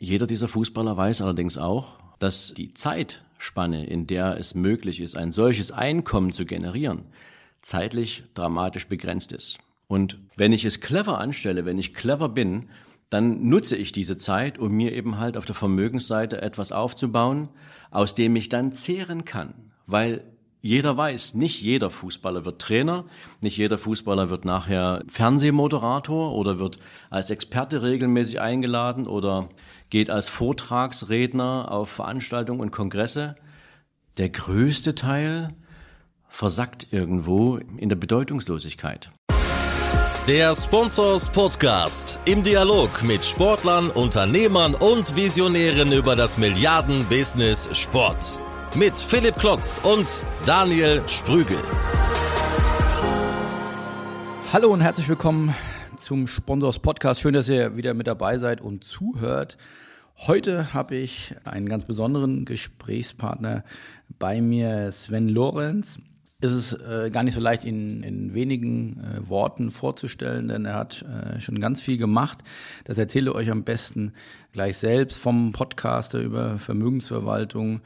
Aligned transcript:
Jeder 0.00 0.26
dieser 0.26 0.48
Fußballer 0.48 0.96
weiß 0.96 1.20
allerdings 1.20 1.58
auch, 1.58 1.98
dass 2.18 2.54
die 2.54 2.70
Zeitspanne, 2.70 3.84
in 3.84 4.06
der 4.06 4.38
es 4.38 4.54
möglich 4.54 4.98
ist, 4.98 5.14
ein 5.14 5.30
solches 5.30 5.72
Einkommen 5.72 6.32
zu 6.32 6.46
generieren, 6.46 7.02
zeitlich 7.60 8.24
dramatisch 8.32 8.88
begrenzt 8.88 9.32
ist. 9.32 9.58
Und 9.88 10.18
wenn 10.36 10.54
ich 10.54 10.64
es 10.64 10.80
clever 10.80 11.18
anstelle, 11.18 11.66
wenn 11.66 11.78
ich 11.78 11.92
clever 11.92 12.30
bin, 12.30 12.70
dann 13.10 13.46
nutze 13.46 13.76
ich 13.76 13.92
diese 13.92 14.16
Zeit, 14.16 14.58
um 14.58 14.72
mir 14.72 14.94
eben 14.94 15.18
halt 15.18 15.36
auf 15.36 15.44
der 15.44 15.54
Vermögensseite 15.54 16.40
etwas 16.40 16.72
aufzubauen, 16.72 17.50
aus 17.90 18.14
dem 18.14 18.34
ich 18.36 18.48
dann 18.48 18.72
zehren 18.72 19.26
kann. 19.26 19.52
Weil 19.86 20.22
jeder 20.62 20.96
weiß, 20.96 21.34
nicht 21.34 21.62
jeder 21.62 21.90
Fußballer 21.90 22.44
wird 22.44 22.60
Trainer, 22.60 23.04
nicht 23.40 23.56
jeder 23.56 23.78
Fußballer 23.78 24.28
wird 24.28 24.44
nachher 24.44 25.02
Fernsehmoderator 25.08 26.34
oder 26.34 26.58
wird 26.58 26.78
als 27.08 27.30
Experte 27.30 27.82
regelmäßig 27.82 28.40
eingeladen 28.40 29.06
oder 29.06 29.48
geht 29.88 30.10
als 30.10 30.28
Vortragsredner 30.28 31.70
auf 31.70 31.88
Veranstaltungen 31.88 32.60
und 32.60 32.72
Kongresse. 32.72 33.36
Der 34.18 34.28
größte 34.28 34.94
Teil 34.94 35.54
versackt 36.28 36.88
irgendwo 36.90 37.56
in 37.56 37.88
der 37.88 37.96
Bedeutungslosigkeit. 37.96 39.10
Der 40.26 40.54
Sponsors 40.54 41.30
Podcast 41.30 42.18
im 42.26 42.42
Dialog 42.42 43.02
mit 43.02 43.24
Sportlern, 43.24 43.90
Unternehmern 43.90 44.74
und 44.74 45.16
Visionären 45.16 45.92
über 45.92 46.14
das 46.14 46.36
Milliarden-Business 46.36 47.70
Sport. 47.72 48.38
Mit 48.76 48.96
Philipp 48.96 49.36
Klotz 49.36 49.80
und 49.82 50.22
Daniel 50.46 51.02
Sprügel. 51.08 51.58
Hallo 54.52 54.72
und 54.72 54.80
herzlich 54.80 55.08
willkommen 55.08 55.54
zum 56.00 56.28
Sponsors 56.28 56.78
Podcast. 56.78 57.20
Schön, 57.20 57.34
dass 57.34 57.48
ihr 57.48 57.76
wieder 57.76 57.94
mit 57.94 58.06
dabei 58.06 58.38
seid 58.38 58.60
und 58.60 58.84
zuhört. 58.84 59.58
Heute 60.16 60.72
habe 60.72 60.94
ich 60.94 61.34
einen 61.44 61.68
ganz 61.68 61.84
besonderen 61.84 62.44
Gesprächspartner 62.44 63.64
bei 64.18 64.40
mir, 64.40 64.92
Sven 64.92 65.28
Lorenz 65.28 65.98
ist 66.40 66.52
es 66.52 66.72
äh, 66.72 67.10
gar 67.10 67.22
nicht 67.22 67.34
so 67.34 67.40
leicht, 67.40 67.64
ihn 67.64 68.02
in 68.02 68.34
wenigen 68.34 69.00
äh, 69.00 69.28
Worten 69.28 69.70
vorzustellen, 69.70 70.48
denn 70.48 70.64
er 70.64 70.74
hat 70.74 71.02
äh, 71.02 71.40
schon 71.40 71.60
ganz 71.60 71.82
viel 71.82 71.98
gemacht. 71.98 72.38
Das 72.84 72.96
erzähle 72.98 73.30
ich 73.30 73.36
euch 73.36 73.50
am 73.50 73.64
besten 73.64 74.14
gleich 74.52 74.78
selbst 74.78 75.18
vom 75.18 75.52
Podcaster 75.52 76.18
über 76.18 76.58
Vermögensverwaltung 76.58 77.82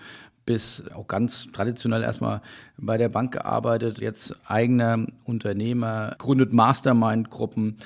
bis 0.47 0.83
auch 0.95 1.07
ganz 1.07 1.51
traditionell 1.53 2.03
erstmal 2.03 2.41
bei 2.77 2.99
der 2.99 3.09
Bank 3.09 3.33
gearbeitet, 3.33 3.99
jetzt 3.99 4.37
eigener 4.47 5.07
Unternehmer, 5.25 6.17
gründet 6.19 6.53
Mastermind-Gruppen 6.53 7.77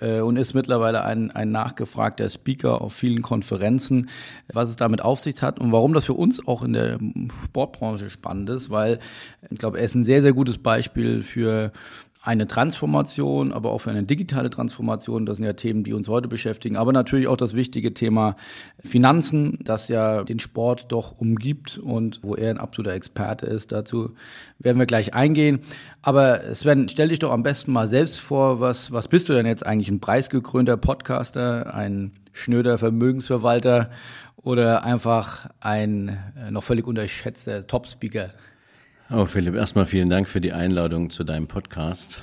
äh, 0.00 0.20
und 0.20 0.36
ist 0.36 0.54
mittlerweile 0.54 1.04
ein, 1.04 1.30
ein 1.30 1.50
nachgefragter 1.50 2.28
Speaker 2.28 2.80
auf 2.80 2.94
vielen 2.94 3.22
Konferenzen, 3.22 4.08
was 4.52 4.70
es 4.70 4.76
damit 4.76 5.02
auf 5.02 5.20
sich 5.20 5.42
hat 5.42 5.58
und 5.58 5.72
warum 5.72 5.92
das 5.92 6.06
für 6.06 6.14
uns 6.14 6.46
auch 6.46 6.62
in 6.62 6.72
der 6.72 6.98
Sportbranche 7.44 8.10
spannend 8.10 8.50
ist, 8.50 8.70
weil 8.70 8.98
ich 9.50 9.58
glaube, 9.58 9.78
er 9.78 9.84
ist 9.84 9.94
ein 9.94 10.04
sehr, 10.04 10.22
sehr 10.22 10.32
gutes 10.32 10.58
Beispiel 10.58 11.22
für 11.22 11.72
eine 12.28 12.46
Transformation, 12.46 13.54
aber 13.54 13.70
auch 13.70 13.78
für 13.78 13.88
eine 13.88 14.02
digitale 14.02 14.50
Transformation. 14.50 15.24
Das 15.24 15.38
sind 15.38 15.46
ja 15.46 15.54
Themen, 15.54 15.82
die 15.82 15.94
uns 15.94 16.08
heute 16.08 16.28
beschäftigen. 16.28 16.76
Aber 16.76 16.92
natürlich 16.92 17.26
auch 17.26 17.38
das 17.38 17.56
wichtige 17.56 17.94
Thema 17.94 18.36
Finanzen, 18.80 19.58
das 19.64 19.88
ja 19.88 20.24
den 20.24 20.38
Sport 20.38 20.92
doch 20.92 21.18
umgibt 21.18 21.78
und 21.78 22.22
wo 22.22 22.34
er 22.34 22.50
ein 22.50 22.58
absoluter 22.58 22.92
Experte 22.92 23.46
ist. 23.46 23.72
Dazu 23.72 24.10
werden 24.58 24.78
wir 24.78 24.84
gleich 24.84 25.14
eingehen. 25.14 25.60
Aber 26.02 26.54
Sven, 26.54 26.90
stell 26.90 27.08
dich 27.08 27.18
doch 27.18 27.32
am 27.32 27.42
besten 27.42 27.72
mal 27.72 27.88
selbst 27.88 28.20
vor. 28.20 28.60
Was, 28.60 28.92
was 28.92 29.08
bist 29.08 29.30
du 29.30 29.32
denn 29.32 29.46
jetzt 29.46 29.64
eigentlich? 29.64 29.88
Ein 29.88 30.00
preisgekrönter 30.00 30.76
Podcaster, 30.76 31.74
ein 31.74 32.12
schnöder 32.34 32.76
Vermögensverwalter 32.76 33.88
oder 34.36 34.84
einfach 34.84 35.48
ein 35.60 36.18
äh, 36.36 36.50
noch 36.50 36.62
völlig 36.62 36.86
unterschätzter 36.86 37.66
Top-Speaker? 37.66 38.34
Oh, 39.10 39.24
Philipp, 39.24 39.54
erstmal 39.54 39.86
vielen 39.86 40.10
Dank 40.10 40.28
für 40.28 40.42
die 40.42 40.52
Einladung 40.52 41.08
zu 41.08 41.24
deinem 41.24 41.46
Podcast. 41.46 42.22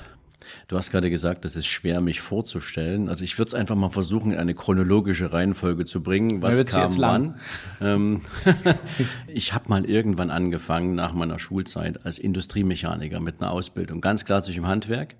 Du 0.68 0.76
hast 0.76 0.92
gerade 0.92 1.10
gesagt, 1.10 1.44
es 1.44 1.56
ist 1.56 1.66
schwer, 1.66 2.00
mich 2.00 2.20
vorzustellen. 2.20 3.08
Also 3.08 3.24
ich 3.24 3.36
würde 3.38 3.48
es 3.48 3.54
einfach 3.54 3.74
mal 3.74 3.88
versuchen, 3.88 4.30
in 4.30 4.38
eine 4.38 4.54
chronologische 4.54 5.32
Reihenfolge 5.32 5.84
zu 5.84 6.00
bringen. 6.00 6.42
Was 6.42 6.64
kam 6.64 6.96
wann? 6.98 7.40
Ähm, 7.80 8.20
ich 9.26 9.52
habe 9.52 9.68
mal 9.68 9.84
irgendwann 9.84 10.30
angefangen 10.30 10.94
nach 10.94 11.12
meiner 11.12 11.40
Schulzeit 11.40 12.06
als 12.06 12.20
Industriemechaniker 12.20 13.18
mit 13.18 13.40
einer 13.40 13.50
Ausbildung, 13.50 14.00
ganz 14.00 14.24
klassisch 14.24 14.56
im 14.56 14.68
Handwerk. 14.68 15.16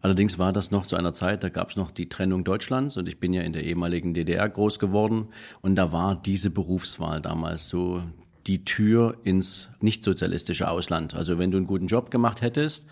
Allerdings 0.00 0.38
war 0.38 0.54
das 0.54 0.70
noch 0.70 0.86
zu 0.86 0.96
einer 0.96 1.12
Zeit, 1.12 1.44
da 1.44 1.50
gab 1.50 1.68
es 1.68 1.76
noch 1.76 1.90
die 1.90 2.08
Trennung 2.08 2.42
Deutschlands 2.42 2.96
und 2.96 3.06
ich 3.06 3.20
bin 3.20 3.34
ja 3.34 3.42
in 3.42 3.52
der 3.52 3.64
ehemaligen 3.64 4.14
DDR 4.14 4.48
groß 4.48 4.78
geworden 4.78 5.28
und 5.60 5.76
da 5.76 5.92
war 5.92 6.16
diese 6.16 6.48
Berufswahl 6.48 7.20
damals 7.20 7.68
so 7.68 8.02
die 8.46 8.64
Tür 8.64 9.16
ins 9.24 9.68
nicht-sozialistische 9.80 10.68
Ausland. 10.68 11.14
Also 11.14 11.38
wenn 11.38 11.50
du 11.50 11.56
einen 11.58 11.66
guten 11.66 11.86
Job 11.86 12.10
gemacht 12.10 12.42
hättest, 12.42 12.86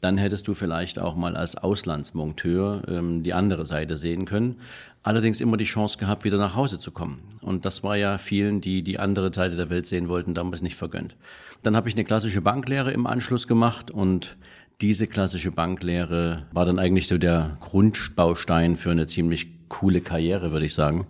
dann 0.00 0.16
hättest 0.16 0.48
du 0.48 0.54
vielleicht 0.54 0.98
auch 0.98 1.14
mal 1.14 1.36
als 1.36 1.56
Auslandsmonteur 1.56 2.82
ähm, 2.88 3.22
die 3.22 3.34
andere 3.34 3.66
Seite 3.66 3.96
sehen 3.96 4.24
können. 4.24 4.56
Allerdings 5.02 5.40
immer 5.40 5.56
die 5.56 5.64
Chance 5.64 5.98
gehabt, 5.98 6.24
wieder 6.24 6.38
nach 6.38 6.54
Hause 6.54 6.78
zu 6.78 6.90
kommen. 6.90 7.20
Und 7.40 7.64
das 7.64 7.82
war 7.82 7.96
ja 7.96 8.18
vielen, 8.18 8.60
die 8.60 8.82
die 8.82 8.98
andere 8.98 9.32
Seite 9.32 9.56
der 9.56 9.70
Welt 9.70 9.86
sehen 9.86 10.08
wollten, 10.08 10.34
damals 10.34 10.62
nicht 10.62 10.76
vergönnt. 10.76 11.16
Dann 11.62 11.76
habe 11.76 11.88
ich 11.88 11.94
eine 11.94 12.04
klassische 12.04 12.40
Banklehre 12.40 12.92
im 12.92 13.06
Anschluss 13.06 13.46
gemacht 13.46 13.90
und 13.90 14.36
diese 14.80 15.06
klassische 15.06 15.50
Banklehre 15.50 16.46
war 16.52 16.64
dann 16.64 16.78
eigentlich 16.78 17.06
so 17.06 17.18
der 17.18 17.58
Grundbaustein 17.60 18.76
für 18.76 18.90
eine 18.90 19.06
ziemlich 19.06 19.68
coole 19.68 20.00
Karriere, 20.00 20.52
würde 20.52 20.66
ich 20.66 20.74
sagen. 20.74 21.06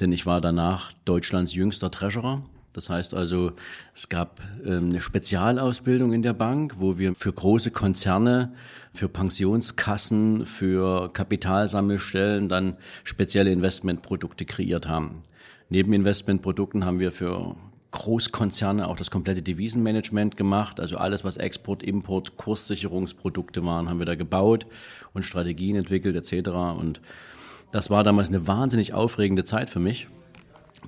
Denn 0.00 0.10
ich 0.10 0.26
war 0.26 0.40
danach 0.40 0.92
Deutschlands 1.04 1.54
jüngster 1.54 1.90
Treasurer 1.90 2.42
das 2.76 2.90
heißt 2.90 3.14
also, 3.14 3.52
es 3.94 4.08
gab 4.08 4.40
ähm, 4.64 4.90
eine 4.90 5.00
Spezialausbildung 5.00 6.12
in 6.12 6.22
der 6.22 6.34
Bank, 6.34 6.74
wo 6.78 6.98
wir 6.98 7.14
für 7.14 7.32
große 7.32 7.70
Konzerne, 7.70 8.52
für 8.92 9.08
Pensionskassen, 9.08 10.44
für 10.44 11.10
Kapitalsammelstellen 11.12 12.48
dann 12.48 12.76
spezielle 13.04 13.50
Investmentprodukte 13.50 14.44
kreiert 14.44 14.88
haben. 14.88 15.22
Neben 15.70 15.92
Investmentprodukten 15.92 16.84
haben 16.84 17.00
wir 17.00 17.12
für 17.12 17.56
Großkonzerne 17.92 18.86
auch 18.88 18.96
das 18.96 19.10
komplette 19.10 19.40
Devisenmanagement 19.40 20.36
gemacht. 20.36 20.80
Also 20.80 20.98
alles, 20.98 21.24
was 21.24 21.38
Export, 21.38 21.82
Import, 21.82 22.36
Kurssicherungsprodukte 22.36 23.64
waren, 23.64 23.88
haben 23.88 23.98
wir 23.98 24.06
da 24.06 24.16
gebaut 24.16 24.66
und 25.14 25.22
Strategien 25.22 25.76
entwickelt 25.76 26.14
etc. 26.14 26.50
Und 26.50 27.00
das 27.72 27.88
war 27.88 28.04
damals 28.04 28.28
eine 28.28 28.46
wahnsinnig 28.46 28.92
aufregende 28.92 29.44
Zeit 29.44 29.70
für 29.70 29.80
mich. 29.80 30.08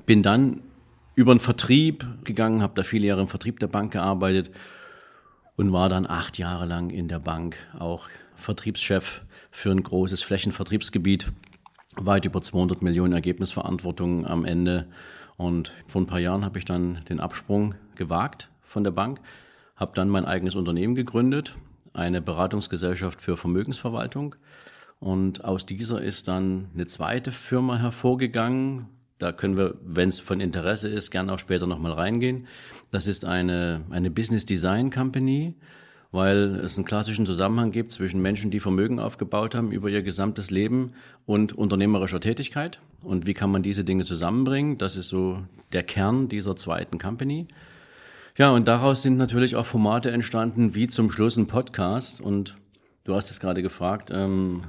Bin 0.05 0.23
dann 0.23 0.61
über 1.19 1.35
den 1.35 1.41
Vertrieb 1.41 2.07
gegangen, 2.23 2.63
habe 2.63 2.75
da 2.77 2.85
viele 2.85 3.09
Jahre 3.09 3.23
im 3.23 3.27
Vertrieb 3.27 3.59
der 3.59 3.67
Bank 3.67 3.91
gearbeitet 3.91 4.53
und 5.57 5.73
war 5.73 5.89
dann 5.89 6.07
acht 6.07 6.39
Jahre 6.39 6.65
lang 6.65 6.91
in 6.91 7.09
der 7.09 7.19
Bank 7.19 7.57
auch 7.77 8.09
Vertriebschef 8.37 9.23
für 9.51 9.73
ein 9.73 9.83
großes 9.83 10.23
Flächenvertriebsgebiet, 10.23 11.33
weit 11.97 12.25
über 12.25 12.41
200 12.41 12.83
Millionen 12.83 13.15
Ergebnisverantwortung 13.15 14.29
am 14.29 14.45
Ende. 14.45 14.87
Und 15.37 15.73
vor 15.89 16.03
ein 16.03 16.07
paar 16.07 16.21
Jahren 16.21 16.45
habe 16.45 16.61
ich 16.61 16.65
dann 16.65 17.01
den 17.09 17.19
Absprung 17.19 17.75
gewagt 17.97 18.49
von 18.63 18.85
der 18.85 18.93
Bank, 18.93 19.21
habe 19.75 19.91
dann 19.97 20.09
mein 20.09 20.25
eigenes 20.25 20.55
Unternehmen 20.55 20.95
gegründet, 20.95 21.57
eine 21.95 22.21
Beratungsgesellschaft 22.21 23.21
für 23.21 23.37
Vermögensverwaltung. 23.37 24.37
Und 25.01 25.45
aus 25.45 25.67
dieser 25.67 26.01
ist 26.01 26.29
dann 26.29 26.69
eine 26.75 26.87
zweite 26.87 27.33
Firma 27.33 27.77
hervorgegangen, 27.77 28.87
da 29.19 29.33
können 29.33 29.57
wir, 29.57 29.75
wenn 29.83 30.09
es 30.09 30.21
von 30.21 30.41
Interesse 30.41 30.89
ist, 30.89 31.11
gerne 31.11 31.33
auch 31.33 31.39
später 31.39 31.67
nochmal 31.67 31.93
reingehen. 31.93 32.47
Das 32.91 33.07
ist 33.07 33.25
eine, 33.25 33.83
eine 33.91 34.11
Business 34.11 34.47
Design 34.47 34.91
Company, 34.91 35.55
weil 36.13 36.61
es 36.65 36.79
einen 36.79 36.87
klassischen 36.87 37.27
Zusammenhang 37.27 37.73
gibt 37.73 37.93
zwischen 37.93 38.23
Menschen, 38.23 38.51
die 38.51 38.61
Vermögen 38.61 39.01
aufgebaut 39.01 39.55
haben 39.55 39.73
über 39.73 39.89
ihr 39.89 40.03
gesamtes 40.03 40.51
Leben 40.51 40.93
und 41.27 41.53
unternehmerischer 41.53 42.21
Tätigkeit. 42.21 42.81
Und 43.03 43.27
wie 43.27 43.35
kann 43.35 43.51
man 43.51 43.63
diese 43.63 43.85
Dinge 43.85 44.05
zusammenbringen? 44.05 44.79
Das 44.79 44.97
ist 44.97 45.09
so 45.09 45.43
der 45.73 45.83
Kern 45.83 46.29
dieser 46.29 46.57
zweiten 46.57 46.99
Company. 46.99 47.49
Ja, 48.39 48.53
und 48.53 48.69
daraus 48.69 49.03
sind 49.03 49.17
natürlich 49.17 49.57
auch 49.57 49.67
Formate 49.67 50.13
entstanden, 50.13 50.77
wie 50.77 50.87
zum 50.87 51.11
Schluss 51.11 51.37
ein 51.37 51.49
Podcast. 51.49 52.21
Und 52.21 52.57
du 53.03 53.17
hast 53.17 53.33
es 53.33 53.41
gerade 53.41 53.63
gefragt, 53.63 54.11
ähm, 54.13 54.63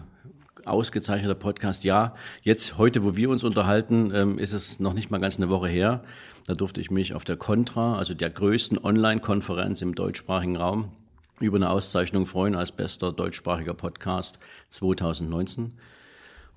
ausgezeichneter 0.69 1.35
Podcast. 1.35 1.83
Ja, 1.83 2.15
jetzt 2.41 2.77
heute, 2.77 3.03
wo 3.03 3.15
wir 3.15 3.29
uns 3.29 3.43
unterhalten, 3.43 4.11
ähm, 4.13 4.39
ist 4.39 4.53
es 4.53 4.79
noch 4.79 4.93
nicht 4.93 5.09
mal 5.11 5.19
ganz 5.19 5.37
eine 5.37 5.49
Woche 5.49 5.67
her. 5.67 6.03
Da 6.47 6.53
durfte 6.55 6.81
ich 6.81 6.91
mich 6.91 7.13
auf 7.13 7.23
der 7.23 7.37
Contra, 7.37 7.97
also 7.97 8.13
der 8.13 8.29
größten 8.29 8.77
Online-Konferenz 8.77 9.81
im 9.81 9.95
deutschsprachigen 9.95 10.57
Raum, 10.57 10.89
über 11.39 11.57
eine 11.57 11.69
Auszeichnung 11.69 12.25
freuen 12.25 12.55
als 12.55 12.71
bester 12.71 13.11
deutschsprachiger 13.11 13.73
Podcast 13.73 14.39
2019. 14.69 15.73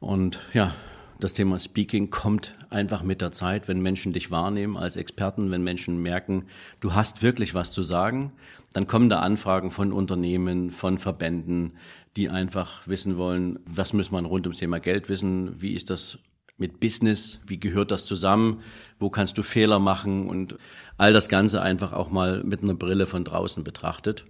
Und 0.01 0.41
ja, 0.53 0.75
das 1.23 1.35
Thema 1.35 1.61
Speaking 1.61 2.11
kommt 2.11 2.57
einfach 2.69 3.05
mit 3.05 3.21
der 3.21 3.31
Zeit, 3.31 3.69
wenn 3.69 3.81
Menschen 3.81 4.13
dich 4.13 4.33
wahrnehmen 4.33 4.77
als 4.77 4.97
Experten, 4.97 5.53
wenn 5.53 5.63
Menschen 5.63 6.03
merken, 6.03 6.47
du 6.81 6.95
hast 6.95 7.23
wirklich 7.23 7.55
was 7.55 7.71
zu 7.71 7.85
sagen, 7.85 8.33
dann 8.73 8.89
kommen 8.89 9.09
da 9.09 9.21
Anfragen 9.21 9.71
von 9.71 9.93
Unternehmen, 9.93 10.73
von 10.73 10.99
Verbänden, 10.99 11.75
die 12.17 12.29
einfach 12.29 12.89
wissen 12.89 13.19
wollen, 13.19 13.61
was 13.67 13.93
muss 13.93 14.11
man 14.11 14.25
rund 14.25 14.47
ums 14.47 14.59
Thema 14.59 14.81
Geld 14.81 15.09
wissen, 15.09 15.63
wie 15.63 15.75
ist 15.75 15.91
das 15.91 16.19
mit 16.59 16.81
Business, 16.81 17.41
wie 17.47 17.61
gehört 17.61 17.93
das 17.93 18.05
zusammen, 18.05 18.61
wo 18.99 19.09
kannst 19.09 19.39
du 19.39 19.45
Fehler 19.45 19.79
machen 19.79 20.29
und 20.29 20.57
all 20.99 21.13
das 21.13 21.29
Ganze 21.29 21.63
einfach 21.63 21.93
auch 21.93 22.11
mal 22.11 22.43
mit 22.43 22.65
einer 22.65 22.75
Brille 22.75 23.07
von 23.07 23.25
draußen 23.25 23.63
betrachtet. 23.63 24.25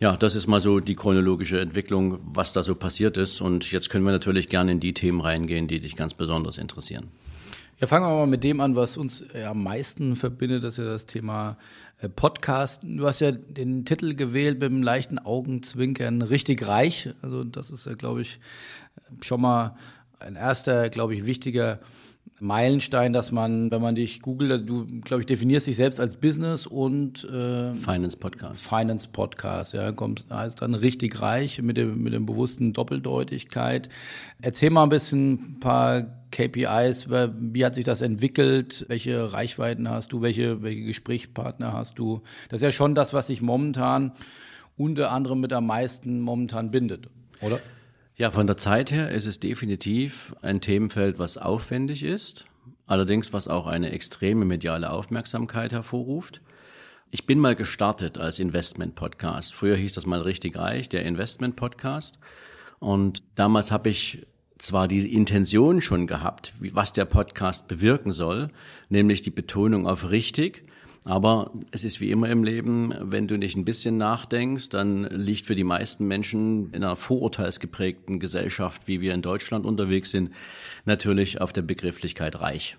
Ja, 0.00 0.16
das 0.16 0.34
ist 0.34 0.46
mal 0.46 0.60
so 0.60 0.80
die 0.80 0.96
chronologische 0.96 1.60
Entwicklung, 1.60 2.18
was 2.24 2.52
da 2.52 2.62
so 2.62 2.74
passiert 2.74 3.16
ist. 3.16 3.40
Und 3.40 3.70
jetzt 3.70 3.90
können 3.90 4.04
wir 4.04 4.12
natürlich 4.12 4.48
gerne 4.48 4.72
in 4.72 4.80
die 4.80 4.92
Themen 4.92 5.20
reingehen, 5.20 5.68
die 5.68 5.80
dich 5.80 5.96
ganz 5.96 6.14
besonders 6.14 6.58
interessieren. 6.58 7.08
Ja, 7.78 7.86
fangen 7.86 8.06
wir 8.06 8.14
mal 8.14 8.26
mit 8.26 8.44
dem 8.44 8.60
an, 8.60 8.76
was 8.76 8.96
uns 8.96 9.24
ja 9.34 9.50
am 9.50 9.62
meisten 9.62 10.14
verbindet, 10.14 10.62
das 10.62 10.78
ist 10.78 10.84
ja 10.84 10.90
das 10.90 11.06
Thema 11.06 11.58
äh, 12.00 12.08
Podcast. 12.08 12.82
Du 12.84 13.06
hast 13.06 13.20
ja 13.20 13.32
den 13.32 13.84
Titel 13.84 14.14
gewählt 14.14 14.60
mit 14.60 14.70
einem 14.70 14.82
leichten 14.82 15.18
Augenzwinkern, 15.18 16.22
richtig 16.22 16.66
reich. 16.66 17.10
Also 17.22 17.42
das 17.42 17.70
ist 17.70 17.86
ja, 17.86 17.94
glaube 17.94 18.20
ich, 18.20 18.38
schon 19.22 19.40
mal 19.40 19.76
ein 20.20 20.36
erster, 20.36 20.88
glaube 20.88 21.14
ich, 21.14 21.26
wichtiger 21.26 21.80
Meilenstein, 22.40 23.12
dass 23.12 23.30
man, 23.30 23.70
wenn 23.70 23.80
man 23.80 23.94
dich 23.94 24.20
googelt, 24.20 24.68
du, 24.68 24.86
glaube 25.02 25.22
ich, 25.22 25.26
definierst 25.26 25.68
dich 25.68 25.76
selbst 25.76 26.00
als 26.00 26.16
Business 26.16 26.66
und 26.66 27.24
äh, 27.24 27.74
Finance 27.74 28.16
Podcast. 28.16 28.66
Finance 28.66 29.08
Podcast, 29.10 29.72
ja, 29.72 29.92
kommst 29.92 30.28
heißt 30.30 30.60
dann 30.60 30.74
richtig 30.74 31.22
reich 31.22 31.62
mit 31.62 31.76
dem 31.76 32.02
mit 32.02 32.12
dem 32.12 32.26
bewussten 32.26 32.72
Doppeldeutigkeit. 32.72 33.88
Erzähl 34.42 34.70
mal 34.70 34.82
ein 34.82 34.88
bisschen 34.88 35.32
ein 35.32 35.60
paar 35.60 36.06
KPIs, 36.32 37.08
wie 37.08 37.64
hat 37.64 37.76
sich 37.76 37.84
das 37.84 38.00
entwickelt? 38.00 38.84
Welche 38.88 39.32
Reichweiten 39.32 39.88
hast 39.88 40.12
du? 40.12 40.20
Welche 40.20 40.60
welche 40.62 40.82
Gesprächspartner 40.82 41.72
hast 41.72 42.00
du? 42.00 42.22
Das 42.48 42.58
ist 42.58 42.64
ja 42.64 42.72
schon 42.72 42.96
das, 42.96 43.14
was 43.14 43.28
sich 43.28 43.42
momentan 43.42 44.12
unter 44.76 45.12
anderem 45.12 45.40
mit 45.40 45.52
am 45.52 45.66
meisten 45.66 46.20
momentan 46.20 46.72
bindet, 46.72 47.08
oder? 47.40 47.60
Ja, 48.16 48.30
von 48.30 48.46
der 48.46 48.56
Zeit 48.56 48.92
her 48.92 49.10
ist 49.10 49.26
es 49.26 49.40
definitiv 49.40 50.36
ein 50.40 50.60
Themenfeld, 50.60 51.18
was 51.18 51.36
aufwendig 51.36 52.04
ist, 52.04 52.44
allerdings 52.86 53.32
was 53.32 53.48
auch 53.48 53.66
eine 53.66 53.90
extreme 53.90 54.44
mediale 54.44 54.90
Aufmerksamkeit 54.90 55.72
hervorruft. 55.72 56.40
Ich 57.10 57.26
bin 57.26 57.40
mal 57.40 57.56
gestartet 57.56 58.16
als 58.16 58.38
Investment-Podcast. 58.38 59.52
Früher 59.52 59.74
hieß 59.74 59.94
das 59.94 60.06
mal 60.06 60.20
richtig 60.20 60.56
reich, 60.56 60.88
der 60.88 61.04
Investment-Podcast. 61.04 62.20
Und 62.78 63.24
damals 63.34 63.72
habe 63.72 63.88
ich 63.88 64.24
zwar 64.58 64.86
die 64.86 65.12
Intention 65.12 65.80
schon 65.80 66.06
gehabt, 66.06 66.54
was 66.60 66.92
der 66.92 67.06
Podcast 67.06 67.66
bewirken 67.66 68.12
soll, 68.12 68.50
nämlich 68.90 69.22
die 69.22 69.30
Betonung 69.30 69.88
auf 69.88 70.10
richtig, 70.10 70.63
aber 71.04 71.52
es 71.70 71.84
ist 71.84 72.00
wie 72.00 72.10
immer 72.10 72.30
im 72.30 72.44
Leben, 72.44 72.94
wenn 72.98 73.28
du 73.28 73.36
nicht 73.36 73.56
ein 73.56 73.66
bisschen 73.66 73.98
nachdenkst, 73.98 74.70
dann 74.70 75.04
liegt 75.04 75.44
für 75.44 75.54
die 75.54 75.64
meisten 75.64 76.06
Menschen 76.06 76.72
in 76.72 76.82
einer 76.82 76.96
vorurteilsgeprägten 76.96 78.18
Gesellschaft, 78.18 78.88
wie 78.88 79.02
wir 79.02 79.12
in 79.12 79.20
Deutschland 79.20 79.66
unterwegs 79.66 80.10
sind, 80.10 80.30
natürlich 80.86 81.42
auf 81.42 81.52
der 81.52 81.62
Begrifflichkeit 81.62 82.40
reich. 82.40 82.78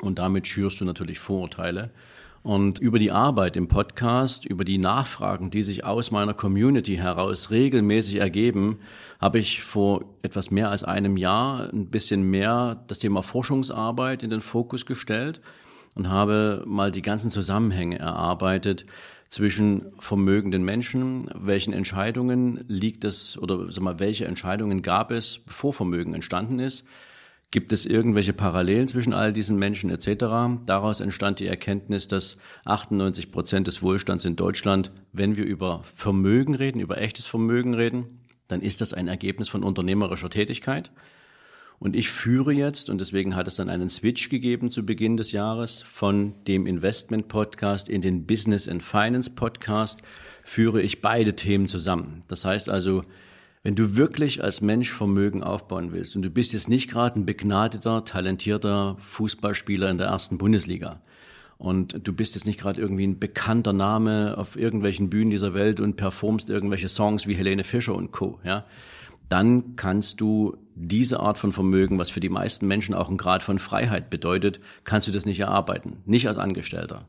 Und 0.00 0.18
damit 0.18 0.48
schürst 0.48 0.80
du 0.80 0.84
natürlich 0.84 1.20
Vorurteile. 1.20 1.92
Und 2.42 2.80
über 2.80 2.98
die 2.98 3.12
Arbeit 3.12 3.54
im 3.54 3.68
Podcast, 3.68 4.44
über 4.44 4.64
die 4.64 4.78
Nachfragen, 4.78 5.50
die 5.50 5.62
sich 5.62 5.84
aus 5.84 6.10
meiner 6.10 6.34
Community 6.34 6.96
heraus 6.96 7.52
regelmäßig 7.52 8.16
ergeben, 8.16 8.80
habe 9.20 9.38
ich 9.38 9.62
vor 9.62 10.04
etwas 10.22 10.50
mehr 10.50 10.68
als 10.68 10.82
einem 10.82 11.16
Jahr 11.16 11.72
ein 11.72 11.86
bisschen 11.86 12.22
mehr 12.28 12.82
das 12.88 12.98
Thema 12.98 13.22
Forschungsarbeit 13.22 14.24
in 14.24 14.30
den 14.30 14.40
Fokus 14.40 14.84
gestellt 14.84 15.40
und 15.94 16.08
habe 16.08 16.62
mal 16.66 16.90
die 16.90 17.02
ganzen 17.02 17.30
Zusammenhänge 17.30 17.98
erarbeitet 17.98 18.86
zwischen 19.28 19.86
vermögenden 19.98 20.62
Menschen, 20.62 21.30
welchen 21.34 21.72
Entscheidungen 21.72 22.64
liegt 22.68 23.04
es 23.04 23.38
oder 23.38 23.70
sag 23.70 23.82
mal, 23.82 23.98
welche 23.98 24.26
Entscheidungen 24.26 24.82
gab 24.82 25.10
es, 25.10 25.38
bevor 25.38 25.72
Vermögen 25.72 26.14
entstanden 26.14 26.58
ist. 26.58 26.84
Gibt 27.50 27.72
es 27.72 27.84
irgendwelche 27.84 28.32
Parallelen 28.32 28.88
zwischen 28.88 29.12
all 29.12 29.32
diesen 29.32 29.58
Menschen 29.58 29.90
etc.? 29.90 30.24
Daraus 30.64 31.00
entstand 31.00 31.38
die 31.38 31.46
Erkenntnis, 31.46 32.08
dass 32.08 32.38
98 32.64 33.30
Prozent 33.30 33.66
des 33.66 33.82
Wohlstands 33.82 34.24
in 34.24 34.36
Deutschland, 34.36 34.90
wenn 35.12 35.36
wir 35.36 35.44
über 35.44 35.82
Vermögen 35.94 36.54
reden, 36.54 36.80
über 36.80 36.98
echtes 36.98 37.26
Vermögen 37.26 37.74
reden, 37.74 38.20
dann 38.48 38.62
ist 38.62 38.80
das 38.80 38.94
ein 38.94 39.08
Ergebnis 39.08 39.50
von 39.50 39.64
unternehmerischer 39.64 40.30
Tätigkeit. 40.30 40.90
Und 41.82 41.96
ich 41.96 42.10
führe 42.10 42.52
jetzt, 42.52 42.90
und 42.90 43.00
deswegen 43.00 43.34
hat 43.34 43.48
es 43.48 43.56
dann 43.56 43.68
einen 43.68 43.90
Switch 43.90 44.28
gegeben 44.28 44.70
zu 44.70 44.86
Beginn 44.86 45.16
des 45.16 45.32
Jahres, 45.32 45.82
von 45.82 46.32
dem 46.46 46.68
Investment 46.68 47.26
Podcast 47.26 47.88
in 47.88 48.00
den 48.00 48.24
Business 48.24 48.68
and 48.68 48.84
Finance 48.84 49.30
Podcast, 49.30 50.00
führe 50.44 50.80
ich 50.80 51.02
beide 51.02 51.34
Themen 51.34 51.66
zusammen. 51.66 52.20
Das 52.28 52.44
heißt 52.44 52.68
also, 52.68 53.02
wenn 53.64 53.74
du 53.74 53.96
wirklich 53.96 54.44
als 54.44 54.60
Mensch 54.60 54.92
Vermögen 54.92 55.42
aufbauen 55.42 55.90
willst 55.90 56.14
und 56.14 56.22
du 56.22 56.30
bist 56.30 56.52
jetzt 56.52 56.68
nicht 56.68 56.88
gerade 56.88 57.18
ein 57.18 57.26
begnadeter, 57.26 58.04
talentierter 58.04 58.96
Fußballspieler 59.00 59.90
in 59.90 59.98
der 59.98 60.06
ersten 60.06 60.38
Bundesliga 60.38 61.00
und 61.58 62.06
du 62.06 62.12
bist 62.12 62.36
jetzt 62.36 62.46
nicht 62.46 62.60
gerade 62.60 62.80
irgendwie 62.80 63.08
ein 63.08 63.18
bekannter 63.18 63.72
Name 63.72 64.38
auf 64.38 64.54
irgendwelchen 64.54 65.10
Bühnen 65.10 65.30
dieser 65.30 65.52
Welt 65.52 65.80
und 65.80 65.96
performst 65.96 66.48
irgendwelche 66.48 66.88
Songs 66.88 67.26
wie 67.26 67.34
Helene 67.34 67.64
Fischer 67.64 67.96
und 67.96 68.12
Co., 68.12 68.38
ja, 68.44 68.66
dann 69.28 69.74
kannst 69.74 70.20
du 70.20 70.58
diese 70.74 71.20
Art 71.20 71.38
von 71.38 71.52
Vermögen, 71.52 71.98
was 71.98 72.10
für 72.10 72.20
die 72.20 72.28
meisten 72.28 72.66
Menschen 72.66 72.94
auch 72.94 73.08
ein 73.08 73.16
Grad 73.16 73.42
von 73.42 73.58
Freiheit 73.58 74.10
bedeutet, 74.10 74.60
kannst 74.84 75.08
du 75.08 75.12
das 75.12 75.26
nicht 75.26 75.40
erarbeiten, 75.40 76.02
nicht 76.04 76.28
als 76.28 76.38
Angestellter. 76.38 77.06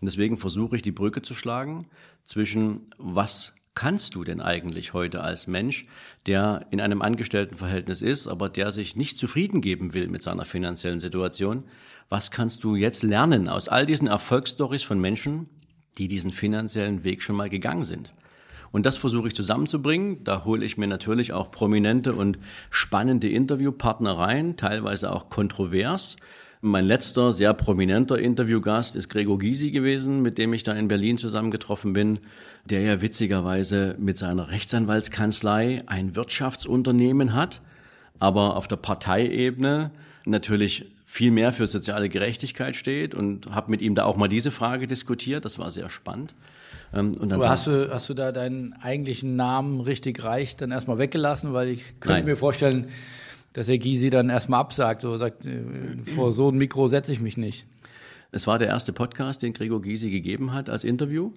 Und 0.00 0.06
deswegen 0.06 0.36
versuche 0.36 0.76
ich 0.76 0.82
die 0.82 0.92
Brücke 0.92 1.22
zu 1.22 1.34
schlagen 1.34 1.86
zwischen 2.24 2.90
was 2.98 3.54
kannst 3.74 4.14
du 4.14 4.24
denn 4.24 4.40
eigentlich 4.40 4.94
heute 4.94 5.22
als 5.22 5.46
Mensch, 5.46 5.86
der 6.26 6.66
in 6.70 6.80
einem 6.80 7.02
Angestelltenverhältnis 7.02 8.02
ist, 8.02 8.26
aber 8.26 8.48
der 8.48 8.72
sich 8.72 8.96
nicht 8.96 9.18
zufrieden 9.18 9.60
geben 9.60 9.94
will 9.94 10.08
mit 10.08 10.22
seiner 10.22 10.44
finanziellen 10.44 10.98
Situation? 10.98 11.64
Was 12.08 12.30
kannst 12.30 12.64
du 12.64 12.74
jetzt 12.74 13.02
lernen 13.02 13.48
aus 13.48 13.68
all 13.68 13.86
diesen 13.86 14.08
Erfolgsstories 14.08 14.82
von 14.82 15.00
Menschen, 15.00 15.48
die 15.98 16.08
diesen 16.08 16.32
finanziellen 16.32 17.04
Weg 17.04 17.22
schon 17.22 17.36
mal 17.36 17.48
gegangen 17.48 17.84
sind? 17.84 18.12
Und 18.72 18.86
das 18.86 18.96
versuche 18.96 19.28
ich 19.28 19.34
zusammenzubringen. 19.34 20.24
Da 20.24 20.44
hole 20.44 20.64
ich 20.64 20.76
mir 20.76 20.86
natürlich 20.86 21.32
auch 21.32 21.50
prominente 21.50 22.14
und 22.14 22.38
spannende 22.70 23.28
Interviewpartner 23.28 24.18
rein, 24.18 24.56
teilweise 24.56 25.12
auch 25.12 25.30
kontrovers. 25.30 26.16
Mein 26.62 26.86
letzter 26.86 27.32
sehr 27.32 27.52
prominenter 27.54 28.18
Interviewgast 28.18 28.96
ist 28.96 29.08
Gregor 29.08 29.38
Gysi 29.38 29.70
gewesen, 29.70 30.22
mit 30.22 30.38
dem 30.38 30.52
ich 30.52 30.62
da 30.62 30.72
in 30.72 30.88
Berlin 30.88 31.18
zusammengetroffen 31.18 31.92
bin, 31.92 32.18
der 32.64 32.80
ja 32.80 33.00
witzigerweise 33.00 33.94
mit 33.98 34.18
seiner 34.18 34.50
Rechtsanwaltskanzlei 34.50 35.82
ein 35.86 36.16
Wirtschaftsunternehmen 36.16 37.34
hat, 37.34 37.60
aber 38.18 38.56
auf 38.56 38.68
der 38.68 38.76
Parteiebene 38.76 39.90
natürlich 40.24 40.86
viel 41.04 41.30
mehr 41.30 41.52
für 41.52 41.66
soziale 41.66 42.08
Gerechtigkeit 42.08 42.74
steht 42.74 43.14
und 43.14 43.54
habe 43.54 43.70
mit 43.70 43.80
ihm 43.80 43.94
da 43.94 44.04
auch 44.04 44.16
mal 44.16 44.28
diese 44.28 44.50
Frage 44.50 44.86
diskutiert. 44.86 45.44
Das 45.44 45.58
war 45.58 45.70
sehr 45.70 45.88
spannend. 45.88 46.34
Ähm, 46.94 47.12
und 47.18 47.28
dann 47.30 47.42
hast 47.44 47.66
du, 47.66 47.90
hast 47.90 48.08
du 48.08 48.14
da 48.14 48.32
deinen 48.32 48.72
eigentlichen 48.74 49.36
Namen 49.36 49.80
richtig 49.80 50.22
reich 50.24 50.56
dann 50.56 50.70
erstmal 50.70 50.98
weggelassen? 50.98 51.52
Weil 51.52 51.68
ich 51.68 51.82
könnte 52.00 52.20
Nein. 52.20 52.24
mir 52.24 52.36
vorstellen, 52.36 52.88
dass 53.52 53.66
der 53.66 53.78
Gysi 53.78 54.10
dann 54.10 54.28
erstmal 54.28 54.60
absagt, 54.60 55.00
so 55.00 55.16
sagt, 55.16 55.46
äh, 55.46 55.62
vor 56.14 56.32
so 56.32 56.50
ein 56.50 56.58
Mikro 56.58 56.88
setze 56.88 57.12
ich 57.12 57.20
mich 57.20 57.36
nicht. 57.36 57.66
Es 58.32 58.46
war 58.46 58.58
der 58.58 58.68
erste 58.68 58.92
Podcast, 58.92 59.42
den 59.42 59.52
Gregor 59.52 59.80
Gysi 59.80 60.10
gegeben 60.10 60.52
hat 60.52 60.68
als 60.68 60.84
Interview. 60.84 61.32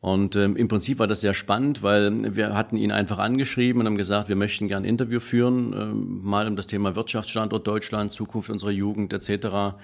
Und 0.00 0.36
ähm, 0.36 0.54
im 0.54 0.68
Prinzip 0.68 1.00
war 1.00 1.08
das 1.08 1.22
sehr 1.22 1.34
spannend, 1.34 1.82
weil 1.82 2.36
wir 2.36 2.54
hatten 2.54 2.76
ihn 2.76 2.92
einfach 2.92 3.18
angeschrieben 3.18 3.80
und 3.80 3.86
haben 3.86 3.96
gesagt, 3.96 4.28
wir 4.28 4.36
möchten 4.36 4.68
gern 4.68 4.84
ein 4.84 4.88
Interview 4.88 5.18
führen, 5.18 5.72
ähm, 5.72 6.20
mal 6.22 6.46
um 6.46 6.54
das 6.54 6.68
Thema 6.68 6.94
Wirtschaftsstandort 6.94 7.66
Deutschland, 7.66 8.12
Zukunft 8.12 8.48
unserer 8.48 8.70
Jugend 8.70 9.12
etc 9.12 9.74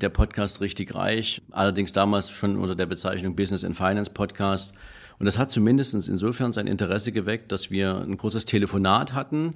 der 0.00 0.08
Podcast 0.10 0.60
richtig 0.60 0.94
reich, 0.94 1.42
allerdings 1.50 1.92
damals 1.92 2.30
schon 2.30 2.56
unter 2.56 2.76
der 2.76 2.86
Bezeichnung 2.86 3.34
Business 3.34 3.64
and 3.64 3.76
Finance 3.76 4.10
Podcast. 4.10 4.72
Und 5.18 5.26
das 5.26 5.38
hat 5.38 5.50
zumindest 5.50 5.94
insofern 5.94 6.52
sein 6.52 6.68
Interesse 6.68 7.10
geweckt, 7.10 7.50
dass 7.50 7.70
wir 7.70 7.96
ein 7.96 8.16
großes 8.16 8.44
Telefonat 8.44 9.12
hatten, 9.12 9.54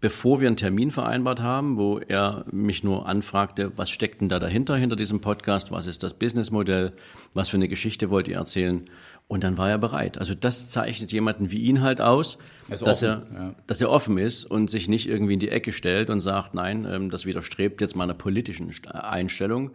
bevor 0.00 0.40
wir 0.40 0.48
einen 0.48 0.56
Termin 0.56 0.90
vereinbart 0.90 1.42
haben, 1.42 1.76
wo 1.76 1.98
er 1.98 2.44
mich 2.50 2.84
nur 2.84 3.08
anfragte, 3.08 3.72
was 3.76 3.90
steckt 3.90 4.20
denn 4.20 4.28
da 4.28 4.38
dahinter, 4.38 4.76
hinter 4.76 4.96
diesem 4.96 5.20
Podcast, 5.20 5.72
was 5.72 5.86
ist 5.86 6.02
das 6.02 6.14
Businessmodell, 6.14 6.92
was 7.34 7.48
für 7.48 7.56
eine 7.56 7.68
Geschichte 7.68 8.10
wollt 8.10 8.28
ihr 8.28 8.36
erzählen? 8.36 8.84
Und 9.26 9.44
dann 9.44 9.58
war 9.58 9.70
er 9.70 9.78
bereit. 9.78 10.18
Also 10.18 10.34
das 10.34 10.68
zeichnet 10.68 11.12
jemanden 11.12 11.50
wie 11.50 11.62
ihn 11.62 11.80
halt 11.82 12.00
aus, 12.00 12.38
er 12.68 12.78
dass, 12.78 13.02
offen, 13.02 13.08
er, 13.08 13.40
ja. 13.42 13.54
dass 13.66 13.80
er 13.80 13.90
offen 13.90 14.18
ist 14.18 14.44
und 14.44 14.70
sich 14.70 14.88
nicht 14.88 15.08
irgendwie 15.08 15.34
in 15.34 15.40
die 15.40 15.48
Ecke 15.48 15.72
stellt 15.72 16.10
und 16.10 16.20
sagt, 16.20 16.54
nein, 16.54 16.86
ähm, 16.90 17.10
das 17.10 17.26
widerstrebt 17.26 17.80
jetzt 17.80 17.96
meiner 17.96 18.14
politischen 18.14 18.72
Einstellung, 18.86 19.72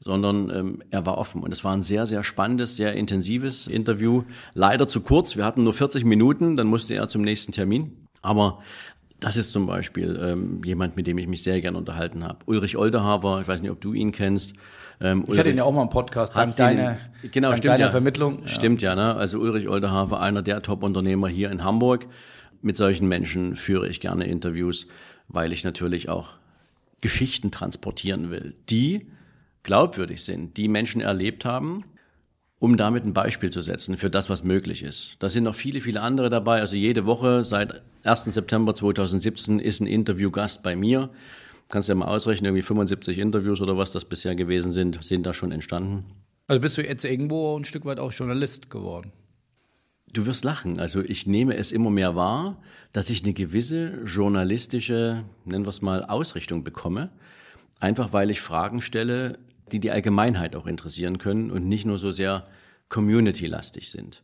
sondern 0.00 0.50
ähm, 0.50 0.82
er 0.90 1.06
war 1.06 1.18
offen. 1.18 1.42
Und 1.42 1.52
es 1.52 1.64
war 1.64 1.74
ein 1.74 1.82
sehr, 1.82 2.06
sehr 2.06 2.24
spannendes, 2.24 2.76
sehr 2.76 2.94
intensives 2.94 3.66
Interview. 3.66 4.24
Leider 4.54 4.86
zu 4.86 5.00
kurz, 5.00 5.36
wir 5.36 5.44
hatten 5.44 5.64
nur 5.64 5.74
40 5.74 6.04
Minuten, 6.04 6.56
dann 6.56 6.66
musste 6.66 6.94
er 6.94 7.08
zum 7.08 7.22
nächsten 7.22 7.52
Termin. 7.52 8.06
Aber 8.22 8.60
das 9.20 9.36
ist 9.36 9.50
zum 9.50 9.66
Beispiel 9.66 10.18
ähm, 10.22 10.62
jemand, 10.64 10.96
mit 10.96 11.06
dem 11.06 11.18
ich 11.18 11.26
mich 11.26 11.42
sehr 11.42 11.60
gerne 11.60 11.78
unterhalten 11.78 12.24
habe. 12.24 12.38
Ulrich 12.46 12.76
Olderhaver, 12.76 13.40
ich 13.40 13.48
weiß 13.48 13.62
nicht, 13.62 13.70
ob 13.70 13.80
du 13.80 13.92
ihn 13.92 14.12
kennst. 14.12 14.54
Ähm, 15.00 15.24
ich 15.28 15.38
hatte 15.38 15.50
ihn 15.50 15.56
ja 15.56 15.64
auch 15.64 15.72
mal 15.72 15.82
im 15.82 15.90
Podcast, 15.90 16.36
dank, 16.36 16.54
deine, 16.56 16.98
genau, 17.30 17.50
dank 17.50 17.62
deiner 17.62 17.78
ja. 17.78 17.90
Vermittlung. 17.90 18.40
Ja. 18.42 18.48
Stimmt 18.48 18.82
ja, 18.82 18.94
ne? 18.94 19.14
Also 19.14 19.38
Ulrich 19.38 19.68
Olderhafer, 19.68 20.20
einer 20.20 20.42
der 20.42 20.62
Top-Unternehmer 20.62 21.28
hier 21.28 21.50
in 21.50 21.62
Hamburg. 21.62 22.06
Mit 22.60 22.76
solchen 22.76 23.06
Menschen 23.06 23.54
führe 23.54 23.88
ich 23.88 24.00
gerne 24.00 24.26
Interviews, 24.26 24.88
weil 25.28 25.52
ich 25.52 25.62
natürlich 25.62 26.08
auch 26.08 26.30
Geschichten 27.00 27.50
transportieren 27.52 28.30
will, 28.30 28.54
die 28.68 29.06
glaubwürdig 29.62 30.24
sind, 30.24 30.56
die 30.56 30.66
Menschen 30.66 31.00
erlebt 31.00 31.44
haben, 31.44 31.84
um 32.58 32.76
damit 32.76 33.04
ein 33.04 33.12
Beispiel 33.12 33.50
zu 33.50 33.62
setzen 33.62 33.96
für 33.96 34.10
das, 34.10 34.28
was 34.30 34.42
möglich 34.42 34.82
ist. 34.82 35.16
Da 35.20 35.28
sind 35.28 35.44
noch 35.44 35.54
viele, 35.54 35.80
viele 35.80 36.00
andere 36.00 36.28
dabei. 36.28 36.60
Also 36.60 36.74
jede 36.74 37.06
Woche 37.06 37.44
seit 37.44 37.82
1. 38.02 38.24
September 38.24 38.74
2017 38.74 39.60
ist 39.60 39.80
ein 39.80 39.86
Interviewgast 39.86 40.64
bei 40.64 40.74
mir. 40.74 41.10
Kannst 41.68 41.88
du 41.88 41.92
ja 41.92 41.96
mal 41.96 42.08
ausrechnen, 42.08 42.46
irgendwie 42.46 42.62
75 42.62 43.18
Interviews 43.18 43.60
oder 43.60 43.76
was 43.76 43.90
das 43.90 44.06
bisher 44.06 44.34
gewesen 44.34 44.72
sind, 44.72 45.04
sind 45.04 45.26
da 45.26 45.34
schon 45.34 45.52
entstanden. 45.52 46.04
Also 46.46 46.60
bist 46.62 46.78
du 46.78 46.82
jetzt 46.82 47.04
irgendwo 47.04 47.56
ein 47.58 47.66
Stück 47.66 47.84
weit 47.84 48.00
auch 48.00 48.12
Journalist 48.12 48.70
geworden? 48.70 49.12
Du 50.12 50.24
wirst 50.24 50.44
lachen. 50.44 50.80
Also 50.80 51.02
ich 51.02 51.26
nehme 51.26 51.56
es 51.56 51.70
immer 51.70 51.90
mehr 51.90 52.16
wahr, 52.16 52.56
dass 52.94 53.10
ich 53.10 53.22
eine 53.22 53.34
gewisse 53.34 54.02
journalistische, 54.06 55.24
nennen 55.44 55.66
wir 55.66 55.70
es 55.70 55.82
mal, 55.82 56.04
Ausrichtung 56.04 56.64
bekomme. 56.64 57.10
Einfach 57.80 58.14
weil 58.14 58.30
ich 58.30 58.40
Fragen 58.40 58.80
stelle, 58.80 59.38
die 59.70 59.80
die 59.80 59.90
Allgemeinheit 59.90 60.56
auch 60.56 60.66
interessieren 60.66 61.18
können 61.18 61.50
und 61.50 61.68
nicht 61.68 61.84
nur 61.84 61.98
so 61.98 62.10
sehr 62.10 62.44
community-lastig 62.88 63.90
sind. 63.90 64.22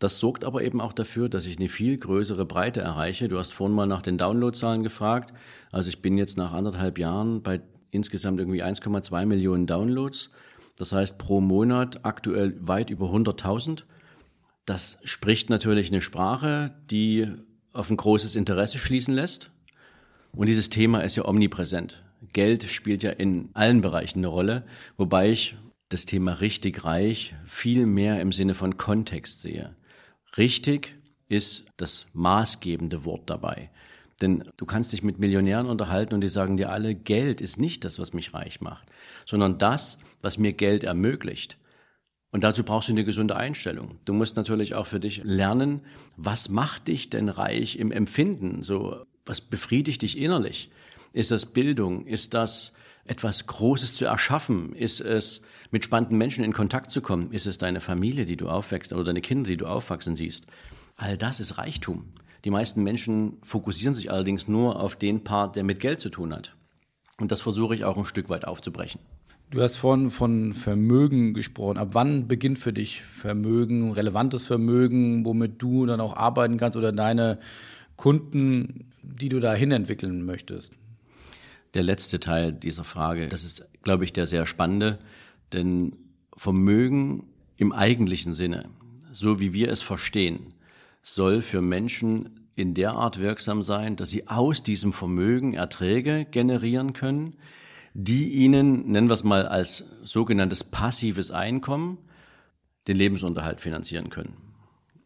Das 0.00 0.18
sorgt 0.18 0.44
aber 0.46 0.62
eben 0.62 0.80
auch 0.80 0.94
dafür, 0.94 1.28
dass 1.28 1.44
ich 1.44 1.58
eine 1.58 1.68
viel 1.68 1.98
größere 1.98 2.46
Breite 2.46 2.80
erreiche. 2.80 3.28
Du 3.28 3.38
hast 3.38 3.52
vorhin 3.52 3.76
mal 3.76 3.86
nach 3.86 4.00
den 4.00 4.16
Downloadzahlen 4.16 4.82
gefragt. 4.82 5.34
Also 5.70 5.90
ich 5.90 6.00
bin 6.00 6.16
jetzt 6.16 6.38
nach 6.38 6.52
anderthalb 6.52 6.98
Jahren 6.98 7.42
bei 7.42 7.60
insgesamt 7.90 8.40
irgendwie 8.40 8.64
1,2 8.64 9.26
Millionen 9.26 9.66
Downloads. 9.66 10.30
Das 10.78 10.92
heißt 10.92 11.18
pro 11.18 11.42
Monat 11.42 12.00
aktuell 12.02 12.56
weit 12.66 12.88
über 12.88 13.08
100.000. 13.08 13.82
Das 14.64 14.98
spricht 15.04 15.50
natürlich 15.50 15.90
eine 15.90 16.00
Sprache, 16.00 16.74
die 16.90 17.28
auf 17.74 17.90
ein 17.90 17.98
großes 17.98 18.36
Interesse 18.36 18.78
schließen 18.78 19.12
lässt. 19.12 19.50
Und 20.32 20.46
dieses 20.46 20.70
Thema 20.70 21.00
ist 21.00 21.16
ja 21.16 21.26
omnipräsent. 21.26 22.02
Geld 22.32 22.64
spielt 22.64 23.02
ja 23.02 23.10
in 23.10 23.50
allen 23.52 23.82
Bereichen 23.82 24.20
eine 24.20 24.28
Rolle, 24.28 24.64
wobei 24.96 25.30
ich 25.30 25.56
das 25.90 26.06
Thema 26.06 26.40
richtig 26.40 26.84
reich 26.84 27.34
viel 27.44 27.84
mehr 27.84 28.22
im 28.22 28.32
Sinne 28.32 28.54
von 28.54 28.78
Kontext 28.78 29.42
sehe. 29.42 29.74
Richtig 30.36 30.96
ist 31.28 31.64
das 31.76 32.06
maßgebende 32.12 33.04
Wort 33.04 33.28
dabei. 33.30 33.70
Denn 34.20 34.44
du 34.56 34.66
kannst 34.66 34.92
dich 34.92 35.02
mit 35.02 35.18
Millionären 35.18 35.68
unterhalten 35.68 36.14
und 36.14 36.20
die 36.20 36.28
sagen 36.28 36.56
dir 36.56 36.70
alle, 36.70 36.94
Geld 36.94 37.40
ist 37.40 37.58
nicht 37.58 37.84
das, 37.84 37.98
was 37.98 38.12
mich 38.12 38.34
reich 38.34 38.60
macht, 38.60 38.86
sondern 39.24 39.58
das, 39.58 39.98
was 40.20 40.36
mir 40.36 40.52
Geld 40.52 40.84
ermöglicht. 40.84 41.56
Und 42.30 42.44
dazu 42.44 42.62
brauchst 42.62 42.88
du 42.88 42.92
eine 42.92 43.04
gesunde 43.04 43.36
Einstellung. 43.36 43.98
Du 44.04 44.12
musst 44.12 44.36
natürlich 44.36 44.74
auch 44.74 44.86
für 44.86 45.00
dich 45.00 45.22
lernen, 45.24 45.82
was 46.16 46.48
macht 46.48 46.88
dich 46.88 47.10
denn 47.10 47.28
reich 47.28 47.76
im 47.78 47.90
Empfinden? 47.90 48.62
So, 48.62 49.04
was 49.24 49.40
befriedigt 49.40 50.02
dich 50.02 50.18
innerlich? 50.18 50.70
Ist 51.12 51.30
das 51.30 51.46
Bildung? 51.46 52.06
Ist 52.06 52.34
das 52.34 52.72
etwas 53.06 53.46
Großes 53.46 53.96
zu 53.96 54.04
erschaffen? 54.04 54.74
Ist 54.76 55.00
es 55.00 55.42
mit 55.70 55.84
spannenden 55.84 56.18
Menschen 56.18 56.44
in 56.44 56.52
Kontakt 56.52 56.90
zu 56.90 57.00
kommen? 57.00 57.30
Ist 57.32 57.46
es 57.46 57.58
deine 57.58 57.80
Familie, 57.80 58.26
die 58.26 58.36
du 58.36 58.48
aufwächst 58.48 58.92
oder 58.92 59.04
deine 59.04 59.20
Kinder, 59.20 59.48
die 59.48 59.56
du 59.56 59.66
aufwachsen 59.66 60.16
siehst? 60.16 60.46
All 60.96 61.16
das 61.16 61.40
ist 61.40 61.58
Reichtum. 61.58 62.12
Die 62.44 62.50
meisten 62.50 62.82
Menschen 62.82 63.38
fokussieren 63.42 63.94
sich 63.94 64.10
allerdings 64.10 64.48
nur 64.48 64.80
auf 64.80 64.96
den 64.96 65.24
Part, 65.24 65.56
der 65.56 65.64
mit 65.64 65.80
Geld 65.80 66.00
zu 66.00 66.08
tun 66.08 66.34
hat. 66.34 66.56
Und 67.18 67.30
das 67.30 67.42
versuche 67.42 67.74
ich 67.74 67.84
auch 67.84 67.96
ein 67.96 68.06
Stück 68.06 68.28
weit 68.30 68.46
aufzubrechen. 68.46 69.00
Du 69.50 69.60
hast 69.60 69.76
vorhin 69.76 70.10
von 70.10 70.52
Vermögen 70.52 71.34
gesprochen. 71.34 71.76
Ab 71.76 71.88
wann 71.92 72.28
beginnt 72.28 72.58
für 72.58 72.72
dich 72.72 73.02
Vermögen, 73.02 73.92
relevantes 73.92 74.46
Vermögen, 74.46 75.24
womit 75.24 75.60
du 75.60 75.86
dann 75.86 76.00
auch 76.00 76.16
arbeiten 76.16 76.56
kannst 76.56 76.78
oder 76.78 76.92
deine 76.92 77.40
Kunden, 77.96 78.92
die 79.02 79.28
du 79.28 79.40
dahin 79.40 79.72
entwickeln 79.72 80.24
möchtest? 80.24 80.78
Der 81.74 81.82
letzte 81.82 82.20
Teil 82.20 82.52
dieser 82.52 82.84
Frage, 82.84 83.28
das 83.28 83.44
ist, 83.44 83.66
glaube 83.82 84.04
ich, 84.04 84.12
der 84.12 84.26
sehr 84.26 84.46
spannende, 84.46 84.98
denn 85.52 85.96
Vermögen 86.36 87.24
im 87.56 87.72
eigentlichen 87.72 88.32
Sinne, 88.32 88.70
so 89.12 89.40
wie 89.40 89.52
wir 89.52 89.70
es 89.70 89.82
verstehen, 89.82 90.54
soll 91.02 91.42
für 91.42 91.60
Menschen 91.60 92.48
in 92.54 92.74
der 92.74 92.92
Art 92.92 93.18
wirksam 93.18 93.62
sein, 93.62 93.96
dass 93.96 94.10
sie 94.10 94.28
aus 94.28 94.62
diesem 94.62 94.92
Vermögen 94.92 95.54
Erträge 95.54 96.26
generieren 96.30 96.92
können, 96.92 97.36
die 97.94 98.28
ihnen, 98.28 98.90
nennen 98.90 99.08
wir 99.08 99.14
es 99.14 99.24
mal 99.24 99.46
als 99.46 99.84
sogenanntes 100.04 100.64
passives 100.64 101.30
Einkommen, 101.30 101.98
den 102.86 102.96
Lebensunterhalt 102.96 103.60
finanzieren 103.60 104.10
können. 104.10 104.36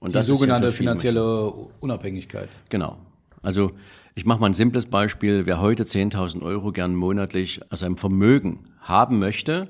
Und 0.00 0.10
die 0.10 0.14
das 0.14 0.26
sogenannte 0.26 0.68
ja 0.68 0.72
finanzielle 0.72 1.50
Unabhängigkeit. 1.80 2.48
Genau. 2.68 2.98
Also 3.42 3.72
ich 4.14 4.24
mache 4.24 4.40
mal 4.40 4.46
ein 4.46 4.54
simples 4.54 4.86
Beispiel. 4.86 5.46
Wer 5.46 5.60
heute 5.60 5.84
10.000 5.84 6.42
Euro 6.42 6.72
gern 6.72 6.94
monatlich 6.94 7.60
aus 7.72 7.82
einem 7.82 7.96
Vermögen 7.96 8.60
haben 8.80 9.18
möchte, 9.18 9.68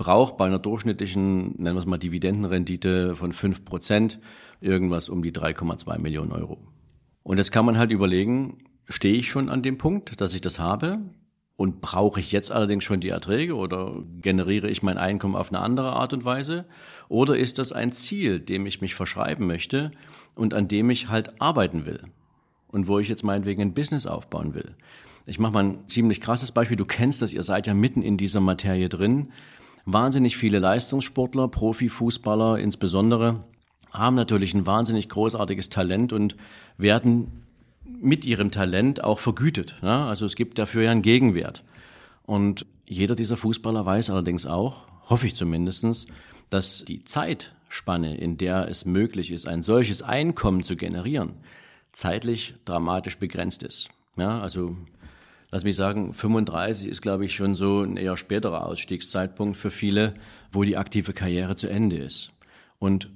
braucht 0.00 0.38
bei 0.38 0.46
einer 0.46 0.58
durchschnittlichen, 0.58 1.56
nennen 1.58 1.76
wir 1.76 1.80
es 1.80 1.84
mal 1.84 1.98
Dividendenrendite 1.98 3.16
von 3.16 3.34
5 3.34 3.66
Prozent 3.66 4.18
irgendwas 4.62 5.10
um 5.10 5.22
die 5.22 5.30
3,2 5.30 5.98
Millionen 5.98 6.32
Euro. 6.32 6.56
Und 7.22 7.36
jetzt 7.36 7.52
kann 7.52 7.66
man 7.66 7.76
halt 7.76 7.90
überlegen, 7.90 8.64
stehe 8.88 9.12
ich 9.12 9.28
schon 9.28 9.50
an 9.50 9.60
dem 9.60 9.76
Punkt, 9.76 10.18
dass 10.22 10.32
ich 10.32 10.40
das 10.40 10.58
habe? 10.58 11.00
Und 11.56 11.82
brauche 11.82 12.18
ich 12.18 12.32
jetzt 12.32 12.50
allerdings 12.50 12.82
schon 12.82 13.00
die 13.00 13.10
Erträge 13.10 13.54
oder 13.54 14.02
generiere 14.22 14.70
ich 14.70 14.82
mein 14.82 14.96
Einkommen 14.96 15.36
auf 15.36 15.52
eine 15.52 15.60
andere 15.60 15.92
Art 15.92 16.14
und 16.14 16.24
Weise? 16.24 16.64
Oder 17.10 17.36
ist 17.36 17.58
das 17.58 17.70
ein 17.70 17.92
Ziel, 17.92 18.40
dem 18.40 18.64
ich 18.64 18.80
mich 18.80 18.94
verschreiben 18.94 19.46
möchte 19.46 19.90
und 20.34 20.54
an 20.54 20.66
dem 20.66 20.88
ich 20.88 21.10
halt 21.10 21.42
arbeiten 21.42 21.84
will? 21.84 22.04
Und 22.68 22.88
wo 22.88 22.98
ich 23.00 23.10
jetzt 23.10 23.22
meinetwegen 23.22 23.60
ein 23.60 23.74
Business 23.74 24.06
aufbauen 24.06 24.54
will? 24.54 24.74
Ich 25.26 25.38
mache 25.38 25.52
mal 25.52 25.64
ein 25.64 25.88
ziemlich 25.88 26.22
krasses 26.22 26.52
Beispiel. 26.52 26.78
Du 26.78 26.86
kennst 26.86 27.20
das, 27.20 27.34
ihr 27.34 27.42
seid 27.42 27.66
ja 27.66 27.74
mitten 27.74 28.00
in 28.00 28.16
dieser 28.16 28.40
Materie 28.40 28.88
drin. 28.88 29.30
Wahnsinnig 29.84 30.36
viele 30.36 30.58
Leistungssportler, 30.58 31.48
Profifußballer 31.48 32.58
insbesondere, 32.58 33.40
haben 33.92 34.16
natürlich 34.16 34.54
ein 34.54 34.66
wahnsinnig 34.66 35.08
großartiges 35.08 35.68
Talent 35.68 36.12
und 36.12 36.36
werden 36.78 37.44
mit 37.84 38.24
ihrem 38.24 38.50
Talent 38.50 39.02
auch 39.02 39.18
vergütet. 39.18 39.76
Ja? 39.82 40.08
Also 40.08 40.26
es 40.26 40.36
gibt 40.36 40.58
dafür 40.58 40.84
ja 40.84 40.90
einen 40.90 41.02
Gegenwert. 41.02 41.64
Und 42.24 42.66
jeder 42.86 43.14
dieser 43.14 43.36
Fußballer 43.36 43.84
weiß 43.84 44.10
allerdings 44.10 44.46
auch, 44.46 44.86
hoffe 45.08 45.26
ich 45.26 45.34
zumindestens, 45.34 46.06
dass 46.50 46.84
die 46.84 47.02
Zeitspanne, 47.02 48.16
in 48.16 48.36
der 48.36 48.68
es 48.68 48.84
möglich 48.84 49.30
ist, 49.30 49.46
ein 49.46 49.62
solches 49.62 50.02
Einkommen 50.02 50.62
zu 50.62 50.76
generieren, 50.76 51.32
zeitlich 51.92 52.54
dramatisch 52.64 53.18
begrenzt 53.18 53.62
ist. 53.62 53.88
Ja, 54.16 54.40
also 54.40 54.76
lass 55.50 55.64
mich 55.64 55.76
sagen, 55.76 56.14
35 56.14 56.88
ist, 56.88 57.02
glaube 57.02 57.24
ich, 57.24 57.34
schon 57.34 57.56
so 57.56 57.82
ein 57.82 57.96
eher 57.96 58.16
späterer 58.16 58.66
Ausstiegszeitpunkt 58.66 59.56
für 59.56 59.70
viele, 59.70 60.14
wo 60.52 60.64
die 60.64 60.76
aktive 60.76 61.12
Karriere 61.12 61.56
zu 61.56 61.68
Ende 61.68 61.96
ist. 61.96 62.32
Und 62.78 63.10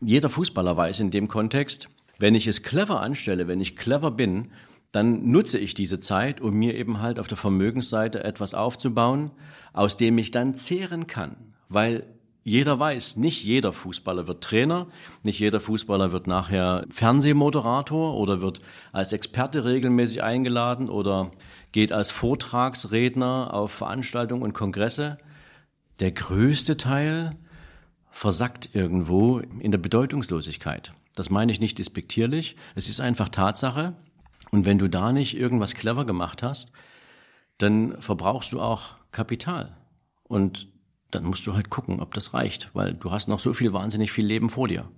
jeder 0.00 0.28
Fußballer 0.28 0.76
weiß 0.76 1.00
in 1.00 1.10
dem 1.10 1.28
Kontext, 1.28 1.88
wenn 2.18 2.34
ich 2.34 2.46
es 2.46 2.62
clever 2.62 3.00
anstelle, 3.00 3.48
wenn 3.48 3.60
ich 3.60 3.76
clever 3.76 4.10
bin, 4.10 4.50
dann 4.92 5.28
nutze 5.30 5.58
ich 5.58 5.74
diese 5.74 5.98
Zeit, 5.98 6.40
um 6.40 6.54
mir 6.54 6.74
eben 6.74 7.00
halt 7.00 7.18
auf 7.18 7.26
der 7.26 7.36
Vermögensseite 7.36 8.22
etwas 8.22 8.54
aufzubauen, 8.54 9.32
aus 9.72 9.96
dem 9.96 10.18
ich 10.18 10.30
dann 10.30 10.54
zehren 10.54 11.08
kann. 11.08 11.36
Weil 11.68 12.04
jeder 12.44 12.78
weiß, 12.78 13.16
nicht 13.16 13.42
jeder 13.42 13.72
Fußballer 13.72 14.28
wird 14.28 14.44
Trainer, 14.44 14.86
nicht 15.22 15.40
jeder 15.40 15.60
Fußballer 15.60 16.12
wird 16.12 16.26
nachher 16.26 16.84
Fernsehmoderator 16.90 18.14
oder 18.14 18.42
wird 18.42 18.60
als 18.92 19.12
Experte 19.12 19.64
regelmäßig 19.64 20.22
eingeladen 20.22 20.90
oder 20.90 21.32
geht 21.74 21.90
als 21.90 22.12
Vortragsredner 22.12 23.52
auf 23.52 23.72
Veranstaltungen 23.72 24.44
und 24.44 24.52
Kongresse. 24.52 25.18
Der 25.98 26.12
größte 26.12 26.76
Teil 26.76 27.34
versackt 28.12 28.76
irgendwo 28.76 29.40
in 29.40 29.72
der 29.72 29.78
Bedeutungslosigkeit. 29.78 30.92
Das 31.16 31.30
meine 31.30 31.50
ich 31.50 31.58
nicht 31.58 31.80
despektierlich. 31.80 32.54
Es 32.76 32.88
ist 32.88 33.00
einfach 33.00 33.28
Tatsache. 33.28 33.96
Und 34.52 34.66
wenn 34.66 34.78
du 34.78 34.88
da 34.88 35.10
nicht 35.10 35.36
irgendwas 35.36 35.74
clever 35.74 36.06
gemacht 36.06 36.44
hast, 36.44 36.70
dann 37.58 38.00
verbrauchst 38.00 38.52
du 38.52 38.60
auch 38.60 38.94
Kapital. 39.10 39.76
Und 40.22 40.68
dann 41.10 41.24
musst 41.24 41.44
du 41.44 41.54
halt 41.54 41.70
gucken, 41.70 41.98
ob 41.98 42.14
das 42.14 42.34
reicht, 42.34 42.70
weil 42.74 42.94
du 42.94 43.10
hast 43.10 43.26
noch 43.26 43.40
so 43.40 43.52
viel 43.52 43.72
wahnsinnig 43.72 44.12
viel 44.12 44.26
Leben 44.26 44.48
vor 44.48 44.68
dir. 44.68 44.88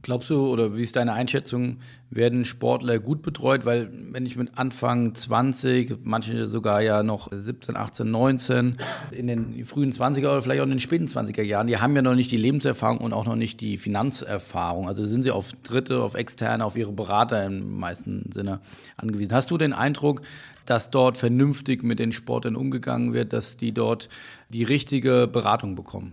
Glaubst 0.00 0.30
du, 0.30 0.46
oder 0.46 0.76
wie 0.76 0.82
ist 0.82 0.94
deine 0.94 1.12
Einschätzung, 1.12 1.78
werden 2.08 2.44
Sportler 2.44 3.00
gut 3.00 3.20
betreut? 3.20 3.66
Weil 3.66 3.90
wenn 4.12 4.24
ich 4.26 4.36
mit 4.36 4.56
Anfang 4.56 5.12
20, 5.12 5.98
manche 6.04 6.46
sogar 6.46 6.80
ja 6.82 7.02
noch 7.02 7.28
17, 7.32 7.76
18, 7.76 8.08
19, 8.08 8.76
in 9.10 9.26
den 9.26 9.64
frühen 9.64 9.92
20er 9.92 10.18
oder 10.18 10.42
vielleicht 10.42 10.60
auch 10.60 10.66
in 10.66 10.70
den 10.70 10.78
späten 10.78 11.08
20er 11.08 11.42
Jahren, 11.42 11.66
die 11.66 11.78
haben 11.78 11.96
ja 11.96 12.02
noch 12.02 12.14
nicht 12.14 12.30
die 12.30 12.36
Lebenserfahrung 12.36 12.98
und 12.98 13.12
auch 13.12 13.26
noch 13.26 13.34
nicht 13.34 13.60
die 13.60 13.76
Finanzerfahrung. 13.76 14.86
Also 14.86 15.04
sind 15.04 15.24
sie 15.24 15.32
auf 15.32 15.50
Dritte, 15.64 16.00
auf 16.00 16.14
Externe, 16.14 16.64
auf 16.64 16.76
ihre 16.76 16.92
Berater 16.92 17.44
im 17.44 17.80
meisten 17.80 18.30
Sinne 18.32 18.60
angewiesen. 18.96 19.34
Hast 19.34 19.50
du 19.50 19.58
den 19.58 19.72
Eindruck, 19.72 20.22
dass 20.64 20.90
dort 20.90 21.16
vernünftig 21.16 21.82
mit 21.82 21.98
den 21.98 22.12
Sportlern 22.12 22.54
umgegangen 22.54 23.14
wird, 23.14 23.32
dass 23.32 23.56
die 23.56 23.72
dort 23.72 24.08
die 24.48 24.62
richtige 24.62 25.26
Beratung 25.26 25.74
bekommen? 25.74 26.12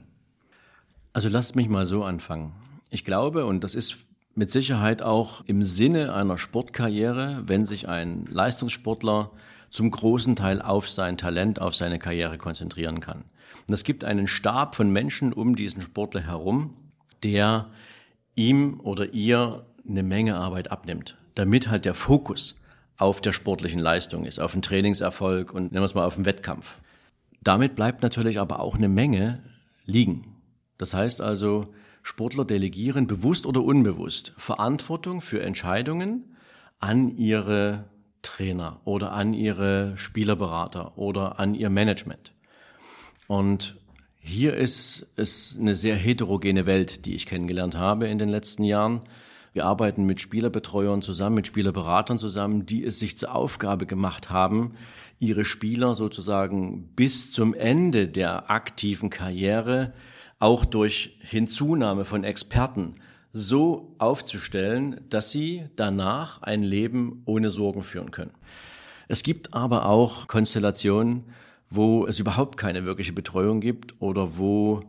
Also 1.13 1.30
lasst 1.30 1.56
mich 1.56 1.70
mal 1.70 1.86
so 1.86 2.04
anfangen. 2.04 2.51
Ich 2.96 3.04
glaube, 3.04 3.46
und 3.46 3.66
das 3.66 3.75
ist 3.75 3.98
mit 4.36 4.52
Sicherheit 4.52 5.02
auch 5.02 5.44
im 5.48 5.64
Sinne 5.64 6.14
einer 6.14 6.38
Sportkarriere, 6.38 7.44
wenn 7.46 7.66
sich 7.66 7.90
ein 7.90 8.25
Leistungssportler 8.32 9.32
zum 9.70 9.92
großen 9.92 10.38
Teil 10.38 10.62
auf 10.62 10.90
sein 10.90 11.18
Talent, 11.18 11.60
auf 11.60 11.75
seine 11.75 12.00
Karriere 12.00 12.38
konzentrieren 12.38 13.02
kann. 13.02 13.25
Und 13.68 13.74
es 13.74 13.84
gibt 13.84 14.06
einen 14.06 14.28
Stab 14.28 14.75
von 14.75 14.92
Menschen 14.92 15.34
um 15.34 15.58
diesen 15.58 15.82
Sportler 15.82 16.22
herum, 16.22 16.74
der 17.22 17.68
ihm 18.34 18.80
oder 18.80 19.14
ihr 19.14 19.66
eine 19.86 20.04
Menge 20.04 20.38
Arbeit 20.38 20.72
abnimmt, 20.72 21.18
damit 21.34 21.68
halt 21.68 21.84
der 21.84 21.96
Fokus 21.96 22.56
auf 22.96 23.20
der 23.20 23.34
sportlichen 23.34 23.82
Leistung 23.82 24.24
ist, 24.24 24.40
auf 24.40 24.54
den 24.54 24.62
Trainingserfolg 24.62 25.52
und 25.52 25.74
nennen 25.74 25.82
wir 25.82 25.86
es 25.86 25.96
mal 25.96 26.06
auf 26.06 26.16
den 26.16 26.24
Wettkampf. 26.24 26.78
Damit 27.44 27.75
bleibt 27.75 28.04
natürlich 28.04 28.40
aber 28.40 28.62
auch 28.62 28.75
eine 28.75 28.88
Menge 28.88 29.44
liegen. 29.86 30.38
Das 30.78 30.94
heißt 30.94 31.20
also, 31.20 31.74
Sportler 32.05 32.45
delegieren 32.45 33.07
bewusst 33.07 33.47
oder 33.47 33.63
unbewusst 33.63 34.33
Verantwortung 34.38 35.21
für 35.21 35.41
Entscheidungen 35.41 36.35
an 36.79 37.17
ihre 37.17 37.85
Trainer 38.21 38.79
oder 38.85 39.12
an 39.12 39.33
ihre 39.33 39.97
Spielerberater 39.97 41.00
oder 41.00 41.39
an 41.39 41.55
ihr 41.55 41.71
Management. 41.71 42.31
Und 43.25 43.75
hier 44.19 44.53
ist 44.53 45.07
es 45.15 45.57
eine 45.59 45.74
sehr 45.74 45.95
heterogene 45.95 46.67
Welt, 46.67 47.07
die 47.07 47.15
ich 47.15 47.25
kennengelernt 47.25 47.75
habe 47.75 48.07
in 48.07 48.19
den 48.19 48.29
letzten 48.29 48.63
Jahren. 48.63 49.01
Wir 49.53 49.65
arbeiten 49.65 50.05
mit 50.05 50.21
Spielerbetreuern 50.21 51.01
zusammen, 51.01 51.38
mit 51.38 51.47
Spielerberatern 51.47 52.19
zusammen, 52.19 52.67
die 52.67 52.83
es 52.83 53.00
sich 53.00 53.17
zur 53.17 53.33
Aufgabe 53.33 53.88
gemacht 53.88 54.29
haben, 54.29 54.74
ihre 55.19 55.43
Spieler 55.43 55.95
sozusagen 55.95 56.88
bis 56.95 57.31
zum 57.31 57.55
Ende 57.55 58.07
der 58.07 58.51
aktiven 58.51 59.09
Karriere 59.09 59.91
auch 60.46 60.64
durch 60.64 61.18
Hinzunahme 61.22 62.06
von 62.06 62.24
Experten 62.24 62.98
so 63.34 63.96
aufzustellen, 63.98 65.02
dass 65.10 65.32
sie 65.32 65.64
danach 65.75 66.44
ein 66.44 66.62
Leben 66.62 67.24
ohne 67.25 67.50
Sorgen 67.50 67.82
führen 67.82 68.12
können. 68.12 68.30
Es 69.08 69.24
gibt 69.24 69.56
aber 69.56 69.88
auch 69.88 70.28
Konstellationen, 70.28 71.24
wo 71.72 72.06
es 72.06 72.20
überhaupt 72.20 72.58
keine 72.58 72.86
wirkliche 72.86 73.12
Betreuung 73.12 73.60
gibt 73.60 74.00
oder 74.00 74.38
wo, 74.38 74.84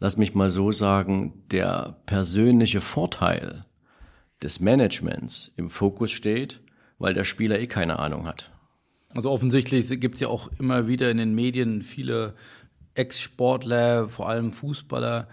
lass 0.00 0.16
mich 0.16 0.34
mal 0.34 0.50
so 0.50 0.72
sagen, 0.72 1.44
der 1.52 2.00
persönliche 2.06 2.80
Vorteil 2.80 3.66
des 4.42 4.58
Managements 4.58 5.52
im 5.56 5.70
Fokus 5.70 6.10
steht, 6.10 6.60
weil 6.98 7.14
der 7.14 7.24
Spieler 7.24 7.60
eh 7.60 7.68
keine 7.68 8.00
Ahnung 8.00 8.26
hat. 8.26 8.50
Also 9.10 9.30
offensichtlich 9.30 9.88
gibt 10.00 10.16
es 10.16 10.20
ja 10.20 10.28
auch 10.28 10.50
immer 10.58 10.88
wieder 10.88 11.08
in 11.08 11.18
den 11.18 11.36
Medien 11.36 11.82
viele 11.82 12.34
Ex-Sportler, 12.98 14.08
vor 14.08 14.28
allem 14.28 14.52
Fußballer, 14.52 15.28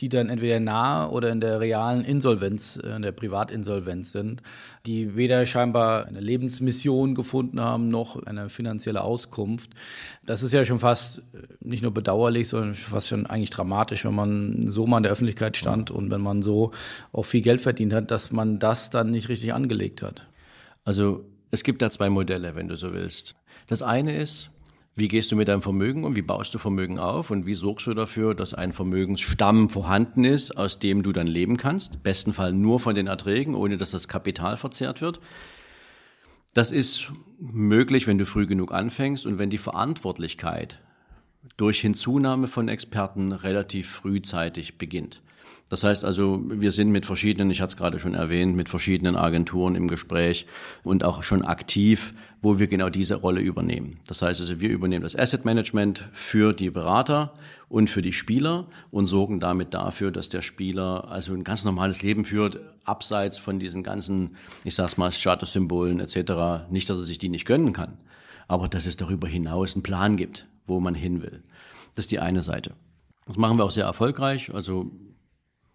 die 0.00 0.08
dann 0.08 0.30
entweder 0.30 0.60
nahe 0.60 1.10
oder 1.10 1.30
in 1.30 1.40
der 1.40 1.60
realen 1.60 2.04
Insolvenz, 2.04 2.78
äh, 2.82 2.96
in 2.96 3.02
der 3.02 3.12
Privatinsolvenz 3.12 4.12
sind, 4.12 4.42
die 4.86 5.14
weder 5.14 5.44
scheinbar 5.44 6.06
eine 6.06 6.20
Lebensmission 6.20 7.14
gefunden 7.14 7.60
haben 7.60 7.90
noch 7.90 8.22
eine 8.24 8.48
finanzielle 8.48 9.02
Auskunft. 9.02 9.70
Das 10.24 10.42
ist 10.42 10.52
ja 10.52 10.64
schon 10.64 10.78
fast 10.78 11.18
äh, 11.18 11.42
nicht 11.60 11.82
nur 11.82 11.92
bedauerlich, 11.92 12.48
sondern 12.48 12.74
fast 12.74 13.08
schon 13.08 13.26
eigentlich 13.26 13.50
dramatisch, 13.50 14.04
wenn 14.04 14.14
man 14.14 14.70
so 14.70 14.86
mal 14.86 14.98
in 14.98 15.02
der 15.02 15.12
Öffentlichkeit 15.12 15.56
stand 15.56 15.90
und 15.90 16.10
wenn 16.10 16.22
man 16.22 16.42
so 16.42 16.70
auch 17.12 17.24
viel 17.24 17.42
Geld 17.42 17.60
verdient 17.60 17.92
hat, 17.92 18.10
dass 18.10 18.32
man 18.32 18.58
das 18.58 18.90
dann 18.90 19.10
nicht 19.10 19.28
richtig 19.28 19.52
angelegt 19.52 20.02
hat. 20.02 20.26
Also 20.84 21.26
es 21.50 21.62
gibt 21.62 21.82
da 21.82 21.90
zwei 21.90 22.08
Modelle, 22.08 22.54
wenn 22.54 22.68
du 22.68 22.76
so 22.76 22.94
willst. 22.94 23.34
Das 23.66 23.82
eine 23.82 24.16
ist, 24.16 24.50
wie 25.00 25.08
gehst 25.08 25.32
du 25.32 25.36
mit 25.36 25.48
deinem 25.48 25.62
Vermögen 25.62 26.04
um? 26.04 26.14
Wie 26.14 26.22
baust 26.22 26.54
du 26.54 26.58
Vermögen 26.58 26.98
auf? 26.98 27.30
Und 27.30 27.46
wie 27.46 27.54
sorgst 27.54 27.86
du 27.86 27.94
dafür, 27.94 28.34
dass 28.34 28.54
ein 28.54 28.74
Vermögensstamm 28.74 29.70
vorhanden 29.70 30.24
ist, 30.24 30.56
aus 30.56 30.78
dem 30.78 31.02
du 31.02 31.12
dann 31.12 31.26
leben 31.26 31.56
kannst? 31.56 32.02
Besten 32.02 32.34
Fall 32.34 32.52
nur 32.52 32.78
von 32.78 32.94
den 32.94 33.06
Erträgen, 33.06 33.54
ohne 33.54 33.78
dass 33.78 33.92
das 33.92 34.08
Kapital 34.08 34.58
verzehrt 34.58 35.00
wird. 35.00 35.20
Das 36.52 36.70
ist 36.70 37.10
möglich, 37.38 38.06
wenn 38.06 38.18
du 38.18 38.26
früh 38.26 38.46
genug 38.46 38.72
anfängst 38.72 39.24
und 39.24 39.38
wenn 39.38 39.48
die 39.48 39.58
Verantwortlichkeit 39.58 40.82
durch 41.56 41.80
Hinzunahme 41.80 42.46
von 42.46 42.68
Experten 42.68 43.32
relativ 43.32 43.88
frühzeitig 43.88 44.76
beginnt. 44.76 45.22
Das 45.70 45.84
heißt 45.84 46.04
also, 46.04 46.42
wir 46.46 46.72
sind 46.72 46.90
mit 46.90 47.06
verschiedenen, 47.06 47.50
ich 47.50 47.60
hatte 47.60 47.70
es 47.70 47.76
gerade 47.76 48.00
schon 48.00 48.14
erwähnt, 48.14 48.56
mit 48.56 48.68
verschiedenen 48.68 49.14
Agenturen 49.14 49.76
im 49.76 49.86
Gespräch 49.86 50.46
und 50.82 51.04
auch 51.04 51.22
schon 51.22 51.42
aktiv, 51.42 52.12
wo 52.42 52.58
wir 52.58 52.68
genau 52.68 52.88
diese 52.88 53.16
Rolle 53.16 53.40
übernehmen. 53.40 54.00
Das 54.06 54.22
heißt 54.22 54.40
also, 54.40 54.60
wir 54.60 54.70
übernehmen 54.70 55.02
das 55.02 55.16
Asset 55.16 55.44
Management 55.44 56.08
für 56.12 56.54
die 56.54 56.70
Berater 56.70 57.34
und 57.68 57.90
für 57.90 58.02
die 58.02 58.14
Spieler 58.14 58.66
und 58.90 59.06
sorgen 59.06 59.40
damit 59.40 59.74
dafür, 59.74 60.10
dass 60.10 60.30
der 60.30 60.42
Spieler 60.42 61.08
also 61.10 61.34
ein 61.34 61.44
ganz 61.44 61.64
normales 61.64 62.00
Leben 62.02 62.24
führt, 62.24 62.60
abseits 62.84 63.38
von 63.38 63.58
diesen 63.58 63.82
ganzen, 63.82 64.36
ich 64.64 64.74
sag's 64.74 64.96
mal, 64.96 65.12
Statussymbolen 65.12 66.00
etc. 66.00 66.70
Nicht, 66.70 66.88
dass 66.88 66.98
er 66.98 67.04
sich 67.04 67.18
die 67.18 67.28
nicht 67.28 67.44
gönnen 67.44 67.72
kann, 67.74 67.98
aber 68.48 68.68
dass 68.68 68.86
es 68.86 68.96
darüber 68.96 69.28
hinaus 69.28 69.74
einen 69.74 69.82
Plan 69.82 70.16
gibt, 70.16 70.46
wo 70.66 70.80
man 70.80 70.94
hin 70.94 71.22
will. 71.22 71.42
Das 71.94 72.04
ist 72.04 72.10
die 72.10 72.20
eine 72.20 72.42
Seite. 72.42 72.72
Das 73.26 73.36
machen 73.36 73.58
wir 73.58 73.64
auch 73.64 73.70
sehr 73.70 73.84
erfolgreich. 73.84 74.52
Also 74.54 74.90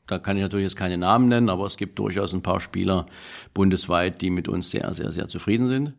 da 0.07 0.17
kann 0.17 0.35
ich 0.35 0.43
natürlich 0.43 0.65
jetzt 0.65 0.75
keine 0.75 0.97
Namen 0.97 1.29
nennen, 1.29 1.49
aber 1.49 1.65
es 1.65 1.77
gibt 1.77 1.99
durchaus 1.99 2.33
ein 2.33 2.41
paar 2.41 2.59
Spieler 2.59 3.05
bundesweit, 3.53 4.21
die 4.21 4.31
mit 4.31 4.47
uns 4.47 4.71
sehr, 4.71 4.91
sehr, 4.93 5.11
sehr 5.11 5.27
zufrieden 5.27 5.67
sind. 5.67 5.93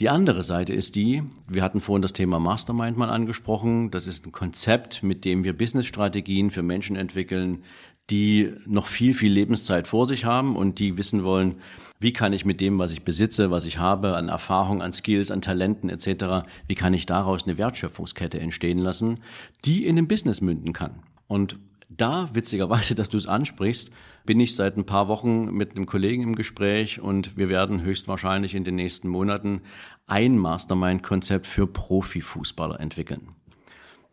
Die 0.00 0.08
andere 0.08 0.42
Seite 0.42 0.72
ist 0.72 0.96
die, 0.96 1.22
wir 1.46 1.62
hatten 1.62 1.80
vorhin 1.80 2.02
das 2.02 2.12
Thema 2.12 2.40
Mastermind 2.40 2.96
mal 2.96 3.10
angesprochen. 3.10 3.92
Das 3.92 4.08
ist 4.08 4.26
ein 4.26 4.32
Konzept, 4.32 5.04
mit 5.04 5.24
dem 5.24 5.44
wir 5.44 5.56
Businessstrategien 5.56 6.50
für 6.50 6.64
Menschen 6.64 6.96
entwickeln, 6.96 7.62
die 8.10 8.52
noch 8.66 8.88
viel, 8.88 9.14
viel 9.14 9.32
Lebenszeit 9.32 9.86
vor 9.86 10.06
sich 10.06 10.24
haben 10.24 10.56
und 10.56 10.80
die 10.80 10.98
wissen 10.98 11.22
wollen, 11.22 11.60
wie 12.00 12.12
kann 12.12 12.32
ich 12.32 12.44
mit 12.44 12.60
dem, 12.60 12.80
was 12.80 12.90
ich 12.90 13.02
besitze, 13.02 13.52
was 13.52 13.64
ich 13.64 13.78
habe, 13.78 14.16
an 14.16 14.28
Erfahrung, 14.28 14.82
an 14.82 14.92
Skills, 14.92 15.30
an 15.30 15.40
Talenten 15.40 15.88
etc., 15.88 16.46
wie 16.66 16.74
kann 16.74 16.92
ich 16.92 17.06
daraus 17.06 17.44
eine 17.44 17.56
Wertschöpfungskette 17.56 18.40
entstehen 18.40 18.78
lassen, 18.78 19.20
die 19.64 19.86
in 19.86 19.96
einem 19.96 20.08
Business 20.08 20.40
münden 20.40 20.72
kann. 20.72 21.04
Und 21.28 21.56
da, 21.88 22.28
witzigerweise, 22.32 22.96
dass 22.96 23.08
du 23.08 23.16
es 23.16 23.28
ansprichst, 23.28 23.92
bin 24.24 24.40
ich 24.40 24.56
seit 24.56 24.76
ein 24.76 24.86
paar 24.86 25.08
Wochen 25.08 25.52
mit 25.52 25.72
einem 25.72 25.86
Kollegen 25.86 26.22
im 26.22 26.34
Gespräch 26.34 27.00
und 27.00 27.36
wir 27.36 27.48
werden 27.48 27.82
höchstwahrscheinlich 27.82 28.54
in 28.54 28.64
den 28.64 28.76
nächsten 28.76 29.08
Monaten 29.08 29.60
ein 30.06 30.38
Mastermind-Konzept 30.38 31.46
für 31.46 31.66
Profifußballer 31.66 32.80
entwickeln. 32.80 33.28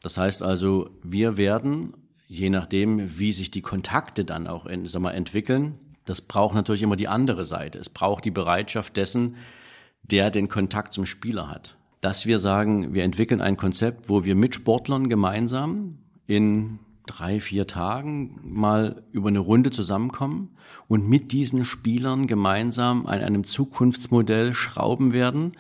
Das 0.02 0.18
heißt 0.18 0.44
also, 0.44 0.90
wir 1.04 1.38
werden, 1.38 1.94
je 2.28 2.50
nachdem, 2.50 3.18
wie 3.20 3.32
sich 3.32 3.52
die 3.52 3.62
Kontakte 3.62 4.26
dann 4.26 4.48
auch 4.48 4.68
sag 4.86 5.02
mal, 5.02 5.12
entwickeln, 5.12 5.78
das 6.06 6.22
braucht 6.22 6.56
natürlich 6.56 6.82
immer 6.82 6.96
die 6.96 7.08
andere 7.08 7.46
Seite. 7.46 7.78
Es 7.78 7.90
braucht 7.90 8.26
die 8.26 8.32
Bereitschaft 8.32 8.98
dessen, 8.98 9.36
der 10.04 10.32
den 10.32 10.50
Kontakt 10.50 10.94
zum 10.94 11.06
Spieler 11.06 11.48
hat. 11.48 11.78
Dass 12.02 12.26
wir 12.26 12.40
sagen, 12.40 12.94
wir 12.94 13.04
entwickeln 13.04 13.42
ein 13.42 13.58
Konzept, 13.58 14.10
wo 14.10 14.24
wir 14.24 14.36
mit 14.36 14.56
Sportlern 14.56 15.08
gemeinsam 15.08 15.92
in 16.26 16.80
drei, 17.06 17.40
vier 17.40 17.68
Tagen 17.68 18.40
mal 18.44 19.04
über 19.12 19.30
eine 19.30 19.40
Runde 19.40 19.72
zusammenkommen 19.72 20.50
und 20.88 21.08
mit 21.08 21.32
diesen 21.32 21.66
Spielern 21.66 22.28
gemeinsam 22.28 23.06
an 23.06 23.22
einem 23.22 23.44
Zukunftsmodell 23.44 24.54
schrauben 24.54 25.14
werden, 25.14 25.54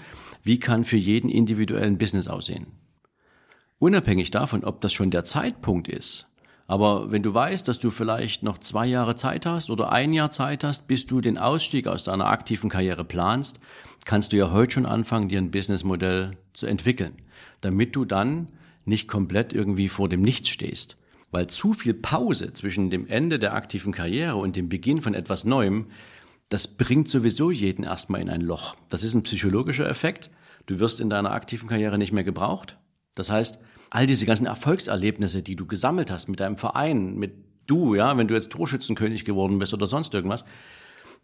wie 0.43 0.59
kann 0.59 0.85
für 0.85 0.97
jeden 0.97 1.29
individuellen 1.29 1.97
Business 1.97 2.27
aussehen. 2.27 2.67
Unabhängig 3.79 4.31
davon, 4.31 4.63
ob 4.63 4.81
das 4.81 4.93
schon 4.93 5.11
der 5.11 5.23
Zeitpunkt 5.23 5.87
ist, 5.87 6.31
aber 6.71 7.11
wenn 7.11 7.21
du 7.21 7.33
weißt, 7.33 7.67
dass 7.67 7.79
du 7.79 7.91
vielleicht 7.91 8.43
noch 8.43 8.57
zwei 8.57 8.85
Jahre 8.85 9.17
Zeit 9.17 9.45
hast 9.45 9.69
oder 9.69 9.91
ein 9.91 10.13
Jahr 10.13 10.31
Zeit 10.31 10.63
hast, 10.63 10.87
bis 10.87 11.05
du 11.05 11.19
den 11.19 11.37
Ausstieg 11.37 11.85
aus 11.85 12.05
deiner 12.05 12.27
aktiven 12.27 12.69
Karriere 12.69 13.03
planst, 13.03 13.59
kannst 14.05 14.31
du 14.31 14.37
ja 14.37 14.51
heute 14.51 14.75
schon 14.75 14.85
anfangen, 14.85 15.27
dir 15.27 15.39
ein 15.39 15.51
Businessmodell 15.51 16.37
zu 16.53 16.67
entwickeln, 16.67 17.15
damit 17.59 17.97
du 17.97 18.05
dann 18.05 18.47
nicht 18.85 19.09
komplett 19.09 19.51
irgendwie 19.51 19.89
vor 19.89 20.07
dem 20.07 20.21
Nichts 20.21 20.47
stehst. 20.47 20.95
Weil 21.31 21.47
zu 21.47 21.73
viel 21.73 21.93
Pause 21.93 22.53
zwischen 22.53 22.89
dem 22.89 23.07
Ende 23.07 23.39
der 23.39 23.53
aktiven 23.53 23.93
Karriere 23.93 24.35
und 24.35 24.55
dem 24.55 24.69
Beginn 24.69 25.01
von 25.01 25.13
etwas 25.13 25.45
Neuem, 25.45 25.87
das 26.49 26.67
bringt 26.67 27.07
sowieso 27.07 27.49
jeden 27.49 27.85
erstmal 27.85 28.21
in 28.21 28.29
ein 28.29 28.41
Loch. 28.41 28.75
Das 28.89 29.03
ist 29.03 29.13
ein 29.13 29.23
psychologischer 29.23 29.89
Effekt. 29.89 30.29
Du 30.65 30.79
wirst 30.79 30.99
in 30.99 31.09
deiner 31.09 31.31
aktiven 31.31 31.69
Karriere 31.69 31.97
nicht 31.97 32.11
mehr 32.11 32.25
gebraucht. 32.25 32.75
Das 33.15 33.29
heißt, 33.29 33.59
all 33.89 34.05
diese 34.05 34.25
ganzen 34.25 34.45
Erfolgserlebnisse, 34.45 35.41
die 35.41 35.55
du 35.55 35.65
gesammelt 35.65 36.11
hast 36.11 36.27
mit 36.27 36.41
deinem 36.41 36.57
Verein, 36.57 37.15
mit 37.15 37.33
du, 37.67 37.95
ja, 37.95 38.17
wenn 38.17 38.27
du 38.27 38.33
jetzt 38.33 38.51
Torschützenkönig 38.51 39.23
geworden 39.23 39.59
bist 39.59 39.73
oder 39.73 39.87
sonst 39.87 40.13
irgendwas, 40.13 40.43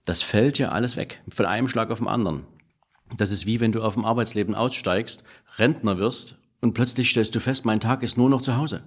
das 0.06 0.22
fällt 0.22 0.58
ja 0.58 0.70
alles 0.70 0.96
weg. 0.96 1.22
Von 1.30 1.46
einem 1.46 1.68
Schlag 1.68 1.92
auf 1.92 2.00
den 2.00 2.08
anderen. 2.08 2.46
Das 3.18 3.32
ist 3.32 3.46
wie 3.46 3.60
wenn 3.60 3.74
du 3.74 3.84
auf 3.84 3.96
dem 3.96 4.06
Arbeitsleben 4.06 4.56
aussteigst, 4.56 5.24
Rentner 5.58 5.98
wirst 5.98 6.38
und 6.62 6.74
plötzlich 6.74 7.10
stellst 7.10 7.36
du 7.36 7.40
fest, 7.40 7.66
mein 7.66 7.80
Tag 7.80 8.04
ist 8.04 8.18
nur 8.18 8.30
noch 8.30 8.42
zu 8.42 8.56
Hause. 8.56 8.84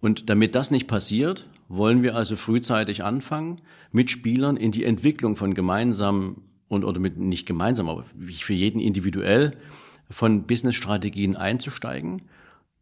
Und 0.00 0.28
damit 0.30 0.54
das 0.54 0.70
nicht 0.70 0.86
passiert, 0.86 1.48
wollen 1.68 2.02
wir 2.02 2.14
also 2.14 2.36
frühzeitig 2.36 3.02
anfangen, 3.02 3.60
mit 3.92 4.10
Spielern 4.10 4.56
in 4.56 4.72
die 4.72 4.84
Entwicklung 4.84 5.36
von 5.36 5.54
gemeinsamen 5.54 6.42
und 6.68 6.84
oder 6.84 7.00
mit 7.00 7.16
nicht 7.16 7.46
gemeinsam, 7.46 7.88
aber 7.88 8.04
für 8.28 8.54
jeden 8.54 8.80
individuell 8.80 9.52
von 10.10 10.44
Business-Strategien 10.44 11.36
einzusteigen, 11.36 12.22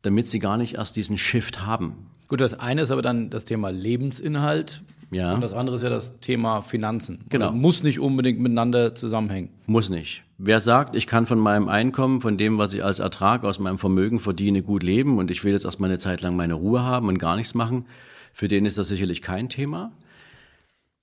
damit 0.03 0.29
sie 0.29 0.39
gar 0.39 0.57
nicht 0.57 0.75
erst 0.75 0.97
diesen 0.97 1.19
Shift 1.19 1.65
haben. 1.65 2.11
Gut, 2.29 2.41
das 2.41 2.59
eine 2.59 2.83
ist 2.83 2.91
aber 2.91 3.03
dann 3.03 3.31
das 3.31 3.45
Thema 3.45 3.71
Lebensinhalt. 3.71 4.83
Ja. 5.11 5.33
Und 5.33 5.41
das 5.41 5.53
andere 5.53 5.77
ist 5.77 5.83
ja 5.83 5.91
das 5.91 6.19
Thema 6.21 6.63
Finanzen. 6.63 7.25
Genau. 7.29 7.47
Also 7.47 7.57
muss 7.57 7.83
nicht 7.83 8.01
unbedingt 8.01 8.41
miteinander 8.41 8.95
zusammenhängen. 8.95 9.51
Muss 9.67 9.89
nicht. 9.89 10.24
Wer 10.37 10.59
sagt, 10.59 10.97
ich 10.97 11.07
kann 11.07 11.27
von 11.27 11.39
meinem 11.39 11.69
Einkommen, 11.69 12.21
von 12.21 12.37
dem, 12.37 12.59
was 12.59 12.75
ich 12.75 12.83
als 12.83 12.99
Ertrag 12.99 13.45
aus 13.45 13.61
meinem 13.61 13.79
Vermögen 13.79 14.19
verdiene, 14.19 14.63
gut 14.63 14.83
leben 14.83 15.19
und 15.19 15.31
ich 15.31 15.45
will 15.45 15.53
jetzt 15.53 15.65
erstmal 15.65 15.91
eine 15.91 15.99
Zeit 15.99 16.23
lang 16.23 16.35
meine 16.35 16.55
Ruhe 16.55 16.83
haben 16.83 17.09
und 17.09 17.19
gar 17.19 17.37
nichts 17.37 17.55
machen, 17.55 17.87
für 18.33 18.49
den 18.49 18.67
ist 18.67 18.77
das 18.77 18.89
sicherlich 18.89 19.23
kein 19.23 19.49
Thema. 19.49 19.93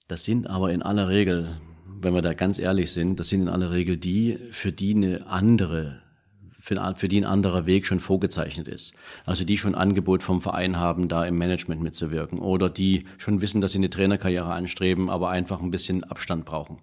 Das 0.10 0.26
sind 0.26 0.48
aber 0.48 0.74
in 0.74 0.82
aller 0.82 1.08
Regel, 1.08 1.48
wenn 2.02 2.14
wir 2.14 2.22
da 2.22 2.34
ganz 2.34 2.60
ehrlich 2.60 2.92
sind, 2.92 3.22
das 3.22 3.30
sind 3.30 3.44
in 3.44 3.48
aller 3.48 3.72
Regel 3.72 3.96
die, 3.96 4.38
für 4.52 4.74
die 4.74 4.94
eine 4.94 5.26
andere 5.28 6.02
für, 6.62 6.94
für 6.96 7.08
die 7.08 7.20
ein 7.20 7.26
anderer 7.26 7.66
Weg 7.66 7.88
schon 7.88 8.00
vorgezeichnet 8.00 8.68
ist. 8.68 8.94
Also 9.26 9.44
die 9.46 9.58
schon 9.58 9.74
Angebot 9.74 10.22
vom 10.22 10.42
Verein 10.42 10.78
haben, 10.78 11.08
da 11.08 11.26
im 11.26 11.38
Management 11.38 11.82
mitzuwirken 11.82 12.38
oder 12.38 12.70
die 12.70 13.06
schon 13.18 13.42
wissen, 13.42 13.62
dass 13.62 13.72
sie 13.72 13.80
eine 13.80 13.90
Trainerkarriere 13.90 14.54
anstreben, 14.54 15.10
aber 15.10 15.30
einfach 15.30 15.62
ein 15.62 15.72
bisschen 15.72 16.04
Abstand 16.04 16.46
brauchen, 16.46 16.80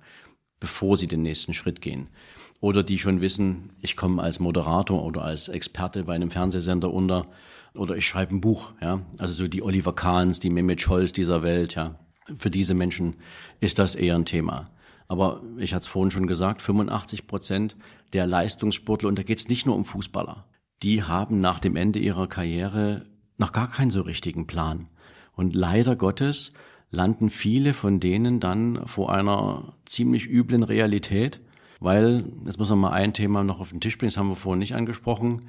bevor 0.58 0.96
sie 0.96 1.06
den 1.06 1.22
nächsten 1.22 1.54
Schritt 1.54 1.80
gehen. 1.80 2.10
Oder 2.60 2.82
die 2.82 2.98
schon 2.98 3.20
wissen, 3.20 3.70
ich 3.80 3.96
komme 3.96 4.22
als 4.22 4.40
Moderator 4.40 5.04
oder 5.04 5.22
als 5.22 5.48
Experte 5.48 6.04
bei 6.04 6.14
einem 6.14 6.30
Fernsehsender 6.30 6.92
unter 6.92 7.26
oder 7.74 7.96
ich 7.96 8.06
schreibe 8.06 8.34
ein 8.34 8.40
Buch, 8.40 8.72
ja. 8.80 9.00
Also 9.18 9.34
so 9.34 9.48
die 9.48 9.62
Oliver 9.62 9.94
Kahns, 9.94 10.40
die 10.40 10.50
Mehmet 10.50 10.80
Scholz 10.80 11.12
dieser 11.12 11.42
Welt, 11.42 11.74
ja. 11.74 11.98
Für 12.36 12.50
diese 12.50 12.74
Menschen 12.74 13.14
ist 13.60 13.78
das 13.78 13.94
eher 13.94 14.16
ein 14.16 14.24
Thema. 14.24 14.70
Aber 15.06 15.42
ich 15.56 15.72
hatte 15.72 15.82
es 15.82 15.86
vorhin 15.86 16.10
schon 16.10 16.26
gesagt, 16.26 16.60
85 16.60 17.26
Prozent 17.26 17.76
der 18.12 18.26
Leistungssportler, 18.26 19.08
und 19.08 19.18
da 19.18 19.22
geht 19.22 19.38
es 19.38 19.48
nicht 19.48 19.64
nur 19.64 19.76
um 19.76 19.84
Fußballer, 19.84 20.44
die 20.82 21.02
haben 21.02 21.40
nach 21.40 21.60
dem 21.60 21.76
Ende 21.76 21.98
ihrer 21.98 22.26
Karriere 22.26 23.06
noch 23.38 23.52
gar 23.52 23.70
keinen 23.70 23.90
so 23.90 24.02
richtigen 24.02 24.46
Plan. 24.46 24.88
Und 25.34 25.54
leider 25.54 25.96
Gottes 25.96 26.52
landen 26.90 27.30
viele 27.30 27.74
von 27.74 28.00
denen 28.00 28.40
dann 28.40 28.86
vor 28.86 29.12
einer 29.12 29.74
ziemlich 29.84 30.26
üblen 30.28 30.62
Realität, 30.62 31.40
weil, 31.80 32.24
jetzt 32.44 32.58
muss 32.58 32.70
man 32.70 32.78
mal 32.78 32.92
ein 32.92 33.12
Thema 33.12 33.44
noch 33.44 33.60
auf 33.60 33.70
den 33.70 33.80
Tisch 33.80 33.98
bringen, 33.98 34.10
das 34.10 34.16
haben 34.16 34.28
wir 34.28 34.36
vorhin 34.36 34.58
nicht 34.58 34.74
angesprochen, 34.74 35.42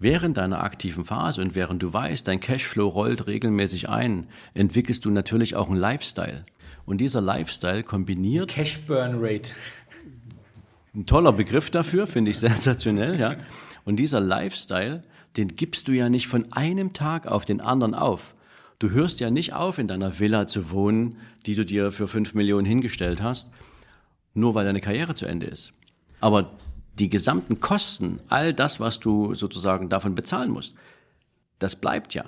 Während 0.00 0.36
deiner 0.36 0.62
aktiven 0.62 1.04
Phase 1.04 1.42
und 1.42 1.56
während 1.56 1.82
du 1.82 1.92
weißt, 1.92 2.28
dein 2.28 2.38
Cashflow 2.38 2.86
rollt 2.86 3.26
regelmäßig 3.26 3.88
ein, 3.88 4.28
entwickelst 4.54 5.04
du 5.04 5.10
natürlich 5.10 5.56
auch 5.56 5.68
einen 5.68 5.80
Lifestyle. 5.80 6.44
Und 6.86 6.98
dieser 6.98 7.20
Lifestyle 7.20 7.82
kombiniert. 7.82 8.50
Cash 8.50 8.80
Burn 8.86 9.16
Rate. 9.18 9.50
Ein 10.94 11.06
toller 11.06 11.32
Begriff 11.32 11.70
dafür, 11.70 12.06
finde 12.06 12.30
ich 12.30 12.38
sensationell, 12.38 13.18
ja. 13.18 13.36
Und 13.84 13.96
dieser 13.96 14.20
Lifestyle, 14.20 15.02
den 15.36 15.48
gibst 15.56 15.88
du 15.88 15.92
ja 15.92 16.08
nicht 16.08 16.28
von 16.28 16.52
einem 16.52 16.92
Tag 16.92 17.26
auf 17.26 17.44
den 17.44 17.60
anderen 17.60 17.94
auf. 17.94 18.34
Du 18.78 18.90
hörst 18.90 19.18
ja 19.18 19.30
nicht 19.30 19.52
auf, 19.52 19.78
in 19.78 19.88
deiner 19.88 20.20
Villa 20.20 20.46
zu 20.46 20.70
wohnen, 20.70 21.16
die 21.44 21.56
du 21.56 21.64
dir 21.64 21.90
für 21.90 22.06
fünf 22.06 22.34
Millionen 22.34 22.66
hingestellt 22.66 23.20
hast, 23.20 23.50
nur 24.38 24.54
weil 24.54 24.64
deine 24.64 24.80
Karriere 24.80 25.14
zu 25.14 25.26
Ende 25.26 25.46
ist. 25.46 25.72
Aber 26.20 26.52
die 26.98 27.08
gesamten 27.08 27.60
Kosten, 27.60 28.20
all 28.28 28.52
das, 28.52 28.80
was 28.80 29.00
du 29.00 29.34
sozusagen 29.34 29.88
davon 29.88 30.14
bezahlen 30.14 30.50
musst, 30.50 30.74
das 31.58 31.76
bleibt 31.76 32.14
ja. 32.14 32.24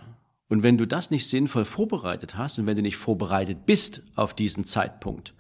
Und 0.49 0.63
wenn 0.63 0.79
du 0.79 0.87
das 0.87 1.11
nicht 1.11 1.29
sinnvoll 1.29 1.65
vorbereitet 1.65 2.37
hast 2.37 2.59
und 2.59 2.67
wenn 2.67 2.77
du 2.77 2.83
nicht 2.83 2.97
vorbereitet 2.97 3.67
bist 3.67 4.03
auf 4.17 4.35
diesen 4.35 4.65
Zeitpunkt, 4.65 5.35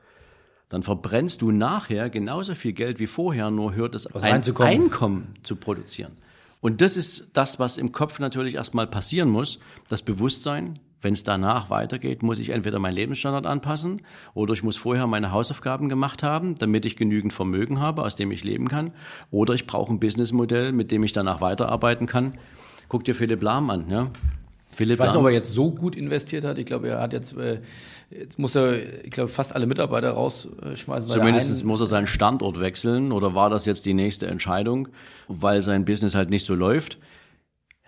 dann 0.68 0.84
verbrennst 0.84 1.42
du 1.42 1.50
nachher 1.50 2.10
genauso 2.10 2.54
viel 2.54 2.72
Geld 2.72 3.00
wie 3.00 3.08
vorher, 3.08 3.50
nur 3.50 3.74
hört 3.74 3.96
es 3.96 4.06
ein 4.06 4.42
Einkommen 4.58 5.34
zu 5.42 5.56
produzieren. 5.56 6.16
Und 6.60 6.80
das 6.80 6.96
ist 6.96 7.30
das, 7.32 7.58
was 7.58 7.76
im 7.76 7.90
Kopf 7.90 8.20
natürlich 8.20 8.54
erstmal 8.54 8.86
passieren 8.86 9.30
muss, 9.30 9.58
das 9.88 10.02
Bewusstsein, 10.02 10.78
wenn 11.02 11.14
es 11.14 11.22
danach 11.22 11.70
weitergeht, 11.70 12.22
muss 12.22 12.38
ich 12.38 12.50
entweder 12.50 12.78
meinen 12.78 12.94
Lebensstandard 12.94 13.46
anpassen 13.46 14.02
oder 14.34 14.52
ich 14.52 14.62
muss 14.62 14.76
vorher 14.76 15.06
meine 15.06 15.32
Hausaufgaben 15.32 15.88
gemacht 15.88 16.22
haben, 16.22 16.56
damit 16.56 16.84
ich 16.84 16.96
genügend 16.96 17.32
Vermögen 17.32 17.80
habe, 17.80 18.02
aus 18.02 18.16
dem 18.16 18.30
ich 18.30 18.44
leben 18.44 18.68
kann. 18.68 18.92
Oder 19.30 19.54
ich 19.54 19.66
brauche 19.66 19.92
ein 19.92 20.00
Businessmodell, 20.00 20.72
mit 20.72 20.90
dem 20.90 21.02
ich 21.02 21.12
danach 21.12 21.40
weiterarbeiten 21.40 22.06
kann. 22.06 22.34
Guck 22.88 23.04
dir 23.04 23.14
Philipp 23.14 23.42
Lahm 23.42 23.70
an. 23.70 23.88
Ja? 23.88 24.10
Philipp 24.72 24.94
ich 24.94 25.00
weiß 25.00 25.12
nicht, 25.12 25.20
ob 25.20 25.26
er 25.26 25.32
jetzt 25.32 25.52
so 25.52 25.70
gut 25.70 25.96
investiert 25.96 26.44
hat. 26.44 26.58
Ich 26.58 26.66
glaube, 26.66 26.88
er 26.88 27.00
hat 27.00 27.12
jetzt, 27.12 27.36
äh, 27.36 27.60
jetzt 28.10 28.38
muss 28.38 28.54
er, 28.54 29.04
ich 29.04 29.10
glaube, 29.10 29.28
fast 29.28 29.54
alle 29.54 29.66
Mitarbeiter 29.66 30.10
rausschmeißen. 30.10 31.08
Zumindest 31.08 31.64
muss 31.64 31.80
er 31.80 31.86
seinen 31.86 32.06
Standort 32.06 32.60
wechseln 32.60 33.12
oder 33.12 33.34
war 33.34 33.50
das 33.50 33.64
jetzt 33.64 33.86
die 33.86 33.94
nächste 33.94 34.26
Entscheidung, 34.26 34.88
weil 35.28 35.62
sein 35.62 35.84
Business 35.84 36.14
halt 36.14 36.30
nicht 36.30 36.44
so 36.44 36.54
läuft. 36.54 36.98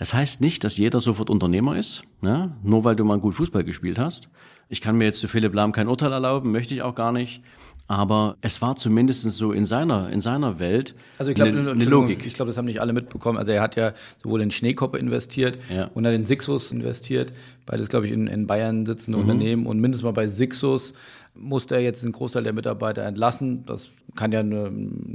Das 0.03 0.15
heißt 0.15 0.41
nicht, 0.41 0.65
dass 0.65 0.79
jeder 0.79 1.01
sofort 1.01 1.31
Unternehmer 1.31 1.77
ist, 1.77 2.03
ne? 2.23 2.51
nur 2.65 2.83
weil 2.83 2.97
du 2.97 3.05
mal 3.05 3.21
gut 3.21 3.37
Fußball 3.37 3.62
gespielt 3.62 4.01
hast. 4.01 4.31
Ich 4.69 4.81
kann 4.81 4.97
mir 4.97 5.05
jetzt 5.05 5.21
zu 5.21 5.29
Philipp 5.29 5.55
Lahm 5.55 5.71
kein 5.71 5.87
Urteil 5.87 6.11
erlauben, 6.11 6.51
möchte 6.51 6.75
ich 6.75 6.83
auch 6.83 6.97
gar 6.97 7.12
nicht. 7.12 7.41
Aber 7.87 8.37
es 8.41 8.61
war 8.61 8.75
zumindest 8.75 9.31
so 9.31 9.53
in 9.53 9.65
seiner, 9.65 10.11
in 10.11 10.21
seiner 10.21 10.59
Welt 10.59 10.97
also 11.19 11.31
ich 11.31 11.37
glaub, 11.37 11.47
eine, 11.47 11.71
eine 11.71 11.85
Logik. 11.85 12.27
Ich 12.27 12.35
glaube, 12.35 12.49
das 12.49 12.59
haben 12.59 12.65
nicht 12.65 12.81
alle 12.81 12.93
mitbekommen. 12.93 13.38
Also 13.38 13.53
er 13.53 13.62
hat 13.62 13.77
ja 13.77 13.93
sowohl 14.21 14.41
in 14.41 14.51
Schneekoppe 14.51 14.99
investiert 14.99 15.59
ja. 15.73 15.88
und 15.95 16.05
hat 16.05 16.15
in 16.15 16.27
Sixus 16.27 16.73
investiert. 16.73 17.33
Beides, 17.65 17.88
glaube 17.88 18.07
ich, 18.07 18.12
in, 18.12 18.27
in 18.27 18.49
Bayern 18.49 18.87
sitzende 18.87 19.19
mhm. 19.19 19.31
Unternehmen. 19.31 19.67
Und 19.67 19.79
mindestens 19.79 20.05
mal 20.05 20.11
bei 20.11 20.27
Sixus 20.27 20.95
musste 21.35 21.77
er 21.77 21.81
jetzt 21.81 22.03
einen 22.03 22.11
Großteil 22.11 22.43
der 22.43 22.53
Mitarbeiter 22.53 23.05
entlassen. 23.05 23.65
Das 23.67 23.88
kann 24.14 24.33
ja 24.33 24.40
eine 24.40 24.70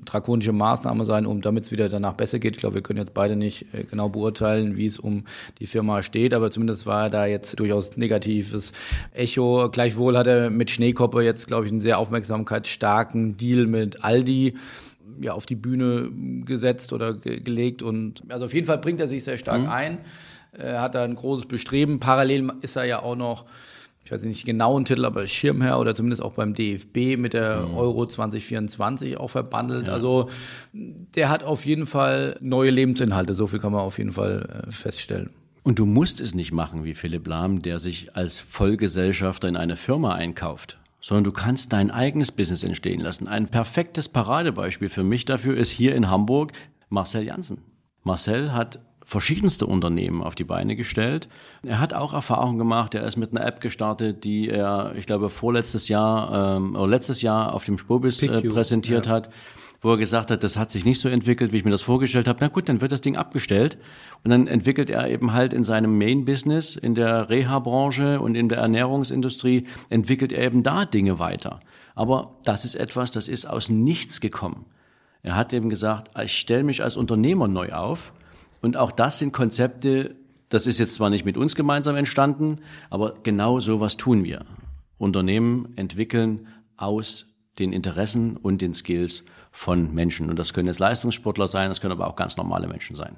drakonische 0.06 0.54
Maßnahme 0.54 1.06
sein, 1.06 1.26
um 1.26 1.42
damit 1.42 1.66
es 1.66 1.72
wieder 1.72 1.90
danach 1.90 2.14
besser 2.14 2.40
geht. 2.40 2.56
Ich 2.56 2.60
glaube, 2.60 2.76
wir 2.76 2.82
können 2.82 3.00
jetzt 3.00 3.14
beide 3.14 3.36
nicht 3.36 3.74
äh, 3.74 3.84
genau 3.84 4.10
beurteilen, 4.10 4.78
wie 4.78 4.86
es 4.86 4.98
um 5.00 5.26
die 5.60 5.68
Firma 5.68 6.02
steht, 6.02 6.34
aber 6.34 6.50
zumindest 6.50 6.86
war 6.86 7.10
da 7.10 7.26
jetzt 7.26 7.60
durchaus 7.60 7.96
negatives 7.98 8.74
Echo. 9.14 9.70
Gleichwohl 9.72 10.18
hat 10.18 10.28
er 10.28 10.50
mit 10.50 10.72
Schneekoppe 10.72 11.22
jetzt, 11.22 11.48
glaube 11.48 11.66
ich, 11.66 11.72
einen 11.72 11.82
sehr 11.82 12.00
aufmerksamkeitsstarken 12.00 13.38
Deal 13.38 13.68
mit 13.68 14.04
Aldi 14.04 14.56
ja, 15.20 15.34
auf 15.34 15.46
die 15.46 15.56
Bühne 15.56 16.12
gesetzt 16.46 16.94
oder 16.94 17.14
ge 17.14 17.40
gelegt 17.40 17.82
und 17.82 18.24
also 18.30 18.46
auf 18.46 18.54
jeden 18.54 18.68
Fall 18.68 18.78
bringt 18.78 19.00
er 19.00 19.08
sich 19.08 19.24
sehr 19.24 19.38
stark 19.38 19.62
mhm. 19.62 19.70
ein. 19.70 19.98
Er 20.52 20.82
hat 20.82 20.96
da 20.96 21.04
ein 21.04 21.16
großes 21.16 21.46
Bestreben. 21.46 22.00
Parallel 22.00 22.52
ist 22.62 22.76
er 22.76 22.86
ja 22.86 23.02
auch 23.02 23.16
noch 23.16 23.46
ich 24.08 24.12
weiß 24.14 24.24
nicht 24.24 24.46
genauen 24.46 24.86
Titel, 24.86 25.04
aber 25.04 25.28
Schirmherr 25.28 25.80
oder 25.80 25.94
zumindest 25.94 26.22
auch 26.24 26.32
beim 26.32 26.54
DFB 26.54 27.18
mit 27.18 27.34
der 27.34 27.66
mhm. 27.68 27.76
Euro 27.76 28.06
2024 28.06 29.18
auch 29.18 29.28
verbandelt. 29.28 29.88
Ja. 29.88 29.94
Also 29.94 30.30
der 30.72 31.30
hat 31.30 31.44
auf 31.44 31.66
jeden 31.66 31.86
Fall 31.86 32.38
neue 32.40 32.72
Lebensinhalte, 32.72 33.34
so 33.34 33.48
viel 33.48 33.60
kann 33.60 33.74
man 33.74 33.82
auf 33.82 33.98
jeden 33.98 34.14
Fall 34.14 34.64
äh, 34.66 34.72
feststellen. 34.72 35.32
Und 35.64 35.78
du 35.78 35.86
musst 35.86 36.22
es 36.22 36.36
nicht 36.36 36.54
machen 36.54 36.86
wie 36.86 36.96
Philipp 36.96 37.28
Lahm, 37.28 37.62
der 37.62 37.80
sich 37.80 38.16
als 38.16 38.40
Vollgesellschafter 38.40 39.50
in 39.50 39.58
eine 39.58 39.76
Firma 39.76 40.16
einkauft, 40.16 40.80
sondern 41.02 41.26
du 41.26 41.34
kannst 41.34 41.74
dein 41.74 41.92
eigenes 41.92 42.32
Business 42.32 42.64
entstehen 42.64 43.02
lassen. 43.02 43.28
Ein 43.28 43.48
perfektes 43.48 44.08
Paradebeispiel 44.08 44.88
für 44.88 45.04
mich 45.04 45.26
dafür 45.26 45.58
ist 45.58 45.72
hier 45.72 45.96
in 45.96 46.10
Hamburg 46.10 46.54
Marcel 46.88 47.24
Janssen. 47.24 47.58
Marcel 48.04 48.54
hat 48.54 48.80
verschiedenste 49.08 49.66
Unternehmen 49.66 50.22
auf 50.22 50.36
die 50.36 50.44
Beine 50.44 50.76
gestellt. 50.76 51.30
Er 51.64 51.80
hat 51.80 51.94
auch 51.94 52.14
Erfahrung 52.14 52.58
gemacht. 52.58 52.94
Er 52.94 53.08
ist 53.08 53.16
mit 53.16 53.32
einer 53.32 53.48
App 53.48 53.62
gestartet, 53.62 54.26
die 54.26 54.50
er, 54.50 54.94
ich 54.98 55.06
glaube, 55.06 55.30
vorletztes 55.30 55.88
Jahr 55.88 56.58
ähm, 56.58 56.76
oder 56.76 56.88
letztes 56.88 57.22
Jahr 57.22 57.54
auf 57.54 57.64
dem 57.64 57.78
Spobis 57.78 58.22
äh, 58.22 58.42
präsentiert 58.42 59.06
ja. 59.06 59.14
hat, 59.14 59.30
wo 59.82 59.92
er 59.92 59.98
gesagt 59.98 60.30
hat, 60.30 60.44
das 60.44 60.58
hat 60.58 60.72
sich 60.72 60.84
nicht 60.84 61.00
so 61.00 61.08
entwickelt, 61.08 61.54
wie 61.54 61.58
ich 61.58 61.64
mir 61.64 61.72
das 61.72 61.84
vorgestellt 61.84 62.28
habe. 62.28 62.40
Na 62.42 62.50
gut, 62.50 62.68
dann 62.68 62.82
wird 62.82 62.92
das 62.92 63.00
Ding 63.00 63.16
abgestellt 63.16 63.78
und 64.26 64.32
dann 64.32 64.46
entwickelt 64.46 64.90
er 64.90 65.10
eben 65.10 65.32
halt 65.32 65.54
in 65.54 65.64
seinem 65.64 65.98
Main-Business, 65.98 66.76
in 66.76 66.94
der 66.94 67.30
Reha-Branche 67.30 68.20
und 68.20 68.36
in 68.36 68.50
der 68.50 68.58
Ernährungsindustrie, 68.58 69.68
entwickelt 69.88 70.34
er 70.34 70.44
eben 70.44 70.64
da 70.64 70.84
Dinge 70.84 71.18
weiter. 71.18 71.62
Aber 71.96 72.36
das 72.44 72.66
ist 72.66 72.76
etwas, 72.76 73.12
das 73.12 73.30
ist 73.30 73.46
aus 73.46 73.70
nichts 73.70 74.20
gekommen. 74.20 74.66
Er 75.24 75.38
hat 75.38 75.54
eben 75.54 75.70
gesagt, 75.70 76.12
ich 76.22 76.38
stelle 76.38 76.66
mich 76.66 76.84
als 76.84 76.98
Unternehmer 76.98 77.48
neu 77.48 77.70
auf 77.70 78.12
und 78.62 78.78
auch 78.78 78.92
das 78.92 79.20
sind 79.20 79.34
Konzepte, 79.34 80.16
das 80.50 80.68
ist 80.68 80.80
jetzt 80.80 80.96
zwar 80.96 81.10
nicht 81.10 81.26
mit 81.26 81.38
uns 81.38 81.56
gemeinsam 81.56 81.96
entstanden, 81.96 82.60
aber 82.90 83.16
genau 83.24 83.60
sowas 83.60 83.98
tun 83.98 84.24
wir. 84.24 84.46
Unternehmen 84.98 85.74
entwickeln 85.76 86.48
aus 86.78 87.26
den 87.60 87.74
Interessen 87.74 88.38
und 88.38 88.62
den 88.62 88.74
Skills 88.74 89.26
von 89.52 89.94
Menschen. 89.94 90.30
Und 90.30 90.38
das 90.38 90.54
können 90.54 90.68
jetzt 90.68 90.80
Leistungssportler 90.80 91.48
sein, 91.48 91.70
das 91.70 91.82
können 91.82 91.92
aber 91.92 92.08
auch 92.08 92.16
ganz 92.16 92.38
normale 92.38 92.68
Menschen 92.68 92.96
sein. 92.96 93.16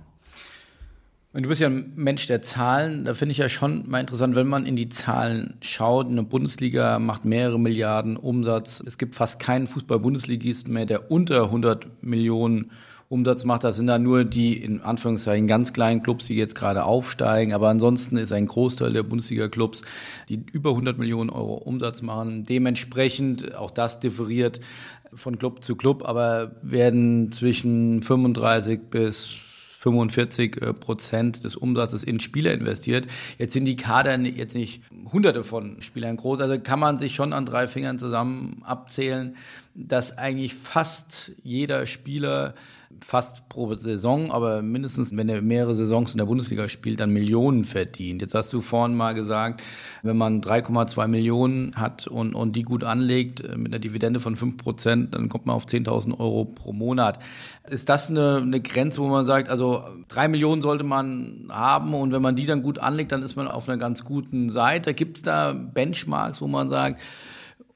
Und 1.31 1.43
du 1.43 1.49
bist 1.49 1.61
ja 1.61 1.67
ein 1.67 1.93
Mensch 1.95 2.25
der 2.25 2.41
Zahlen. 2.41 3.05
Da 3.05 3.13
finde 3.13 3.33
ich 3.33 3.37
ja 3.37 3.49
schon 3.49 3.87
mal 3.87 3.99
interessant, 3.99 4.35
wenn 4.35 4.47
man 4.47 4.65
in 4.65 4.75
die 4.75 4.89
Zahlen 4.89 5.57
schaut. 5.61 6.07
Eine 6.07 6.23
Bundesliga 6.23 6.97
macht 6.97 7.23
mehrere 7.23 7.59
Milliarden 7.59 8.17
Umsatz. 8.17 8.81
Es 8.83 8.97
gibt 8.97 9.13
fast 9.13 9.37
keinen 9.37 9.67
Fußball-Bundesligisten 9.67 10.73
mehr, 10.73 10.87
der 10.87 11.11
unter 11.11 11.43
100 11.43 12.01
Millionen 12.03 12.71
Umsatz 13.09 13.43
macht. 13.43 13.63
Das 13.63 13.75
sind 13.75 13.87
dann 13.87 14.03
nur 14.03 14.23
die 14.23 14.55
in 14.55 14.81
Anführungszeichen 14.81 15.47
ganz 15.47 15.73
kleinen 15.73 16.03
Clubs, 16.03 16.27
die 16.27 16.35
jetzt 16.35 16.53
gerade 16.53 16.83
aufsteigen. 16.83 17.53
Aber 17.53 17.67
ansonsten 17.67 18.17
ist 18.17 18.31
ein 18.31 18.45
Großteil 18.45 18.93
der 18.93 19.03
Bundesliga-Clubs, 19.03 19.81
die 20.29 20.43
über 20.51 20.69
100 20.69 20.99
Millionen 20.99 21.31
Euro 21.31 21.55
Umsatz 21.55 22.03
machen. 22.03 22.43
Dementsprechend, 22.43 23.55
auch 23.55 23.71
das 23.71 23.99
differiert 23.99 24.59
von 25.11 25.39
Club 25.39 25.63
zu 25.63 25.75
Club, 25.75 26.03
aber 26.07 26.55
werden 26.61 27.31
zwischen 27.31 28.03
35 28.03 28.91
bis 28.91 29.35
45 29.79 30.61
äh, 30.61 30.73
Prozent 30.73 31.43
des 31.45 31.55
Umsatzes 31.55 32.03
in 32.03 32.19
Spieler 32.19 32.53
investiert. 32.53 33.07
Jetzt 33.37 33.53
sind 33.53 33.65
die 33.65 33.77
Kader 33.77 34.19
jetzt 34.19 34.53
nicht 34.53 34.83
hunderte 35.11 35.43
von 35.43 35.81
Spielern 35.81 36.17
groß, 36.17 36.41
also 36.41 36.59
kann 36.59 36.79
man 36.79 36.99
sich 36.99 37.15
schon 37.15 37.31
an 37.31 37.45
drei 37.45 37.67
Fingern 37.67 37.97
zusammen 37.97 38.61
abzählen, 38.63 39.35
dass 39.73 40.17
eigentlich 40.17 40.53
fast 40.53 41.31
jeder 41.43 41.85
Spieler 41.85 42.55
fast 43.01 43.47
pro 43.49 43.73
Saison, 43.75 44.31
aber 44.31 44.61
mindestens, 44.61 45.15
wenn 45.15 45.29
er 45.29 45.41
mehrere 45.41 45.75
Saisons 45.75 46.11
in 46.11 46.17
der 46.17 46.25
Bundesliga 46.25 46.67
spielt, 46.67 46.99
dann 46.99 47.11
Millionen 47.11 47.63
verdient. 47.63 48.21
Jetzt 48.21 48.33
hast 48.33 48.51
du 48.51 48.61
vorhin 48.61 48.95
mal 48.95 49.13
gesagt, 49.13 49.61
wenn 50.01 50.17
man 50.17 50.41
3,2 50.41 51.07
Millionen 51.07 51.71
hat 51.75 52.07
und, 52.07 52.33
und 52.33 52.55
die 52.55 52.63
gut 52.63 52.83
anlegt 52.83 53.41
äh, 53.41 53.57
mit 53.57 53.71
einer 53.71 53.79
Dividende 53.79 54.19
von 54.19 54.35
5 54.35 54.57
Prozent, 54.57 55.13
dann 55.13 55.29
kommt 55.29 55.45
man 55.45 55.55
auf 55.55 55.65
10.000 55.65 56.19
Euro 56.19 56.45
pro 56.45 56.73
Monat. 56.73 57.19
Ist 57.69 57.89
das 57.89 58.09
eine, 58.09 58.37
eine 58.37 58.59
Grenze, 58.59 59.01
wo 59.01 59.07
man 59.07 59.23
sagt, 59.23 59.49
also 59.49 59.83
drei 60.07 60.27
Millionen 60.27 60.61
sollte 60.61 60.83
man 60.83 61.47
haben 61.49 61.93
und 61.93 62.11
wenn 62.11 62.21
man 62.21 62.35
die 62.35 62.47
dann 62.47 62.63
gut 62.63 62.79
anlegt, 62.79 63.11
dann 63.11 63.21
ist 63.21 63.35
man 63.35 63.47
auf 63.47 63.69
einer 63.69 63.77
ganz 63.77 64.03
guten 64.03 64.49
Seite. 64.49 64.93
Gibt 64.93 65.17
es 65.17 65.23
da 65.23 65.53
Benchmarks, 65.53 66.41
wo 66.41 66.47
man 66.47 66.69
sagt, 66.69 66.99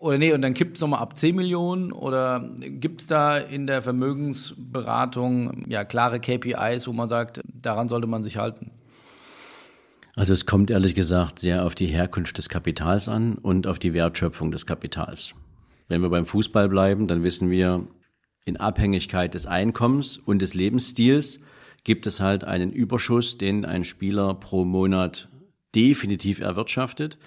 oder 0.04 0.18
nee, 0.18 0.34
und 0.34 0.42
dann 0.42 0.54
kippt 0.54 0.76
es 0.76 0.82
nochmal 0.82 1.00
ab 1.00 1.18
10 1.18 1.34
Millionen 1.34 1.94
oder 1.94 2.52
gibt 2.60 3.02
es 3.02 3.08
da 3.08 3.38
in 3.38 3.68
der 3.68 3.82
Vermögensberatung 3.82 5.64
ja 5.70 5.86
klare 5.86 6.20
KPIs, 6.20 6.88
wo 6.88 6.92
man 6.92 7.08
sagt, 7.08 7.40
daran 7.46 7.88
sollte 7.88 8.06
man 8.06 8.22
sich 8.22 8.36
halten? 8.36 8.72
Also 10.18 10.34
es 10.34 10.46
kommt 10.46 10.72
ehrlich 10.72 10.94
gesagt 10.94 11.40
sehr 11.40 11.66
auf 11.66 11.74
die 11.74 11.86
Herkunft 11.86 12.38
des 12.38 12.50
Kapitals 12.50 13.08
an 13.08 13.36
und 13.36 13.66
auf 13.66 13.80
die 13.80 13.94
Wertschöpfung 13.94 14.52
des 14.52 14.66
Kapitals. 14.66 15.36
Wenn 15.88 16.02
wir 16.02 16.10
beim 16.10 16.26
Fußball 16.26 16.68
bleiben, 16.68 17.08
dann 17.08 17.24
wissen 17.24 17.50
wir, 17.50 17.88
in 18.44 18.58
Abhängigkeit 18.58 19.34
des 19.34 19.46
Einkommens 19.46 20.18
und 20.18 20.42
des 20.42 20.54
Lebensstils 20.54 21.40
gibt 21.86 22.08
es 22.08 22.20
halt 22.20 22.44
einen 22.44 22.74
Überschuss, 22.74 23.38
den 23.38 23.64
ein 23.64 23.86
Spieler 23.86 24.34
pro 24.34 24.66
Monat 24.66 25.30
definitiv 25.74 26.42
erwirtschaftet. 26.42 27.18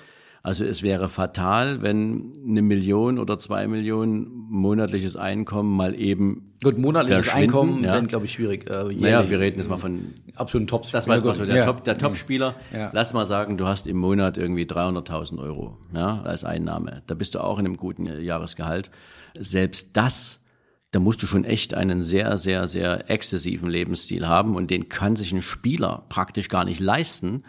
Also 0.46 0.62
es 0.62 0.84
wäre 0.84 1.08
fatal, 1.08 1.82
wenn 1.82 2.32
eine 2.48 2.62
Million 2.62 3.18
oder 3.18 3.36
zwei 3.36 3.66
Millionen 3.66 4.28
monatliches 4.48 5.16
Einkommen 5.16 5.76
mal 5.76 5.92
eben 5.98 6.54
Gut, 6.62 6.78
monatliches 6.78 7.30
Einkommen 7.30 7.82
ja. 7.82 7.94
wäre, 7.94 8.06
glaube 8.06 8.26
ich, 8.26 8.32
schwierig. 8.34 8.70
Äh, 8.70 8.94
naja, 8.94 9.28
wir 9.28 9.40
reden 9.40 9.58
jetzt 9.58 9.68
mal 9.68 9.76
von 9.76 10.14
absoluten 10.36 10.68
Top. 10.68 10.88
Das 10.92 11.08
weiß 11.08 11.24
man 11.24 11.34
so. 11.34 11.44
Der, 11.44 11.56
ja. 11.56 11.64
Top, 11.64 11.82
der 11.82 11.98
Top-Spieler, 11.98 12.54
ja. 12.72 12.90
lass 12.92 13.12
mal 13.12 13.26
sagen, 13.26 13.56
du 13.56 13.66
hast 13.66 13.88
im 13.88 13.96
Monat 13.96 14.36
irgendwie 14.36 14.66
300.000 14.66 15.40
Euro 15.40 15.78
ja, 15.92 16.22
als 16.22 16.44
Einnahme. 16.44 17.02
Da 17.08 17.14
bist 17.14 17.34
du 17.34 17.40
auch 17.40 17.58
in 17.58 17.64
einem 17.64 17.76
guten 17.76 18.06
Jahresgehalt. 18.22 18.92
Selbst 19.36 19.96
das 19.96 20.44
da 20.92 21.00
musst 21.00 21.20
du 21.20 21.26
schon 21.26 21.44
echt 21.44 21.74
einen 21.74 22.04
sehr, 22.04 22.38
sehr, 22.38 22.68
sehr 22.68 23.10
exzessiven 23.10 23.68
Lebensstil 23.68 24.28
haben 24.28 24.54
und 24.54 24.70
den 24.70 24.88
kann 24.88 25.16
sich 25.16 25.32
ein 25.32 25.42
Spieler 25.42 26.04
praktisch 26.08 26.48
gar 26.48 26.64
nicht 26.64 26.78
leisten 26.78 27.42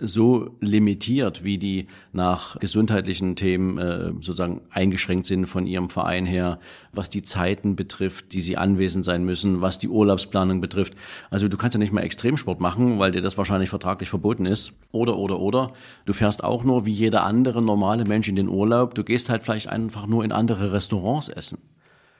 so 0.00 0.50
limitiert, 0.60 1.44
wie 1.44 1.58
die 1.58 1.86
nach 2.12 2.58
gesundheitlichen 2.58 3.36
Themen 3.36 3.78
äh, 3.78 4.12
sozusagen 4.14 4.62
eingeschränkt 4.70 5.26
sind 5.26 5.46
von 5.46 5.66
ihrem 5.66 5.90
Verein 5.90 6.24
her, 6.24 6.58
was 6.92 7.10
die 7.10 7.22
Zeiten 7.22 7.76
betrifft, 7.76 8.32
die 8.32 8.40
sie 8.40 8.56
anwesend 8.56 9.04
sein 9.04 9.24
müssen, 9.24 9.60
was 9.60 9.78
die 9.78 9.88
Urlaubsplanung 9.88 10.60
betrifft. 10.60 10.94
Also 11.30 11.48
du 11.48 11.56
kannst 11.58 11.74
ja 11.74 11.78
nicht 11.78 11.92
mal 11.92 12.02
Extremsport 12.02 12.58
machen, 12.58 12.98
weil 12.98 13.10
dir 13.10 13.20
das 13.20 13.36
wahrscheinlich 13.36 13.70
vertraglich 13.70 14.08
verboten 14.08 14.46
ist. 14.46 14.72
Oder, 14.92 15.16
oder, 15.18 15.40
oder. 15.40 15.72
Du 16.06 16.14
fährst 16.14 16.42
auch 16.42 16.64
nur 16.64 16.86
wie 16.86 16.92
jeder 16.92 17.24
andere 17.24 17.60
normale 17.60 18.04
Mensch 18.04 18.28
in 18.28 18.36
den 18.36 18.48
Urlaub. 18.48 18.94
Du 18.94 19.04
gehst 19.04 19.28
halt 19.28 19.42
vielleicht 19.42 19.68
einfach 19.68 20.06
nur 20.06 20.24
in 20.24 20.32
andere 20.32 20.72
Restaurants 20.72 21.28
essen. 21.28 21.58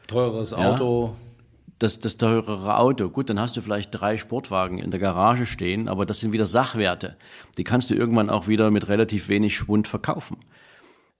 Teures 0.07 0.53
Auto. 0.53 1.07
Ja? 1.07 1.32
Das, 1.83 1.99
das 1.99 2.17
teurere 2.17 2.79
Auto. 2.79 3.09
Gut, 3.09 3.29
dann 3.29 3.41
hast 3.41 3.57
du 3.57 3.61
vielleicht 3.61 3.91
drei 3.91 4.17
Sportwagen 4.19 4.79
in 4.79 4.91
der 4.91 5.01
Garage 5.01 5.47
stehen, 5.47 5.89
aber 5.89 6.07
das 6.07 6.21
sind 6.21 6.33
wieder 6.33 6.47
Sachwerte. 6.47 7.17
Die 7.59 7.65
kannst 7.65 7.91
du 7.91 7.95
irgendwann 7.95 8.31
auch 8.31 8.49
wieder 8.49 8.71
mit 8.71 8.89
relativ 8.89 9.29
wenig 9.29 9.57
Schwund 9.57 9.89
verkaufen. 9.89 10.39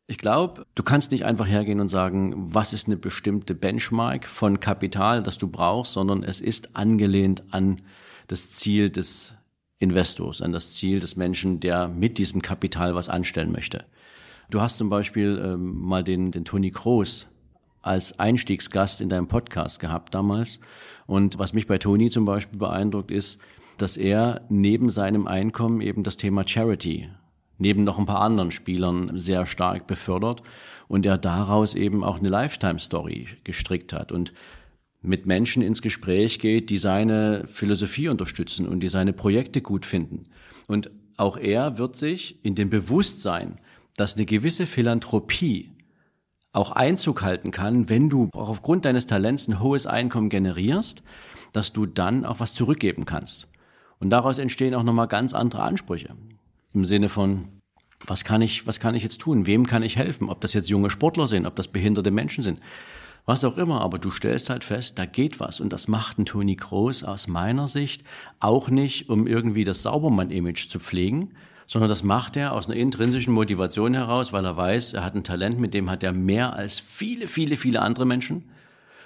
Ich 0.07 0.19
glaube, 0.19 0.67
du 0.75 0.83
kannst 0.83 1.13
nicht 1.13 1.25
einfach 1.25 1.47
hergehen 1.47 1.81
und 1.81 1.89
sagen, 1.89 2.35
was 2.37 2.73
ist 2.73 2.87
eine 2.87 2.97
bestimmte 2.97 3.55
Benchmark 3.55 4.27
von 4.27 4.61
Kapital, 4.61 5.23
das 5.23 5.39
du 5.39 5.49
brauchst, 5.49 5.93
sondern 5.93 6.23
es 6.23 6.41
ist 6.41 6.77
angelehnt 6.77 7.45
an 7.51 7.77
das 8.27 8.51
Ziel 8.51 8.91
des 8.91 9.35
Investors, 9.79 10.43
an 10.43 10.53
das 10.53 10.73
Ziel 10.73 11.01
des 11.01 11.17
Menschen, 11.17 11.61
der 11.61 11.89
mit 11.89 12.19
diesem 12.19 12.43
Kapital 12.43 12.95
was 12.95 13.09
anstellen 13.09 13.53
möchte. 13.53 13.85
Du 14.51 14.61
hast 14.61 14.77
zum 14.77 14.91
Beispiel 14.91 15.41
ähm, 15.45 15.81
mal 15.81 16.05
den, 16.05 16.31
den 16.31 16.45
Tony 16.45 16.71
Kroos 16.71 17.27
als 17.83 18.19
Einstiegsgast 18.19 19.01
in 19.01 19.09
deinem 19.09 19.29
Podcast 19.29 19.81
gehabt 19.81 20.15
damals. 20.15 20.61
Und 21.07 21.39
was 21.39 21.53
mich 21.53 21.67
bei 21.67 21.79
Toni 21.79 22.11
zum 22.11 22.25
Beispiel 22.25 22.59
beeindruckt 22.59 23.11
ist, 23.11 23.39
dass 23.79 23.97
er 23.97 24.43
neben 24.49 24.91
seinem 24.91 25.27
Einkommen 25.27 25.81
eben 25.81 26.05
das 26.05 26.17
Thema 26.17 26.47
Charity 26.47 27.09
neben 27.63 27.85
noch 27.85 27.99
ein 27.99 28.07
paar 28.07 28.21
anderen 28.21 28.51
Spielern 28.51 29.19
sehr 29.19 29.47
stark 29.47 29.87
befördert 29.87 30.43
und 30.89 31.07
er 31.07 31.17
daraus 31.17 31.75
eben 31.75 32.05
auch 32.05 32.19
eine 32.19 32.29
Lifetime-Story 32.29 33.29
gestrickt 33.45 33.93
hat 33.93 34.13
und 34.13 34.35
mit 35.01 35.27
Menschen 35.27 35.63
ins 35.63 35.83
Gespräch 35.83 36.39
geht, 36.39 36.71
die 36.71 36.79
seine 36.79 37.45
Philosophie 37.49 38.09
unterstützen 38.09 38.69
und 38.69 38.81
die 38.81 38.89
seine 38.89 39.13
Projekte 39.13 39.61
gut 39.61 39.87
finden. 39.87 40.27
Und 40.69 40.91
auch 41.17 41.37
er 41.37 41.79
wird 41.79 41.97
sich 41.97 42.45
in 42.45 42.55
dem 42.55 42.71
Bewusstsein, 42.71 43.57
dass 43.97 44.17
eine 44.17 44.27
gewisse 44.27 44.67
Philanthropie 44.67 45.72
auch 46.53 46.71
Einzug 46.71 47.23
halten 47.23 47.51
kann, 47.51 47.89
wenn 47.89 48.09
du 48.09 48.29
auch 48.35 48.49
aufgrund 48.49 48.85
deines 48.85 49.07
Talents 49.07 49.49
ein 49.49 49.61
hohes 49.61 49.87
Einkommen 49.87 50.29
generierst, 50.29 51.03
dass 51.53 51.73
du 51.73 51.87
dann 51.87 52.25
auch 52.25 52.41
was 52.41 52.55
zurückgeben 52.55 53.05
kannst. 53.05 53.49
Und 53.99 54.11
daraus 54.11 54.39
entstehen 54.39 54.75
auch 54.75 54.83
nochmal 54.83 55.09
ganz 55.09 55.33
andere 55.33 55.63
Ansprüche. 55.63 56.15
Im 56.75 56.85
Sinne 56.85 57.09
von, 57.09 57.49
was 58.07 58.25
kann 58.25 58.43
ich, 58.43 58.67
was 58.67 58.81
kann 58.81 58.95
ich 58.95 59.03
jetzt 59.03 59.21
tun? 59.21 59.47
Wem 59.47 59.67
kann 59.67 59.83
ich 59.83 59.97
helfen? 59.97 60.29
Ob 60.29 60.41
das 60.41 60.55
jetzt 60.55 60.69
junge 60.69 60.91
Sportler 60.91 61.29
sind, 61.29 61.47
ob 61.47 61.57
das 61.57 61.69
behinderte 61.69 62.11
Menschen 62.11 62.43
sind. 62.43 62.61
Was 63.25 63.45
auch 63.45 63.57
immer, 63.57 63.81
aber 63.81 63.99
du 63.99 64.11
stellst 64.11 64.51
halt 64.51 64.65
fest, 64.65 64.99
da 64.99 65.07
geht 65.07 65.39
was. 65.39 65.61
Und 65.61 65.73
das 65.73 65.87
macht 65.87 66.19
ein 66.19 66.27
Toni 66.27 66.57
Kroos 66.57 67.05
aus 67.05 67.29
meiner 67.29 67.69
Sicht 67.69 68.03
auch 68.41 68.69
nicht, 68.69 69.09
um 69.09 69.29
irgendwie 69.29 69.65
das 69.65 69.83
Saubermann-Image 69.83 70.69
zu 70.69 70.81
pflegen, 70.81 71.35
sondern 71.73 71.89
das 71.89 72.03
macht 72.03 72.37
er 72.37 72.53
aus 72.53 72.67
einer 72.67 72.77
intrinsischen 72.77 73.33
Motivation 73.33 73.95
heraus, 73.95 74.31
weil 74.35 74.45
er 74.45 74.59
weiß, 74.59 74.93
er 74.93 75.03
hat 75.03 75.15
ein 75.15 75.25
Talent, 75.25 75.59
mit 75.59 75.73
dem 75.73 75.89
hat 75.89 76.03
er 76.03 76.13
mehr 76.13 76.53
als 76.53 76.79
viele, 76.79 77.27
viele, 77.27 77.57
viele 77.57 77.81
andere 77.81 78.05
Menschen 78.05 78.51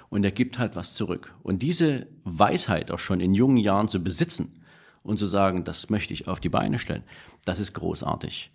und 0.08 0.24
er 0.24 0.32
gibt 0.32 0.58
halt 0.58 0.74
was 0.74 0.92
zurück. 0.92 1.32
Und 1.44 1.62
diese 1.62 2.08
Weisheit 2.24 2.90
auch 2.90 2.98
schon 2.98 3.20
in 3.20 3.34
jungen 3.34 3.58
Jahren 3.58 3.86
zu 3.86 4.02
besitzen 4.02 4.52
und 5.04 5.20
zu 5.20 5.28
sagen, 5.28 5.62
das 5.62 5.90
möchte 5.90 6.12
ich 6.12 6.26
auf 6.26 6.40
die 6.40 6.48
Beine 6.48 6.80
stellen, 6.80 7.04
das 7.44 7.60
ist 7.60 7.72
großartig. 7.72 8.50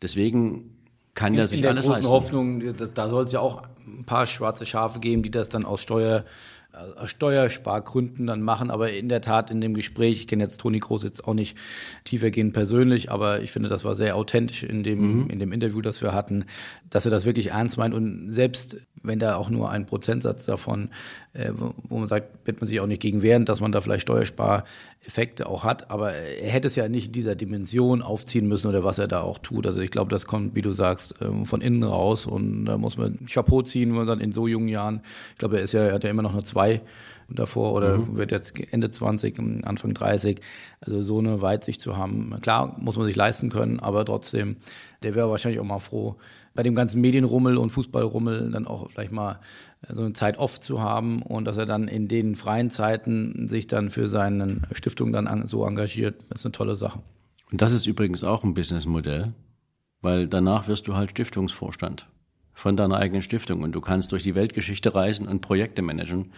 Deswegen 0.00 0.76
kann 1.14 1.34
der 1.34 1.48
sich 1.48 1.58
in 1.58 1.62
der 1.62 1.72
alles 1.72 1.86
großen 1.86 2.02
leisten. 2.02 2.14
Hoffnung, 2.14 2.76
da, 2.76 2.86
da 2.86 3.08
soll 3.08 3.24
es 3.24 3.32
ja 3.32 3.40
auch 3.40 3.64
ein 3.84 4.04
paar 4.04 4.26
schwarze 4.26 4.66
Schafe 4.66 5.00
geben, 5.00 5.24
die 5.24 5.32
das 5.32 5.48
dann 5.48 5.64
aus 5.64 5.82
Steuer 5.82 6.24
aus 6.72 7.10
Steuerspargründen 7.10 8.26
dann 8.26 8.42
machen. 8.42 8.70
Aber 8.70 8.92
in 8.92 9.08
der 9.08 9.20
Tat 9.20 9.50
in 9.50 9.60
dem 9.60 9.74
Gespräch, 9.74 10.20
ich 10.20 10.26
kenne 10.26 10.42
jetzt 10.42 10.60
Toni 10.60 10.78
Groß 10.78 11.02
jetzt 11.02 11.26
auch 11.26 11.34
nicht 11.34 11.56
tiefergehend 12.04 12.54
persönlich, 12.54 13.10
aber 13.10 13.42
ich 13.42 13.52
finde, 13.52 13.68
das 13.68 13.84
war 13.84 13.94
sehr 13.94 14.16
authentisch 14.16 14.62
in 14.62 14.82
dem, 14.82 15.24
mhm. 15.24 15.30
in 15.30 15.38
dem 15.38 15.52
Interview, 15.52 15.82
das 15.82 16.02
wir 16.02 16.12
hatten, 16.12 16.46
dass 16.88 17.04
er 17.04 17.10
das 17.10 17.24
wirklich 17.24 17.48
ernst 17.48 17.76
meint. 17.76 17.94
Und 17.94 18.32
selbst 18.32 18.78
wenn 19.02 19.18
da 19.18 19.36
auch 19.36 19.50
nur 19.50 19.70
ein 19.70 19.86
Prozentsatz 19.86 20.46
davon, 20.46 20.90
äh, 21.32 21.50
wo 21.88 21.98
man 21.98 22.08
sagt, 22.08 22.46
wird 22.46 22.60
man 22.60 22.68
sich 22.68 22.80
auch 22.80 22.86
nicht 22.86 23.02
gegen 23.02 23.22
wehren, 23.22 23.44
dass 23.44 23.60
man 23.60 23.72
da 23.72 23.80
vielleicht 23.80 24.02
Steuerspareffekte 24.02 25.46
auch 25.46 25.64
hat. 25.64 25.90
Aber 25.90 26.12
er 26.12 26.50
hätte 26.50 26.68
es 26.68 26.76
ja 26.76 26.88
nicht 26.88 27.08
in 27.08 27.12
dieser 27.12 27.34
Dimension 27.34 28.02
aufziehen 28.02 28.46
müssen 28.48 28.68
oder 28.68 28.84
was 28.84 28.98
er 28.98 29.08
da 29.08 29.20
auch 29.20 29.38
tut. 29.38 29.66
Also 29.66 29.80
ich 29.80 29.90
glaube, 29.90 30.10
das 30.10 30.26
kommt, 30.26 30.54
wie 30.54 30.62
du 30.62 30.70
sagst, 30.70 31.14
ähm, 31.20 31.46
von 31.46 31.60
innen 31.60 31.82
raus. 31.82 32.26
Und 32.26 32.66
da 32.66 32.78
muss 32.78 32.96
man 32.96 33.18
Chapeau 33.26 33.62
ziehen, 33.62 33.90
wenn 33.90 33.96
man 33.96 34.06
sagt, 34.06 34.22
in 34.22 34.32
so 34.32 34.46
jungen 34.46 34.68
Jahren, 34.68 35.00
ich 35.32 35.38
glaube, 35.38 35.56
er 35.56 35.62
ist 35.62 35.72
ja, 35.72 35.82
er 35.84 35.94
hat 35.94 36.04
ja 36.04 36.10
immer 36.10 36.22
noch 36.22 36.32
nur 36.32 36.44
zwei 36.44 36.82
davor 37.28 37.72
oder 37.72 37.98
mhm. 37.98 38.16
wird 38.16 38.30
jetzt 38.30 38.58
Ende 38.72 38.90
20, 38.90 39.38
Anfang 39.64 39.94
30. 39.94 40.40
Also 40.80 41.02
so 41.02 41.18
eine 41.18 41.40
Weitsicht 41.40 41.80
zu 41.80 41.96
haben. 41.96 42.34
Klar, 42.42 42.76
muss 42.78 42.96
man 42.96 43.06
sich 43.06 43.16
leisten 43.16 43.50
können, 43.50 43.80
aber 43.80 44.04
trotzdem, 44.04 44.56
der 45.02 45.14
wäre 45.14 45.30
wahrscheinlich 45.30 45.60
auch 45.60 45.64
mal 45.64 45.78
froh, 45.78 46.16
bei 46.54 46.62
dem 46.62 46.74
ganzen 46.74 47.00
Medienrummel 47.00 47.56
und 47.56 47.70
Fußballrummel 47.70 48.50
dann 48.50 48.66
auch 48.66 48.90
vielleicht 48.90 49.12
mal 49.12 49.40
so 49.88 50.02
eine 50.02 50.12
Zeit 50.12 50.38
off 50.38 50.60
zu 50.60 50.80
haben 50.80 51.22
und 51.22 51.44
dass 51.44 51.56
er 51.56 51.66
dann 51.66 51.88
in 51.88 52.08
den 52.08 52.36
freien 52.36 52.70
Zeiten 52.70 53.48
sich 53.48 53.66
dann 53.66 53.90
für 53.90 54.08
seine 54.08 54.60
Stiftung 54.72 55.12
dann 55.12 55.46
so 55.46 55.66
engagiert, 55.66 56.22
das 56.28 56.40
ist 56.40 56.46
eine 56.46 56.52
tolle 56.52 56.76
Sache. 56.76 57.00
Und 57.50 57.60
das 57.60 57.72
ist 57.72 57.86
übrigens 57.86 58.22
auch 58.22 58.44
ein 58.44 58.54
Businessmodell, 58.54 59.32
weil 60.00 60.28
danach 60.28 60.68
wirst 60.68 60.88
du 60.88 60.94
halt 60.94 61.10
Stiftungsvorstand 61.10 62.08
von 62.54 62.76
deiner 62.76 62.96
eigenen 62.96 63.22
Stiftung 63.22 63.62
und 63.62 63.72
du 63.72 63.80
kannst 63.80 64.12
durch 64.12 64.22
die 64.22 64.34
Weltgeschichte 64.34 64.94
reisen 64.94 65.26
und 65.26 65.40
Projekte 65.40 65.82
managen 65.82 66.32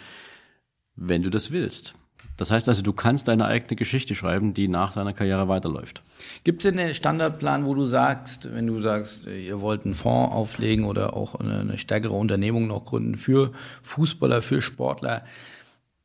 wenn 0.96 1.22
du 1.22 1.30
das 1.30 1.50
willst. 1.50 1.94
Das 2.36 2.50
heißt 2.50 2.68
also, 2.68 2.82
du 2.82 2.92
kannst 2.92 3.28
deine 3.28 3.46
eigene 3.46 3.76
Geschichte 3.76 4.14
schreiben, 4.14 4.54
die 4.54 4.66
nach 4.66 4.92
deiner 4.94 5.12
Karriere 5.12 5.48
weiterläuft. 5.48 6.02
Gibt 6.42 6.64
es 6.64 6.70
denn 6.70 6.78
einen 6.78 6.94
Standardplan, 6.94 7.64
wo 7.64 7.74
du 7.74 7.84
sagst, 7.84 8.52
wenn 8.52 8.66
du 8.66 8.80
sagst, 8.80 9.26
ihr 9.26 9.60
wollt 9.60 9.84
einen 9.84 9.94
Fonds 9.94 10.34
auflegen 10.34 10.84
oder 10.84 11.14
auch 11.14 11.36
eine, 11.36 11.78
stärkere 11.78 12.14
Unternehmung 12.14 12.66
noch 12.66 12.84
gründen 12.84 13.16
für 13.16 13.52
Fußballer, 13.82 14.42
für 14.42 14.62
Sportler, 14.62 15.24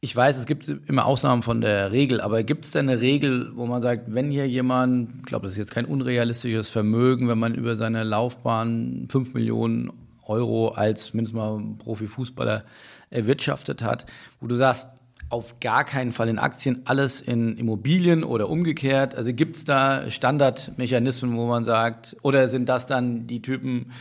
Ich 0.02 0.16
weiß, 0.16 0.38
es 0.38 0.46
gibt 0.46 0.68
immer 0.88 1.06
Ausnahmen 1.06 1.42
von 1.42 1.62
der 1.62 1.92
Regel, 1.92 2.22
aber 2.22 2.44
gibt 2.44 2.66
es 2.66 2.72
denn 2.72 2.88
eine 2.88 3.02
Regel, 3.02 3.52
wo 3.56 3.66
man 3.66 3.82
sagt, 3.82 4.14
wenn 4.14 4.30
hier 4.30 4.48
jemand, 4.48 5.10
ich 5.20 5.26
glaube, 5.26 5.46
das 5.46 5.54
ist 5.54 5.60
jetzt 5.60 5.74
kein 5.74 5.86
unrealistisches 5.86 6.70
Vermögen, 6.70 7.28
wenn 7.28 7.40
man 7.40 7.56
über 7.56 7.76
seine 7.76 8.04
Laufbahn 8.04 9.08
5 9.12 9.34
Millionen 9.34 9.92
Euro 10.26 10.70
als 10.70 11.14
mindestens 11.14 11.38
mal 11.38 11.62
Profifußballer 11.80 12.64
erwirtschaftet 13.10 13.82
hat, 13.82 14.06
wo 14.40 14.48
du 14.48 14.56
sagst, 14.56 14.88
auf 15.30 15.60
gar 15.60 15.84
keinen 15.84 16.12
Fall 16.12 16.28
in 16.28 16.40
Aktien, 16.40 16.82
alles 16.86 17.22
in 17.22 17.56
Immobilien 17.58 18.24
oder 18.24 18.50
umgekehrt. 18.50 19.16
Also 19.16 19.34
gibt 19.34 19.58
es 19.58 19.64
da 19.64 20.10
Standardmechanismen, 20.10 21.38
wo 21.38 21.46
man 21.46 21.64
sagt, 21.64 22.18
oder 22.24 22.50
sind 22.50 22.68
das 22.68 22.88
dann 22.88 23.28
die 23.28 23.42
Typen 23.42 23.92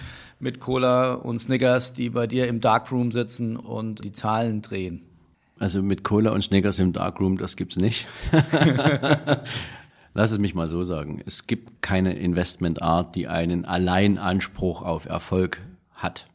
mit 0.41 0.61
Cola 0.61 1.15
und 1.15 1.39
Snickers, 1.39 1.93
die 1.93 2.11
bei 2.11 2.27
dir 2.27 2.49
im 2.49 2.61
Darkroom 2.61 3.13
sitzen 3.13 3.57
und 3.57 4.05
die 4.05 4.13
Zahlen 4.13 4.63
drehen? 4.63 5.03
Also 5.61 5.83
mit 5.83 6.05
Cola 6.05 6.31
und 6.31 6.43
Snickers 6.43 6.79
im 6.79 6.93
Darkroom, 6.93 7.37
das 7.37 7.57
gibt's 7.57 7.77
nicht. 7.77 8.07
Lass 10.15 10.31
es 10.31 10.39
mich 10.39 10.55
mal 10.55 10.69
so 10.69 10.85
sagen. 10.85 11.21
Es 11.27 11.47
gibt 11.47 11.83
keine 11.83 12.15
Investmentart, 12.15 13.15
die 13.15 13.29
einen 13.29 13.65
Alleinanspruch 13.65 14.83
auf 14.83 15.05
Erfolg 15.07 15.61
hat. 15.93 16.27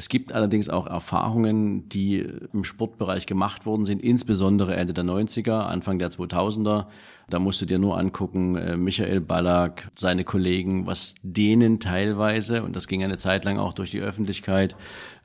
Es 0.00 0.08
gibt 0.08 0.32
allerdings 0.32 0.70
auch 0.70 0.86
Erfahrungen, 0.86 1.86
die 1.90 2.26
im 2.54 2.64
Sportbereich 2.64 3.26
gemacht 3.26 3.66
worden 3.66 3.84
sind, 3.84 4.00
insbesondere 4.00 4.74
Ende 4.74 4.94
der 4.94 5.04
90er, 5.04 5.66
Anfang 5.66 5.98
der 5.98 6.08
2000er. 6.08 6.86
Da 7.28 7.38
musst 7.38 7.60
du 7.60 7.66
dir 7.66 7.78
nur 7.78 7.98
angucken, 7.98 8.56
äh, 8.56 8.78
Michael 8.78 9.20
Ballack, 9.20 9.90
seine 9.94 10.24
Kollegen, 10.24 10.86
was 10.86 11.16
denen 11.22 11.80
teilweise, 11.80 12.62
und 12.62 12.74
das 12.76 12.88
ging 12.88 13.04
eine 13.04 13.18
Zeit 13.18 13.44
lang 13.44 13.58
auch 13.58 13.74
durch 13.74 13.90
die 13.90 14.00
Öffentlichkeit, 14.00 14.74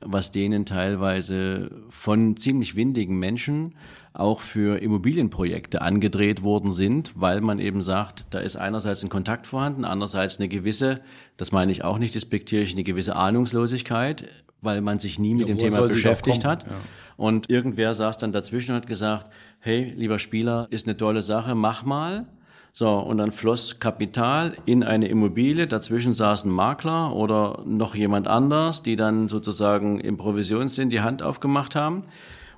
was 0.00 0.30
denen 0.30 0.66
teilweise 0.66 1.70
von 1.88 2.36
ziemlich 2.36 2.76
windigen 2.76 3.18
Menschen 3.18 3.76
auch 4.16 4.40
für 4.40 4.80
Immobilienprojekte 4.80 5.82
angedreht 5.82 6.42
worden 6.42 6.72
sind, 6.72 7.12
weil 7.14 7.40
man 7.40 7.58
eben 7.58 7.82
sagt, 7.82 8.24
da 8.30 8.38
ist 8.38 8.56
einerseits 8.56 9.02
ein 9.02 9.10
Kontakt 9.10 9.46
vorhanden, 9.46 9.84
andererseits 9.84 10.38
eine 10.38 10.48
gewisse, 10.48 11.00
das 11.36 11.52
meine 11.52 11.72
ich 11.72 11.84
auch 11.84 11.98
nicht 11.98 12.14
despektierlich, 12.14 12.72
eine 12.72 12.84
gewisse 12.84 13.16
Ahnungslosigkeit 13.16 14.24
weil 14.62 14.80
man 14.80 14.98
sich 14.98 15.18
nie 15.18 15.34
mit 15.34 15.48
ja, 15.48 15.54
dem 15.54 15.58
Thema 15.58 15.86
beschäftigt 15.88 16.44
hat. 16.44 16.64
Ja. 16.64 16.72
Und 17.16 17.48
irgendwer 17.48 17.94
saß 17.94 18.18
dann 18.18 18.32
dazwischen 18.32 18.72
und 18.72 18.78
hat 18.78 18.86
gesagt, 18.86 19.30
hey, 19.60 19.94
lieber 19.96 20.18
Spieler, 20.18 20.66
ist 20.70 20.86
eine 20.86 20.96
tolle 20.96 21.22
Sache, 21.22 21.54
mach 21.54 21.84
mal. 21.84 22.26
So, 22.74 22.90
und 22.90 23.16
dann 23.16 23.32
floss 23.32 23.80
Kapital 23.80 24.54
in 24.66 24.82
eine 24.82 25.08
Immobilie. 25.08 25.66
Dazwischen 25.66 26.12
saß 26.12 26.44
ein 26.44 26.50
Makler 26.50 27.14
oder 27.14 27.62
noch 27.64 27.94
jemand 27.94 28.28
anders, 28.28 28.82
die 28.82 28.96
dann 28.96 29.28
sozusagen 29.28 29.98
im 29.98 30.18
Provisionssinn 30.18 30.90
die 30.90 31.00
Hand 31.00 31.22
aufgemacht 31.22 31.74
haben. 31.74 32.02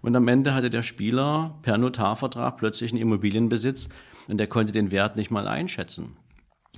Und 0.03 0.15
am 0.17 0.29
Ende 0.29 0.55
hatte 0.55 0.71
der 0.71 0.83
Spieler 0.83 1.59
per 1.63 1.79
Notarvertrag 1.79 2.57
plötzlich 2.57 2.93
einen 2.93 3.03
Immobilienbesitz 3.03 3.89
und 4.29 4.39
der 4.39 4.47
konnte 4.47 4.73
den 4.73 4.91
Wert 4.91 5.17
nicht 5.17 5.31
mal 5.31 5.49
einschätzen. 5.49 6.17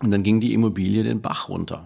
Und 0.03 0.11
dann 0.11 0.23
ging 0.23 0.41
die 0.41 0.55
Immobilie 0.55 1.03
den 1.03 1.21
Bach 1.21 1.49
runter. 1.49 1.85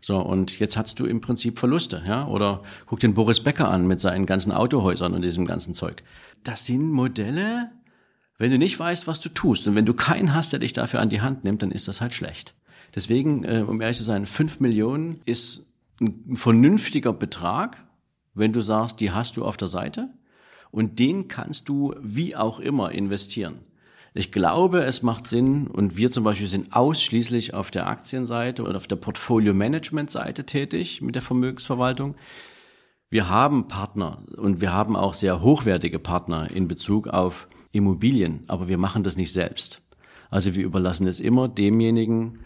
So, 0.00 0.18
und 0.18 0.58
jetzt 0.58 0.76
hast 0.76 0.98
du 1.00 1.06
im 1.06 1.20
Prinzip 1.20 1.58
Verluste, 1.58 2.02
ja? 2.06 2.26
Oder 2.26 2.62
guck 2.86 3.00
den 3.00 3.14
Boris 3.14 3.40
Becker 3.40 3.70
an 3.70 3.86
mit 3.86 4.00
seinen 4.00 4.26
ganzen 4.26 4.52
Autohäusern 4.52 5.14
und 5.14 5.22
diesem 5.22 5.46
ganzen 5.46 5.74
Zeug. 5.74 6.02
Das 6.42 6.64
sind 6.64 6.90
Modelle, 6.90 7.70
wenn 8.38 8.50
du 8.50 8.58
nicht 8.58 8.78
weißt, 8.78 9.06
was 9.06 9.20
du 9.20 9.28
tust 9.28 9.66
und 9.66 9.74
wenn 9.74 9.86
du 9.86 9.94
keinen 9.94 10.34
hast, 10.34 10.52
der 10.52 10.60
dich 10.60 10.72
dafür 10.72 11.00
an 11.00 11.08
die 11.08 11.20
Hand 11.20 11.44
nimmt, 11.44 11.62
dann 11.62 11.70
ist 11.70 11.88
das 11.88 12.00
halt 12.00 12.12
schlecht. 12.12 12.54
Deswegen, 12.94 13.44
äh, 13.44 13.64
um 13.66 13.80
ehrlich 13.80 13.96
zu 13.96 14.04
sein, 14.04 14.26
fünf 14.26 14.60
Millionen 14.60 15.20
ist 15.24 15.72
ein 16.00 16.36
vernünftiger 16.36 17.12
Betrag, 17.12 17.84
wenn 18.34 18.52
du 18.52 18.60
sagst, 18.60 19.00
die 19.00 19.12
hast 19.12 19.36
du 19.36 19.44
auf 19.44 19.56
der 19.56 19.68
Seite 19.68 20.10
und 20.74 20.98
den 20.98 21.28
kannst 21.28 21.68
du 21.68 21.94
wie 22.02 22.34
auch 22.34 22.58
immer 22.58 22.90
investieren. 22.90 23.60
Ich 24.12 24.32
glaube, 24.32 24.82
es 24.82 25.04
macht 25.04 25.28
Sinn 25.28 25.68
und 25.68 25.96
wir 25.96 26.10
zum 26.10 26.24
Beispiel 26.24 26.48
sind 26.48 26.74
ausschließlich 26.74 27.54
auf 27.54 27.70
der 27.70 27.86
Aktienseite 27.86 28.64
oder 28.64 28.76
auf 28.76 28.88
der 28.88 28.96
Portfolio-Management-Seite 28.96 30.46
tätig 30.46 31.00
mit 31.00 31.14
der 31.14 31.22
Vermögensverwaltung. 31.22 32.16
Wir 33.08 33.28
haben 33.28 33.68
Partner 33.68 34.24
und 34.36 34.60
wir 34.60 34.72
haben 34.72 34.96
auch 34.96 35.14
sehr 35.14 35.42
hochwertige 35.42 36.00
Partner 36.00 36.50
in 36.50 36.66
Bezug 36.66 37.06
auf 37.06 37.46
Immobilien, 37.70 38.42
aber 38.48 38.66
wir 38.66 38.78
machen 38.78 39.04
das 39.04 39.16
nicht 39.16 39.32
selbst. 39.32 39.80
Also 40.28 40.56
wir 40.56 40.64
überlassen 40.64 41.06
es 41.06 41.20
immer 41.20 41.46
demjenigen, 41.46 42.40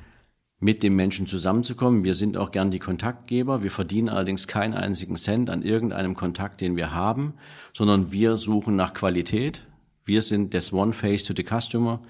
mit 0.61 0.83
dem 0.83 0.97
Menschen 0.97 1.27
zusammenzukommen. 1.27 2.05
Wir 2.05 2.15
sind 2.15 2.37
auch 2.37 2.51
gern 2.51 2.71
die 2.71 2.81
Kontaktgeber. 2.81 3.63
Wir 3.63 3.71
verdienen 3.71 4.09
allerdings 4.09 4.49
keinen 4.49 4.75
einzigen 4.75 5.17
Cent 5.17 5.51
an 5.51 5.63
irgendeinem 5.63 6.15
Kontakt, 6.15 6.61
den 6.61 6.77
wir 6.77 6.93
haben, 6.93 7.35
sondern 7.73 8.11
wir 8.11 8.37
suchen 8.37 8.75
nach 8.75 8.95
Qualität. 8.95 9.67
Wir 10.05 10.23
sind 10.23 10.55
das 10.55 10.73
One 10.73 10.93
Face 10.93 11.25
to 11.25 11.35
the 11.37 11.45
Customer 11.45 12.01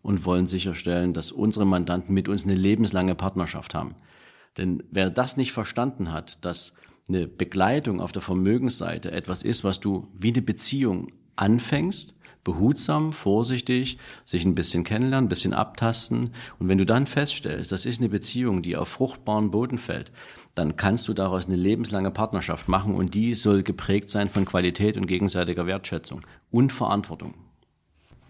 und 0.00 0.24
wollen 0.24 0.46
sicherstellen, 0.46 1.12
dass 1.12 1.32
unsere 1.32 1.66
Mandanten 1.66 2.14
mit 2.14 2.28
uns 2.28 2.44
eine 2.44 2.54
lebenslange 2.54 3.14
Partnerschaft 3.14 3.74
haben. 3.74 3.94
Denn 4.56 4.82
wer 4.90 5.10
das 5.10 5.36
nicht 5.36 5.52
verstanden 5.52 6.10
hat, 6.12 6.44
dass 6.44 6.74
eine 7.08 7.26
Begleitung 7.26 8.00
auf 8.00 8.12
der 8.12 8.22
Vermögensseite 8.22 9.10
etwas 9.12 9.42
ist, 9.42 9.64
was 9.64 9.80
du 9.80 10.08
wie 10.14 10.32
eine 10.32 10.42
Beziehung 10.42 11.12
anfängst, 11.36 12.17
behutsam, 12.48 13.12
vorsichtig, 13.12 13.98
sich 14.24 14.46
ein 14.46 14.54
bisschen 14.54 14.82
kennenlernen, 14.82 15.26
ein 15.26 15.28
bisschen 15.28 15.52
abtasten. 15.52 16.30
Und 16.58 16.68
wenn 16.68 16.78
du 16.78 16.86
dann 16.86 17.06
feststellst, 17.06 17.72
das 17.72 17.84
ist 17.84 18.00
eine 18.00 18.08
Beziehung, 18.08 18.62
die 18.62 18.78
auf 18.78 18.88
fruchtbaren 18.88 19.50
Boden 19.50 19.76
fällt, 19.76 20.12
dann 20.54 20.76
kannst 20.76 21.08
du 21.08 21.12
daraus 21.12 21.46
eine 21.46 21.56
lebenslange 21.56 22.10
Partnerschaft 22.10 22.66
machen 22.66 22.94
und 22.94 23.12
die 23.12 23.34
soll 23.34 23.62
geprägt 23.62 24.08
sein 24.08 24.30
von 24.30 24.46
Qualität 24.46 24.96
und 24.96 25.06
gegenseitiger 25.06 25.66
Wertschätzung 25.66 26.22
und 26.50 26.72
Verantwortung. 26.72 27.34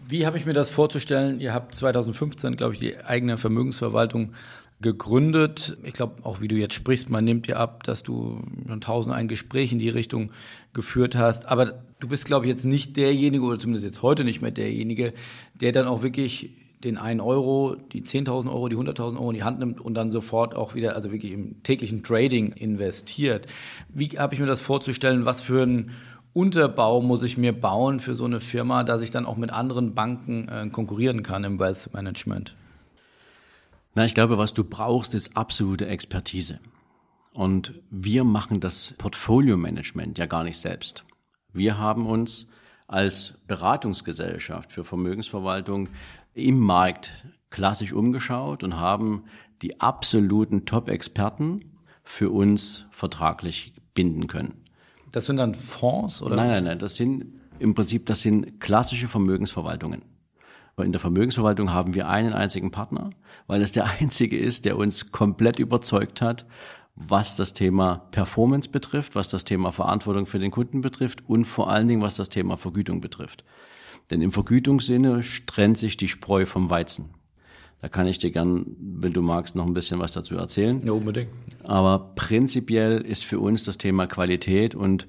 Wie 0.05 0.25
habe 0.25 0.37
ich 0.37 0.45
mir 0.45 0.53
das 0.53 0.69
vorzustellen? 0.69 1.39
Ihr 1.39 1.53
habt 1.53 1.73
2015, 1.73 2.57
glaube 2.57 2.73
ich, 2.73 2.81
die 2.81 2.97
eigene 2.97 3.37
Vermögensverwaltung 3.37 4.33
gegründet. 4.81 5.77
Ich 5.83 5.93
glaube, 5.93 6.25
auch 6.25 6.41
wie 6.41 6.49
du 6.49 6.55
jetzt 6.55 6.73
sprichst, 6.73 7.09
man 7.09 7.23
nimmt 7.23 7.47
dir 7.47 7.57
ab, 7.57 7.83
dass 7.83 8.03
du 8.03 8.41
schon 8.67 8.81
tausend 8.81 9.15
ein 9.15 9.29
Gespräch 9.29 9.71
in 9.71 9.79
die 9.79 9.89
Richtung 9.89 10.31
geführt 10.73 11.15
hast. 11.15 11.45
Aber 11.45 11.83
du 11.99 12.07
bist, 12.07 12.25
glaube 12.25 12.45
ich, 12.45 12.49
jetzt 12.49 12.65
nicht 12.65 12.97
derjenige, 12.97 13.43
oder 13.43 13.59
zumindest 13.59 13.85
jetzt 13.85 14.01
heute 14.01 14.23
nicht 14.23 14.41
mehr 14.41 14.51
derjenige, 14.51 15.13
der 15.53 15.71
dann 15.71 15.87
auch 15.87 16.01
wirklich 16.01 16.51
den 16.83 16.97
einen 16.97 17.19
Euro, 17.19 17.75
die 17.91 18.03
10.000 18.03 18.49
Euro, 18.49 18.69
die 18.69 18.77
100.000 18.77 19.17
Euro 19.17 19.31
in 19.31 19.35
die 19.35 19.43
Hand 19.43 19.59
nimmt 19.59 19.81
und 19.81 19.95
dann 19.95 20.11
sofort 20.11 20.55
auch 20.55 20.75
wieder, 20.75 20.95
also 20.95 21.11
wirklich 21.11 21.33
im 21.33 21.61
täglichen 21.63 22.03
Trading 22.03 22.53
investiert. 22.53 23.47
Wie 23.89 24.07
habe 24.17 24.33
ich 24.33 24.39
mir 24.39 24.45
das 24.45 24.61
vorzustellen? 24.61 25.25
Was 25.25 25.41
für 25.41 25.63
ein 25.63 25.91
Unterbau 26.31 27.01
muss 27.01 27.23
ich 27.23 27.37
mir 27.37 27.51
bauen 27.51 27.99
für 27.99 28.15
so 28.15 28.23
eine 28.23 28.39
Firma, 28.39 28.85
dass 28.85 29.01
ich 29.01 29.11
dann 29.11 29.25
auch 29.25 29.35
mit 29.35 29.51
anderen 29.51 29.93
Banken 29.93 30.47
äh, 30.47 30.69
konkurrieren 30.69 31.21
kann 31.21 31.43
im 31.43 31.59
Wealth 31.59 31.93
Management? 31.93 32.55
Na, 33.93 34.05
ich 34.05 34.13
glaube, 34.13 34.37
was 34.37 34.53
du 34.53 34.63
brauchst, 34.63 35.13
ist 35.15 35.35
absolute 35.35 35.87
Expertise. 35.87 36.59
Und 37.33 37.73
wir 37.91 38.23
machen 38.23 38.61
das 38.61 38.93
Portfolio-Management 38.97 40.17
ja 40.17 40.27
gar 40.27 40.45
nicht 40.45 40.57
selbst. 40.57 41.03
Wir 41.53 41.77
haben 41.77 42.05
uns 42.05 42.47
als 42.87 43.39
Beratungsgesellschaft 43.47 44.71
für 44.71 44.83
Vermögensverwaltung 44.83 45.89
im 46.33 46.59
Markt 46.59 47.25
klassisch 47.49 47.93
umgeschaut 47.93 48.63
und 48.63 48.79
haben 48.79 49.23
die 49.61 49.81
absoluten 49.81 50.65
Top-Experten 50.65 51.65
für 52.03 52.29
uns 52.29 52.85
vertraglich 52.91 53.73
binden 53.93 54.27
können. 54.27 54.63
Das 55.11 55.25
sind 55.25 55.37
dann 55.37 55.55
Fonds 55.55 56.21
oder? 56.21 56.35
Nein, 56.35 56.49
nein, 56.49 56.63
nein. 56.63 56.79
Das 56.79 56.95
sind 56.95 57.25
im 57.59 57.75
Prinzip, 57.75 58.05
das 58.05 58.21
sind 58.21 58.59
klassische 58.59 59.07
Vermögensverwaltungen. 59.07 60.03
In 60.77 60.93
der 60.93 61.01
Vermögensverwaltung 61.01 61.73
haben 61.73 61.93
wir 61.93 62.07
einen 62.07 62.31
einzigen 62.31 62.71
Partner, 62.71 63.09
weil 63.47 63.61
es 63.61 63.73
der 63.73 63.85
einzige 63.99 64.37
ist, 64.37 64.65
der 64.65 64.77
uns 64.77 65.11
komplett 65.11 65.59
überzeugt 65.59 66.21
hat, 66.21 66.45
was 66.99 67.37
das 67.37 67.53
Thema 67.53 68.07
Performance 68.11 68.69
betrifft, 68.69 69.15
was 69.15 69.29
das 69.29 69.45
Thema 69.45 69.71
Verantwortung 69.71 70.25
für 70.25 70.37
den 70.37 70.51
Kunden 70.51 70.81
betrifft 70.81 71.23
und 71.27 71.45
vor 71.45 71.69
allen 71.69 71.87
Dingen, 71.87 72.01
was 72.01 72.17
das 72.17 72.29
Thema 72.29 72.57
Vergütung 72.57 72.99
betrifft. 72.99 73.45
Denn 74.11 74.21
im 74.21 74.31
Vergütungssinne 74.31 75.21
trennt 75.47 75.77
sich 75.77 75.95
die 75.95 76.09
Spreu 76.09 76.45
vom 76.45 76.69
Weizen. 76.69 77.11
Da 77.81 77.87
kann 77.87 78.07
ich 78.07 78.19
dir 78.19 78.31
gern, 78.31 78.65
wenn 78.77 79.13
du 79.13 79.21
magst, 79.21 79.55
noch 79.55 79.65
ein 79.65 79.73
bisschen 79.73 79.99
was 79.99 80.11
dazu 80.11 80.35
erzählen. 80.35 80.81
Ja, 80.81 80.91
unbedingt. 80.91 81.29
Aber 81.63 82.11
prinzipiell 82.15 82.99
ist 82.99 83.23
für 83.23 83.39
uns 83.39 83.63
das 83.63 83.77
Thema 83.77 84.05
Qualität 84.05 84.75
und 84.75 85.07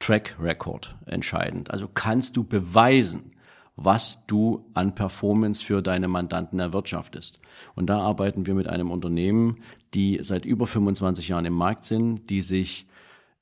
Track 0.00 0.36
Record 0.40 0.96
entscheidend. 1.06 1.70
Also 1.70 1.86
kannst 1.86 2.36
du 2.36 2.42
beweisen, 2.42 3.32
was 3.80 4.26
du 4.26 4.66
an 4.74 4.96
Performance 4.96 5.64
für 5.64 5.82
deine 5.82 6.08
Mandanten 6.08 6.58
erwirtschaftest. 6.58 7.40
Und 7.76 7.86
da 7.86 8.00
arbeiten 8.00 8.44
wir 8.44 8.54
mit 8.54 8.66
einem 8.66 8.90
Unternehmen, 8.90 9.58
die 9.94 10.18
seit 10.20 10.44
über 10.44 10.66
25 10.66 11.28
Jahren 11.28 11.44
im 11.44 11.54
Markt 11.54 11.86
sind, 11.86 12.28
die 12.28 12.42
sich, 12.42 12.88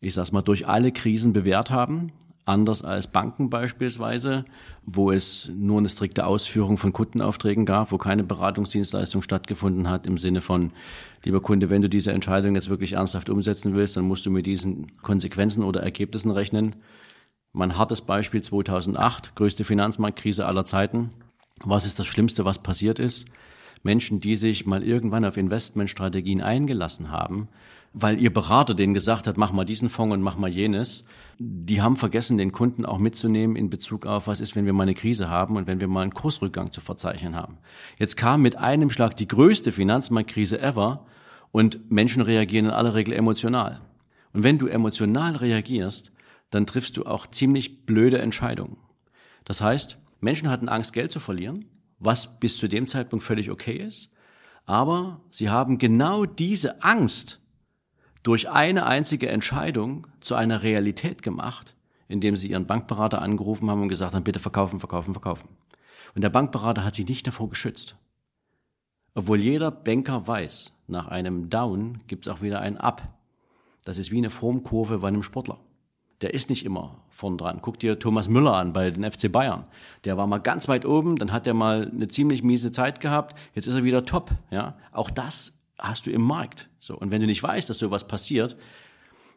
ich 0.00 0.12
sag's 0.12 0.32
mal, 0.32 0.42
durch 0.42 0.68
alle 0.68 0.92
Krisen 0.92 1.32
bewährt 1.32 1.70
haben, 1.70 2.12
anders 2.44 2.82
als 2.82 3.06
Banken 3.06 3.48
beispielsweise, 3.48 4.44
wo 4.84 5.10
es 5.10 5.50
nur 5.56 5.78
eine 5.78 5.88
strikte 5.88 6.26
Ausführung 6.26 6.76
von 6.76 6.92
Kundenaufträgen 6.92 7.64
gab, 7.64 7.90
wo 7.90 7.96
keine 7.96 8.22
Beratungsdienstleistung 8.22 9.22
stattgefunden 9.22 9.88
hat 9.88 10.06
im 10.06 10.18
Sinne 10.18 10.42
von, 10.42 10.70
lieber 11.24 11.40
Kunde, 11.40 11.70
wenn 11.70 11.80
du 11.80 11.88
diese 11.88 12.12
Entscheidung 12.12 12.54
jetzt 12.56 12.68
wirklich 12.68 12.92
ernsthaft 12.92 13.30
umsetzen 13.30 13.74
willst, 13.74 13.96
dann 13.96 14.04
musst 14.04 14.26
du 14.26 14.30
mit 14.30 14.44
diesen 14.44 14.92
Konsequenzen 14.98 15.64
oder 15.64 15.82
Ergebnissen 15.82 16.30
rechnen. 16.30 16.76
Mein 17.58 17.78
hartes 17.78 18.02
Beispiel 18.02 18.42
2008, 18.42 19.34
größte 19.34 19.64
Finanzmarktkrise 19.64 20.44
aller 20.44 20.66
Zeiten. 20.66 21.08
Was 21.64 21.86
ist 21.86 21.98
das 21.98 22.06
Schlimmste, 22.06 22.44
was 22.44 22.58
passiert 22.58 22.98
ist? 22.98 23.24
Menschen, 23.82 24.20
die 24.20 24.36
sich 24.36 24.66
mal 24.66 24.82
irgendwann 24.82 25.24
auf 25.24 25.38
Investmentstrategien 25.38 26.42
eingelassen 26.42 27.10
haben, 27.10 27.48
weil 27.94 28.20
ihr 28.20 28.30
Berater 28.30 28.74
denen 28.74 28.92
gesagt 28.92 29.26
hat, 29.26 29.38
mach 29.38 29.52
mal 29.52 29.64
diesen 29.64 29.88
Fonds 29.88 30.12
und 30.12 30.20
mach 30.20 30.36
mal 30.36 30.50
jenes, 30.50 31.06
die 31.38 31.80
haben 31.80 31.96
vergessen, 31.96 32.36
den 32.36 32.52
Kunden 32.52 32.84
auch 32.84 32.98
mitzunehmen 32.98 33.56
in 33.56 33.70
Bezug 33.70 34.04
auf, 34.04 34.26
was 34.26 34.40
ist, 34.40 34.54
wenn 34.54 34.66
wir 34.66 34.74
mal 34.74 34.82
eine 34.82 34.92
Krise 34.92 35.30
haben 35.30 35.56
und 35.56 35.66
wenn 35.66 35.80
wir 35.80 35.88
mal 35.88 36.02
einen 36.02 36.12
Kursrückgang 36.12 36.72
zu 36.72 36.82
verzeichnen 36.82 37.36
haben. 37.36 37.56
Jetzt 37.98 38.18
kam 38.18 38.42
mit 38.42 38.56
einem 38.56 38.90
Schlag 38.90 39.16
die 39.16 39.28
größte 39.28 39.72
Finanzmarktkrise 39.72 40.60
ever 40.60 41.06
und 41.52 41.90
Menschen 41.90 42.20
reagieren 42.20 42.66
in 42.66 42.72
aller 42.72 42.94
Regel 42.94 43.14
emotional. 43.14 43.80
Und 44.34 44.42
wenn 44.42 44.58
du 44.58 44.66
emotional 44.66 45.36
reagierst, 45.36 46.12
dann 46.50 46.66
triffst 46.66 46.96
du 46.96 47.06
auch 47.06 47.26
ziemlich 47.26 47.86
blöde 47.86 48.18
Entscheidungen. 48.18 48.78
Das 49.44 49.60
heißt, 49.60 49.98
Menschen 50.20 50.48
hatten 50.48 50.68
Angst, 50.68 50.92
Geld 50.92 51.12
zu 51.12 51.20
verlieren, 51.20 51.66
was 51.98 52.38
bis 52.40 52.58
zu 52.58 52.68
dem 52.68 52.86
Zeitpunkt 52.86 53.24
völlig 53.24 53.50
okay 53.50 53.76
ist, 53.76 54.10
aber 54.64 55.20
sie 55.30 55.48
haben 55.48 55.78
genau 55.78 56.26
diese 56.26 56.82
Angst 56.82 57.40
durch 58.22 58.48
eine 58.50 58.86
einzige 58.86 59.28
Entscheidung 59.28 60.08
zu 60.20 60.34
einer 60.34 60.62
Realität 60.62 61.22
gemacht, 61.22 61.76
indem 62.08 62.36
sie 62.36 62.50
ihren 62.50 62.66
Bankberater 62.66 63.22
angerufen 63.22 63.70
haben 63.70 63.82
und 63.82 63.88
gesagt 63.88 64.14
haben, 64.14 64.24
bitte 64.24 64.40
verkaufen, 64.40 64.80
verkaufen, 64.80 65.14
verkaufen. 65.14 65.48
Und 66.14 66.22
der 66.22 66.30
Bankberater 66.30 66.84
hat 66.84 66.94
sie 66.94 67.04
nicht 67.04 67.26
davor 67.26 67.48
geschützt. 67.48 67.96
Obwohl 69.14 69.40
jeder 69.40 69.70
Banker 69.70 70.26
weiß, 70.26 70.72
nach 70.88 71.06
einem 71.08 71.48
Down 71.48 72.00
gibt 72.06 72.26
es 72.26 72.32
auch 72.32 72.42
wieder 72.42 72.60
ein 72.60 72.76
Up. 72.76 73.16
Das 73.84 73.96
ist 73.96 74.10
wie 74.10 74.18
eine 74.18 74.30
Formkurve 74.30 74.98
bei 74.98 75.08
einem 75.08 75.22
Sportler. 75.22 75.58
Der 76.22 76.32
ist 76.32 76.48
nicht 76.48 76.64
immer 76.64 77.02
vorn 77.10 77.36
dran. 77.36 77.58
Guck 77.60 77.78
dir 77.78 77.98
Thomas 77.98 78.28
Müller 78.28 78.54
an 78.54 78.72
bei 78.72 78.90
den 78.90 79.10
FC 79.10 79.30
Bayern. 79.30 79.64
Der 80.04 80.16
war 80.16 80.26
mal 80.26 80.38
ganz 80.38 80.66
weit 80.68 80.86
oben, 80.86 81.16
dann 81.16 81.32
hat 81.32 81.46
er 81.46 81.54
mal 81.54 81.90
eine 81.92 82.08
ziemlich 82.08 82.42
miese 82.42 82.72
Zeit 82.72 83.00
gehabt, 83.00 83.38
jetzt 83.54 83.66
ist 83.66 83.74
er 83.74 83.84
wieder 83.84 84.04
top. 84.04 84.30
Ja, 84.50 84.76
auch 84.92 85.10
das 85.10 85.60
hast 85.78 86.06
du 86.06 86.10
im 86.10 86.22
Markt. 86.22 86.68
So. 86.78 86.96
Und 86.96 87.10
wenn 87.10 87.20
du 87.20 87.26
nicht 87.26 87.42
weißt, 87.42 87.68
dass 87.68 87.78
sowas 87.78 88.08
passiert, 88.08 88.56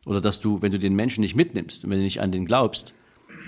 oder 0.06 0.22
dass 0.22 0.40
du, 0.40 0.62
wenn 0.62 0.72
du 0.72 0.80
den 0.80 0.96
Menschen 0.96 1.22
nicht 1.22 1.36
mitnimmst 1.36 1.84
und 1.84 1.90
wenn 1.90 1.98
du 1.98 2.04
nicht 2.04 2.22
an 2.22 2.32
den 2.32 2.46
glaubst, 2.46 2.94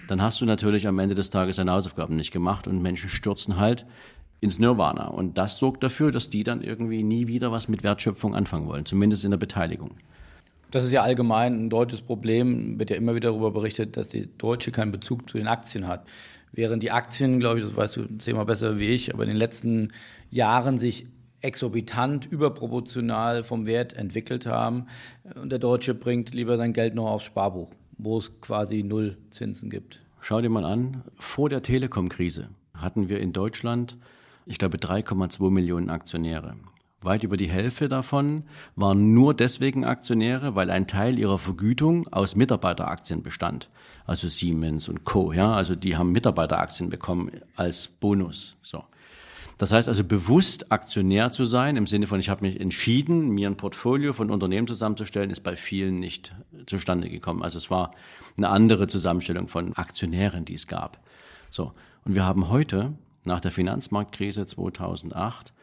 dann 0.07 0.21
hast 0.21 0.41
du 0.41 0.45
natürlich 0.45 0.87
am 0.87 0.99
Ende 0.99 1.15
des 1.15 1.29
Tages 1.29 1.55
deine 1.55 1.71
Hausaufgaben 1.71 2.15
nicht 2.15 2.31
gemacht 2.31 2.67
und 2.67 2.81
Menschen 2.81 3.09
stürzen 3.09 3.57
halt 3.57 3.85
ins 4.41 4.59
Nirvana. 4.59 5.07
Und 5.07 5.37
das 5.37 5.57
sorgt 5.57 5.83
dafür, 5.83 6.11
dass 6.11 6.29
die 6.29 6.43
dann 6.43 6.61
irgendwie 6.61 7.03
nie 7.03 7.27
wieder 7.27 7.51
was 7.51 7.67
mit 7.67 7.83
Wertschöpfung 7.83 8.35
anfangen 8.35 8.67
wollen, 8.67 8.85
zumindest 8.85 9.23
in 9.23 9.31
der 9.31 9.37
Beteiligung. 9.37 9.91
Das 10.71 10.85
ist 10.85 10.91
ja 10.91 11.03
allgemein 11.03 11.65
ein 11.65 11.69
deutsches 11.69 12.01
Problem, 12.01 12.79
wird 12.79 12.89
ja 12.89 12.95
immer 12.95 13.13
wieder 13.13 13.29
darüber 13.29 13.51
berichtet, 13.51 13.97
dass 13.97 14.09
die 14.09 14.29
Deutsche 14.37 14.71
keinen 14.71 14.91
Bezug 14.91 15.29
zu 15.29 15.37
den 15.37 15.47
Aktien 15.47 15.87
hat. 15.87 16.07
Während 16.53 16.81
die 16.81 16.91
Aktien, 16.91 17.39
glaube 17.39 17.59
ich, 17.59 17.65
das 17.65 17.75
weißt 17.75 17.97
du 17.97 18.17
zehnmal 18.17 18.45
besser 18.45 18.79
wie 18.79 18.87
ich, 18.87 19.13
aber 19.13 19.23
in 19.23 19.29
den 19.29 19.37
letzten 19.37 19.89
Jahren 20.29 20.77
sich 20.77 21.05
exorbitant, 21.41 22.25
überproportional 22.25 23.43
vom 23.43 23.65
Wert 23.65 23.93
entwickelt 23.93 24.45
haben. 24.45 24.87
Und 25.41 25.51
der 25.51 25.59
Deutsche 25.59 25.93
bringt 25.93 26.33
lieber 26.33 26.57
sein 26.57 26.73
Geld 26.73 26.95
noch 26.95 27.09
aufs 27.09 27.25
Sparbuch, 27.25 27.71
wo 27.97 28.17
es 28.17 28.39
quasi 28.41 28.83
null 28.83 29.17
Zinsen 29.29 29.69
gibt. 29.69 30.01
Schau 30.19 30.39
dir 30.41 30.49
mal 30.49 30.65
an, 30.65 31.03
vor 31.15 31.49
der 31.49 31.61
Telekom-Krise 31.61 32.49
hatten 32.75 33.09
wir 33.09 33.19
in 33.19 33.33
Deutschland, 33.33 33.97
ich 34.45 34.57
glaube, 34.57 34.77
3,2 34.77 35.49
Millionen 35.49 35.89
Aktionäre. 35.89 36.55
Weit 37.03 37.23
über 37.23 37.35
die 37.35 37.49
Hälfte 37.49 37.89
davon 37.89 38.43
waren 38.75 39.13
nur 39.13 39.33
deswegen 39.33 39.85
Aktionäre, 39.85 40.53
weil 40.53 40.69
ein 40.69 40.85
Teil 40.85 41.17
ihrer 41.17 41.39
Vergütung 41.39 42.07
aus 42.09 42.35
Mitarbeiteraktien 42.35 43.23
bestand. 43.23 43.69
Also 44.05 44.27
Siemens 44.27 44.87
und 44.87 45.03
Co. 45.03 45.33
Ja, 45.33 45.53
also 45.53 45.75
die 45.75 45.97
haben 45.97 46.11
Mitarbeiteraktien 46.11 46.89
bekommen 46.89 47.31
als 47.55 47.87
Bonus. 47.87 48.55
So. 48.61 48.83
Das 49.57 49.71
heißt 49.71 49.87
also 49.87 50.03
bewusst 50.03 50.71
Aktionär 50.71 51.31
zu 51.31 51.45
sein, 51.45 51.75
im 51.75 51.87
Sinne 51.87 52.07
von, 52.07 52.19
ich 52.19 52.29
habe 52.29 52.45
mich 52.45 52.59
entschieden, 52.59 53.29
mir 53.29 53.47
ein 53.47 53.57
Portfolio 53.57 54.13
von 54.13 54.29
Unternehmen 54.29 54.67
zusammenzustellen, 54.67 55.29
ist 55.29 55.41
bei 55.41 55.55
vielen 55.55 55.99
nicht 55.99 56.35
zustande 56.65 57.09
gekommen. 57.09 57.41
Also 57.43 57.57
es 57.57 57.69
war 57.69 57.91
eine 58.37 58.49
andere 58.49 58.87
Zusammenstellung 58.87 59.47
von 59.47 59.73
Aktionären, 59.73 60.45
die 60.45 60.55
es 60.55 60.67
gab. 60.67 60.99
So. 61.49 61.73
Und 62.05 62.15
wir 62.15 62.25
haben 62.25 62.49
heute, 62.49 62.93
nach 63.25 63.39
der 63.39 63.51
Finanzmarktkrise 63.51 64.45
2008, 64.45 65.53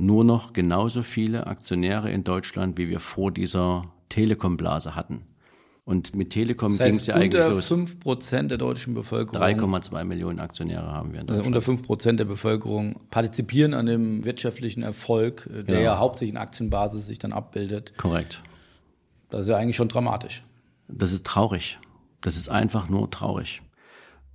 nur 0.00 0.24
noch 0.24 0.52
genauso 0.52 1.02
viele 1.02 1.46
Aktionäre 1.46 2.10
in 2.10 2.24
Deutschland, 2.24 2.78
wie 2.78 2.88
wir 2.88 3.00
vor 3.00 3.30
dieser 3.30 3.84
Telekom-Blase 4.08 4.94
hatten. 4.94 5.22
Und 5.84 6.14
mit 6.14 6.30
Telekom 6.30 6.72
das 6.72 6.80
heißt, 6.80 6.90
ging 6.90 6.98
es 6.98 7.06
ja 7.06 7.14
eigentlich 7.16 7.44
los. 7.44 7.70
Unter 7.70 7.92
5% 7.92 8.46
der 8.46 8.58
deutschen 8.58 8.94
Bevölkerung. 8.94 9.42
3,2 9.42 10.04
Millionen 10.04 10.38
Aktionäre 10.38 10.86
haben 10.86 11.12
wir 11.12 11.20
in 11.20 11.26
Deutschland. 11.26 11.56
Also 11.56 11.70
unter 11.72 11.84
5% 11.92 12.12
der 12.16 12.26
Bevölkerung 12.26 13.00
partizipieren 13.10 13.74
an 13.74 13.86
dem 13.86 14.24
wirtschaftlichen 14.24 14.82
Erfolg, 14.82 15.46
äh, 15.46 15.54
der 15.54 15.64
genau. 15.64 15.80
ja 15.80 15.98
hauptsächlich 15.98 16.34
in 16.34 16.36
Aktienbasis 16.36 17.06
sich 17.06 17.18
dann 17.18 17.32
abbildet. 17.32 17.94
Korrekt. 17.96 18.40
Das 19.30 19.42
ist 19.42 19.48
ja 19.48 19.56
eigentlich 19.56 19.76
schon 19.76 19.88
dramatisch. 19.88 20.44
Das 20.86 21.12
ist 21.12 21.26
traurig. 21.26 21.78
Das 22.20 22.36
ist 22.36 22.48
einfach 22.48 22.88
nur 22.88 23.10
traurig. 23.10 23.62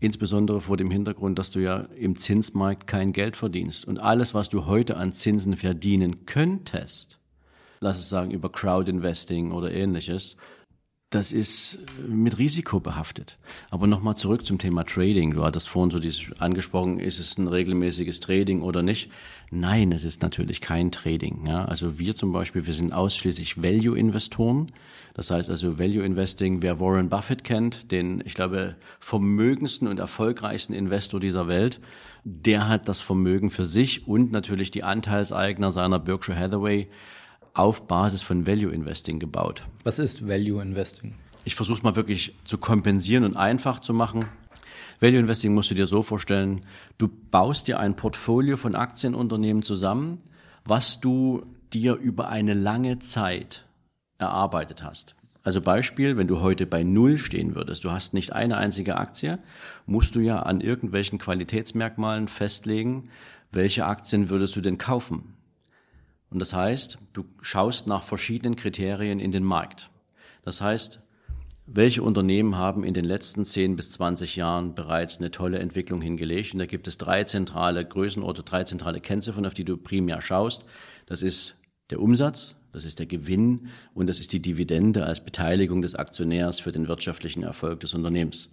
Insbesondere 0.05 0.61
vor 0.61 0.77
dem 0.77 0.91
Hintergrund, 0.91 1.39
dass 1.39 1.49
du 1.49 1.57
ja 1.57 1.77
im 1.97 2.15
Zinsmarkt 2.15 2.85
kein 2.85 3.11
Geld 3.11 3.35
verdienst. 3.35 3.85
Und 3.85 3.97
alles, 3.97 4.35
was 4.35 4.49
du 4.49 4.67
heute 4.67 4.97
an 4.97 5.13
Zinsen 5.13 5.57
verdienen 5.57 6.27
könntest, 6.27 7.17
lass 7.79 7.97
es 7.97 8.07
sagen 8.07 8.29
über 8.29 8.51
Crowd 8.51 8.87
Investing 8.87 9.51
oder 9.51 9.71
ähnliches, 9.71 10.37
das 11.15 11.31
ist 11.31 11.75
äh, 11.75 12.07
mit 12.07 12.37
Risiko 12.37 12.79
behaftet. 12.79 13.37
Aber 13.69 13.87
nochmal 13.87 14.15
zurück 14.15 14.45
zum 14.45 14.59
Thema 14.59 14.83
Trading. 14.83 15.33
Du 15.33 15.43
hattest 15.43 15.69
vorhin 15.69 15.89
so 15.89 15.99
dieses 15.99 16.31
angesprochen, 16.39 16.99
ist 16.99 17.19
es 17.19 17.37
ein 17.37 17.47
regelmäßiges 17.47 18.19
Trading 18.19 18.61
oder 18.61 18.83
nicht? 18.83 19.09
Nein, 19.49 19.91
es 19.91 20.03
ist 20.03 20.21
natürlich 20.21 20.59
kein 20.59 20.91
Trading. 20.91 21.47
Ja? 21.47 21.65
Also 21.65 21.97
wir 21.97 22.15
zum 22.15 22.33
Beispiel, 22.33 22.67
wir 22.67 22.73
sind 22.73 22.91
ausschließlich 22.91 23.61
Value-Investoren. 23.63 24.71
Das 25.13 25.31
heißt 25.31 25.49
also 25.49 25.79
Value 25.79 26.03
Investing, 26.03 26.61
wer 26.61 26.79
Warren 26.81 27.09
Buffett 27.09 27.45
kennt, 27.45 27.91
den, 27.91 28.21
ich 28.25 28.33
glaube, 28.33 28.75
vermögendsten 28.99 29.87
und 29.87 29.99
erfolgreichsten 29.99 30.73
Investor 30.73 31.21
dieser 31.21 31.47
Welt, 31.47 31.79
der 32.25 32.67
hat 32.67 32.89
das 32.89 33.01
Vermögen 33.01 33.51
für 33.51 33.65
sich 33.65 34.07
und 34.07 34.33
natürlich 34.33 34.71
die 34.71 34.83
Anteilseigner 34.83 35.71
seiner 35.71 35.99
Berkshire 35.99 36.37
Hathaway 36.37 36.89
auf 37.55 37.87
Basis 37.87 38.21
von 38.21 38.45
Value 38.45 38.71
Investing 38.71 39.17
gebaut. 39.17 39.63
Was 39.83 39.97
ist 39.97 40.27
Value 40.27 40.61
Investing? 40.61 41.15
Ich 41.45 41.55
versuche 41.55 41.77
es 41.77 41.83
mal 41.83 41.95
wirklich 41.95 42.35
zu 42.43 42.57
kompensieren 42.57 43.23
und 43.23 43.37
einfach 43.37 43.79
zu 43.79 43.93
machen. 43.93 44.25
Value 44.99 45.19
Investing 45.19 45.53
musst 45.53 45.71
du 45.71 45.75
dir 45.75 45.87
so 45.87 46.03
vorstellen, 46.03 46.61
du 46.97 47.07
baust 47.07 47.67
dir 47.67 47.79
ein 47.79 47.95
Portfolio 47.95 48.57
von 48.57 48.75
Aktienunternehmen 48.75 49.63
zusammen, 49.63 50.21
was 50.65 50.99
du 50.99 51.45
dir 51.73 51.95
über 51.95 52.29
eine 52.29 52.53
lange 52.53 52.99
Zeit 52.99 53.65
erarbeitet 54.17 54.83
hast. 54.83 55.15
Also 55.43 55.61
Beispiel, 55.61 56.17
wenn 56.17 56.27
du 56.27 56.41
heute 56.41 56.65
bei 56.65 56.83
Null 56.83 57.17
stehen 57.19 57.53
würdest, 57.53 57.83
du 57.83 57.91
hast 57.91 58.15
nicht 58.15 58.33
eine 58.33 58.57
einzige 58.57 58.97
Aktie, 58.97 59.37
musst 59.85 60.15
du 60.15 60.19
ja 60.19 60.39
an 60.39 60.59
irgendwelchen 60.59 61.19
Qualitätsmerkmalen 61.19 62.27
festlegen, 62.27 63.03
welche 63.51 63.85
Aktien 63.85 64.29
würdest 64.29 64.55
du 64.55 64.61
denn 64.61 64.79
kaufen? 64.79 65.34
Und 66.35 66.39
das 66.39 66.51
heißt, 66.51 66.97
du 67.13 67.23
schaust 67.41 67.87
nach 67.87 68.03
verschiedenen 68.03 68.57
Kriterien 68.57 69.21
in 69.21 69.31
den 69.31 69.45
Markt. 69.45 69.89
Das 70.43 70.59
heißt, 70.59 70.99
welche 71.65 72.03
Unternehmen 72.03 72.57
haben 72.57 72.83
in 72.83 72.93
den 72.93 73.05
letzten 73.05 73.45
10 73.45 73.77
bis 73.77 73.91
20 73.91 74.35
Jahren 74.35 74.75
bereits 74.75 75.17
eine 75.17 75.31
tolle 75.31 75.59
Entwicklung 75.59 76.01
hingelegt? 76.01 76.51
Und 76.51 76.59
da 76.59 76.65
gibt 76.65 76.89
es 76.89 76.97
drei 76.97 77.23
zentrale 77.23 77.85
Größenorte, 77.85 78.43
drei 78.43 78.65
zentrale 78.65 78.99
Kennziffern, 78.99 79.45
auf 79.45 79.53
die 79.53 79.63
du 79.63 79.77
primär 79.77 80.21
schaust. 80.21 80.65
Das 81.05 81.21
ist 81.21 81.55
der 81.89 82.01
Umsatz, 82.01 82.57
das 82.73 82.83
ist 82.83 82.99
der 82.99 83.05
Gewinn 83.05 83.69
und 83.93 84.07
das 84.07 84.19
ist 84.19 84.33
die 84.33 84.41
Dividende 84.41 85.05
als 85.05 85.23
Beteiligung 85.23 85.81
des 85.81 85.95
Aktionärs 85.95 86.59
für 86.59 86.73
den 86.73 86.89
wirtschaftlichen 86.89 87.43
Erfolg 87.43 87.79
des 87.79 87.93
Unternehmens. 87.93 88.49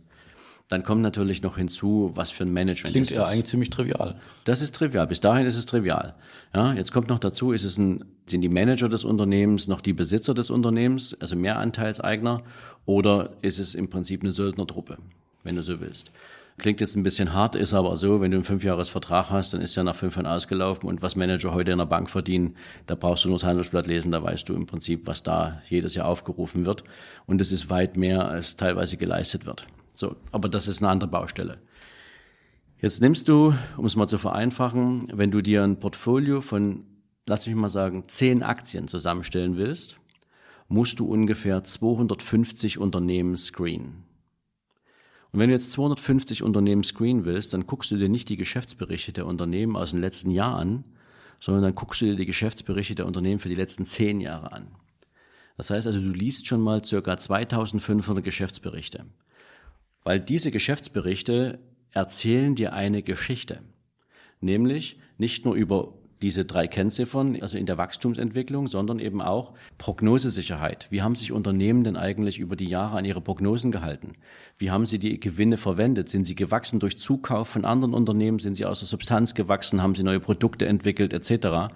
Dann 0.73 0.85
kommt 0.85 1.03
natürlich 1.03 1.43
noch 1.43 1.59
hinzu, 1.59 2.13
was 2.15 2.31
für 2.31 2.45
ein 2.45 2.51
Management 2.55 2.95
Klingt 2.95 3.11
ist 3.11 3.15
das. 3.19 3.29
ja 3.29 3.31
eigentlich 3.31 3.45
ziemlich 3.45 3.69
trivial. 3.69 4.19
Das 4.45 4.63
ist 4.63 4.75
trivial. 4.75 5.07
Bis 5.07 5.21
dahin 5.21 5.47
ist 5.47 5.59
es 5.59 5.67
trivial. 5.67 6.15
Ja, 6.55 6.73
jetzt 6.73 6.93
kommt 6.93 7.11
noch 7.11 7.19
dazu, 7.19 7.53
ist 7.53 7.65
es 7.65 7.77
ein, 7.77 8.07
sind 8.25 8.41
die 8.41 8.49
Manager 8.49 8.89
des 8.89 9.05
Unternehmens 9.05 9.69
noch 9.69 9.83
die 9.83 9.93
Besitzer 9.93 10.33
des 10.33 10.49
Unternehmens, 10.49 11.15
also 11.21 11.37
mehr 11.37 11.59
Anteilseigner, 11.59 12.43
oder 12.87 13.35
ist 13.43 13.59
es 13.59 13.75
im 13.75 13.91
Prinzip 13.91 14.23
eine 14.23 14.33
Söldnertruppe, 14.33 14.97
wenn 15.45 15.57
du 15.57 15.63
so 15.63 15.79
willst. 15.83 16.11
Klingt 16.57 16.81
jetzt 16.81 16.97
ein 16.97 17.03
bisschen 17.03 17.35
hart, 17.35 17.55
ist 17.55 17.75
aber 17.75 17.95
so, 17.97 18.23
wenn 18.23 18.31
du 18.31 18.39
einen 18.39 18.45
Fünfjahresvertrag 18.45 19.29
hast, 19.29 19.53
dann 19.53 19.61
ist 19.61 19.75
ja 19.75 19.83
nach 19.83 19.95
fünf 19.95 20.17
Jahren 20.17 20.27
ausgelaufen 20.27 20.89
und 20.89 21.03
was 21.03 21.17
Manager 21.17 21.53
heute 21.53 21.73
in 21.73 21.79
der 21.79 21.85
Bank 21.85 22.09
verdienen, 22.09 22.57
da 22.87 22.95
brauchst 22.95 23.25
du 23.25 23.29
nur 23.29 23.37
das 23.37 23.45
Handelsblatt 23.45 23.87
lesen, 23.87 24.11
da 24.11 24.23
weißt 24.23 24.49
du 24.49 24.55
im 24.55 24.65
Prinzip, 24.65 25.07
was 25.07 25.23
da 25.23 25.61
jedes 25.69 25.95
Jahr 25.97 26.07
aufgerufen 26.07 26.65
wird. 26.65 26.83
Und 27.27 27.43
es 27.43 27.53
ist 27.53 27.69
weit 27.69 27.99
mehr, 27.99 28.27
als 28.27 28.57
teilweise 28.57 28.97
geleistet 28.97 29.45
wird. 29.45 29.67
So, 29.93 30.17
aber 30.31 30.49
das 30.49 30.69
ist 30.69 30.83
eine 30.83 30.91
andere 30.91 31.11
Baustelle. 31.11 31.59
Jetzt 32.81 33.01
nimmst 33.01 33.29
du, 33.29 33.55
um 33.77 33.85
es 33.85 33.95
mal 33.95 34.09
zu 34.09 34.19
vereinfachen, 34.19 35.07
wenn 35.13 35.31
du 35.31 35.41
dir 35.41 35.63
ein 35.63 35.79
Portfolio 35.79 36.41
von, 36.41 36.85
lass 37.27 37.47
mich 37.47 37.55
mal 37.55 37.69
sagen, 37.69 38.05
zehn 38.09 38.43
Aktien 38.43 38.89
zusammenstellen 38.89 39.57
willst, 39.57 40.01
musst 40.69 40.99
du 40.99 41.07
ungefähr 41.07 41.63
250 41.63 42.79
Unternehmen 42.79 43.37
screenen. 43.37 44.05
Und 45.31 45.41
wenn 45.41 45.49
du 45.49 45.55
jetzt 45.55 45.73
250 45.73 46.43
Unternehmen 46.43 46.85
screenen 46.85 47.25
willst, 47.25 47.55
dann 47.55 47.67
guckst 47.67 47.91
du 47.91 47.97
dir 47.97 48.09
nicht 48.09 48.29
die 48.29 48.37
Geschäftsberichte 48.37 49.13
der 49.13 49.27
Unternehmen 49.27 49.77
aus 49.77 49.91
dem 49.91 50.01
letzten 50.01 50.31
Jahr 50.31 50.57
an, 50.57 50.85
sondern 51.41 51.63
dann 51.63 51.75
guckst 51.75 52.01
du 52.01 52.07
dir 52.07 52.17
die 52.17 52.27
Geschäftsberichte 52.27 52.95
der 52.95 53.07
Unternehmen 53.07 53.41
für 53.41 53.49
die 53.49 53.55
letzten 53.55 53.87
zehn 53.87 54.21
Jahre 54.21 54.53
an. 54.53 54.67
Das 55.57 55.71
heißt 55.71 55.87
also, 55.87 56.01
du 56.01 56.11
liest 56.11 56.47
schon 56.47 56.61
mal 56.61 56.85
circa 56.85 57.17
2500 57.17 58.25
Geschäftsberichte. 58.25 59.07
Weil 60.05 60.21
diese 60.21 60.51
Geschäftsberichte 60.51 61.59
erzählen 61.91 62.55
dir 62.55 62.73
eine 62.73 63.03
Geschichte. 63.03 63.61
Nämlich 64.41 64.99
nicht 65.19 65.45
nur 65.45 65.55
über 65.55 65.95
diese 66.23 66.45
drei 66.45 66.69
Kennziffern, 66.69 67.37
also 67.43 67.59
in 67.59 67.67
der 67.67 67.79
Wachstumsentwicklung, 67.79 68.69
sondern 68.69 69.01
eben 69.01 69.21
auch 69.21 69.55
Prognosesicherheit. 69.77 70.87
Wie 70.91 71.03
haben 71.03 71.17
sich 71.17 71.33
Unternehmen 71.33 71.83
denn 71.83 71.97
eigentlich 71.97 72.39
über 72.39 72.55
die 72.55 72.69
Jahre 72.69 72.97
an 72.97 73.05
ihre 73.05 73.21
Prognosen 73.21 73.73
gehalten? 73.73 74.13
Wie 74.57 74.71
haben 74.71 74.87
sie 74.87 75.01
die 75.01 75.19
Gewinne 75.19 75.57
verwendet? 75.57 76.09
Sind 76.09 76.25
sie 76.25 76.37
gewachsen 76.37 76.79
durch 76.79 76.97
Zukauf 76.97 77.49
von 77.49 77.65
anderen 77.65 77.93
Unternehmen? 77.93 78.39
Sind 78.39 78.55
sie 78.55 78.65
aus 78.65 78.79
der 78.79 78.89
Substanz 78.89 79.35
gewachsen? 79.35 79.83
Haben 79.83 79.97
sie 79.97 80.05
neue 80.05 80.21
Produkte 80.21 80.67
entwickelt 80.67 81.13
etc.? 81.13 81.75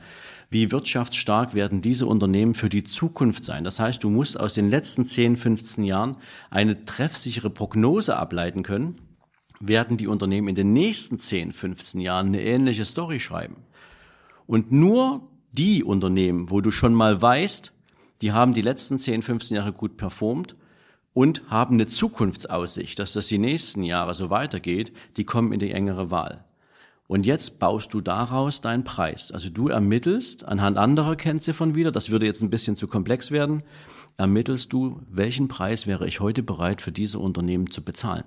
Wie 0.48 0.70
wirtschaftsstark 0.70 1.54
werden 1.54 1.82
diese 1.82 2.06
Unternehmen 2.06 2.54
für 2.54 2.68
die 2.68 2.84
Zukunft 2.84 3.44
sein? 3.44 3.64
Das 3.64 3.80
heißt, 3.80 4.02
du 4.04 4.10
musst 4.10 4.38
aus 4.38 4.54
den 4.54 4.70
letzten 4.70 5.04
10, 5.04 5.36
15 5.36 5.84
Jahren 5.84 6.16
eine 6.50 6.84
treffsichere 6.84 7.50
Prognose 7.50 8.16
ableiten 8.16 8.62
können. 8.62 9.00
Werden 9.58 9.96
die 9.96 10.06
Unternehmen 10.06 10.48
in 10.48 10.54
den 10.54 10.72
nächsten 10.72 11.18
10, 11.18 11.52
15 11.52 12.00
Jahren 12.00 12.28
eine 12.28 12.42
ähnliche 12.42 12.84
Story 12.84 13.18
schreiben? 13.18 13.56
Und 14.46 14.70
nur 14.70 15.28
die 15.52 15.82
Unternehmen, 15.82 16.50
wo 16.50 16.60
du 16.60 16.70
schon 16.70 16.94
mal 16.94 17.20
weißt, 17.20 17.72
die 18.20 18.32
haben 18.32 18.54
die 18.54 18.62
letzten 18.62 18.98
10, 18.98 19.22
15 19.22 19.56
Jahre 19.56 19.72
gut 19.72 19.96
performt 19.96 20.56
und 21.12 21.42
haben 21.50 21.74
eine 21.74 21.88
Zukunftsaussicht, 21.88 22.98
dass 22.98 23.14
das 23.14 23.26
die 23.26 23.38
nächsten 23.38 23.82
Jahre 23.82 24.14
so 24.14 24.30
weitergeht, 24.30 24.92
die 25.16 25.24
kommen 25.24 25.52
in 25.52 25.58
die 25.58 25.72
engere 25.72 26.10
Wahl. 26.10 26.45
Und 27.08 27.24
jetzt 27.24 27.58
baust 27.58 27.94
du 27.94 28.00
daraus 28.00 28.60
deinen 28.60 28.84
Preis. 28.84 29.30
Also 29.30 29.48
du 29.48 29.68
ermittelst 29.68 30.44
anhand 30.44 30.76
anderer 30.76 31.16
Kennziffern 31.16 31.74
wieder, 31.74 31.92
das 31.92 32.10
würde 32.10 32.26
jetzt 32.26 32.42
ein 32.42 32.50
bisschen 32.50 32.76
zu 32.76 32.88
komplex 32.88 33.30
werden, 33.30 33.62
ermittelst 34.16 34.72
du, 34.72 35.00
welchen 35.10 35.48
Preis 35.48 35.86
wäre 35.86 36.06
ich 36.06 36.20
heute 36.20 36.42
bereit 36.42 36.82
für 36.82 36.92
diese 36.92 37.18
Unternehmen 37.18 37.70
zu 37.70 37.82
bezahlen. 37.82 38.24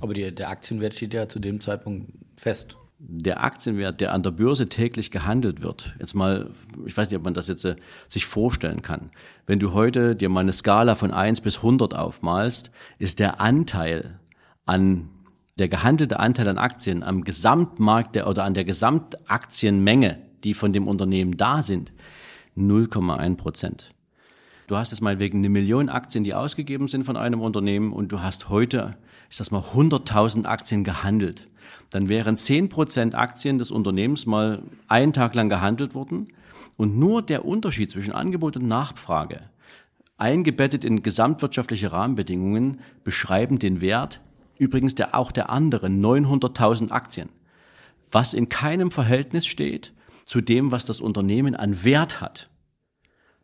Aber 0.00 0.14
die, 0.14 0.34
der 0.34 0.50
Aktienwert 0.50 0.94
steht 0.94 1.14
ja 1.14 1.28
zu 1.28 1.38
dem 1.38 1.60
Zeitpunkt 1.60 2.12
fest 2.36 2.76
der 3.06 3.42
Aktienwert, 3.42 4.00
der 4.00 4.12
an 4.12 4.22
der 4.22 4.30
Börse 4.30 4.68
täglich 4.68 5.10
gehandelt 5.10 5.62
wird, 5.62 5.94
jetzt 5.98 6.14
mal, 6.14 6.50
ich 6.86 6.96
weiß 6.96 7.10
nicht, 7.10 7.18
ob 7.18 7.24
man 7.24 7.34
das 7.34 7.48
jetzt 7.48 7.64
äh, 7.64 7.76
sich 8.08 8.24
vorstellen 8.24 8.82
kann. 8.82 9.10
Wenn 9.46 9.58
du 9.58 9.72
heute 9.72 10.16
dir 10.16 10.28
mal 10.28 10.40
eine 10.40 10.52
Skala 10.52 10.94
von 10.94 11.10
eins 11.10 11.40
bis 11.40 11.62
hundert 11.62 11.94
aufmalst, 11.94 12.70
ist 12.98 13.18
der 13.18 13.40
Anteil 13.40 14.20
an 14.64 15.10
der 15.58 15.68
gehandelte 15.68 16.18
Anteil 16.18 16.48
an 16.48 16.58
Aktien 16.58 17.02
am 17.02 17.22
Gesamtmarkt 17.22 18.14
der, 18.14 18.28
oder 18.28 18.44
an 18.44 18.54
der 18.54 18.64
Gesamtaktienmenge, 18.64 20.18
die 20.42 20.54
von 20.54 20.72
dem 20.72 20.88
Unternehmen 20.88 21.36
da 21.36 21.62
sind, 21.62 21.92
0,1 22.56 23.36
Prozent. 23.36 23.94
Du 24.66 24.76
hast 24.76 24.92
jetzt 24.92 25.00
mal 25.00 25.18
wegen 25.18 25.38
eine 25.38 25.50
Million 25.50 25.88
Aktien, 25.88 26.24
die 26.24 26.34
ausgegeben 26.34 26.88
sind 26.88 27.04
von 27.04 27.16
einem 27.16 27.40
Unternehmen 27.40 27.92
und 27.92 28.10
du 28.12 28.20
hast 28.20 28.48
heute, 28.48 28.96
ich 29.30 29.36
sag 29.36 29.52
mal, 29.52 29.60
100.000 29.60 30.46
Aktien 30.46 30.84
gehandelt. 30.84 31.48
Dann 31.90 32.08
wären 32.08 32.36
10% 32.36 33.14
Aktien 33.14 33.58
des 33.58 33.70
Unternehmens 33.70 34.26
mal 34.26 34.62
einen 34.88 35.12
Tag 35.12 35.34
lang 35.34 35.48
gehandelt 35.48 35.94
worden 35.94 36.28
und 36.76 36.98
nur 36.98 37.22
der 37.22 37.44
Unterschied 37.44 37.90
zwischen 37.90 38.14
Angebot 38.14 38.56
und 38.56 38.66
Nachfrage, 38.66 39.42
eingebettet 40.16 40.84
in 40.84 41.02
gesamtwirtschaftliche 41.02 41.92
Rahmenbedingungen, 41.92 42.80
beschreiben 43.04 43.58
den 43.58 43.80
Wert 43.80 44.20
übrigens 44.58 44.94
der, 44.94 45.14
auch 45.14 45.32
der 45.32 45.50
anderen 45.50 46.02
900.000 46.04 46.90
Aktien, 46.90 47.28
was 48.10 48.34
in 48.34 48.48
keinem 48.48 48.90
Verhältnis 48.90 49.46
steht 49.46 49.92
zu 50.24 50.40
dem, 50.40 50.70
was 50.70 50.84
das 50.84 51.00
Unternehmen 51.00 51.54
an 51.54 51.84
Wert 51.84 52.20
hat. 52.20 52.48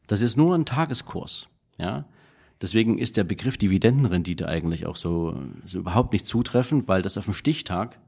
Das 0.07 0.23
ist 0.23 0.37
nur 0.37 0.55
ein 0.55 0.65
Tageskurs. 0.65 1.49
Ja? 1.79 2.07
Deswegen 2.61 2.99
ist 2.99 3.17
der 3.17 3.25
Begriff 3.25 3.57
Dividendenrendite 3.57 4.49
eigentlich 4.49 4.87
auch 4.87 4.97
so, 4.97 5.37
so 5.67 5.79
überhaupt 5.79 6.13
nicht 6.13 6.27
zutreffend, 6.27 6.89
weil 6.89 7.03
das 7.03 7.17
auf 7.17 7.25
dem 7.27 7.35
Stichtag 7.35 7.99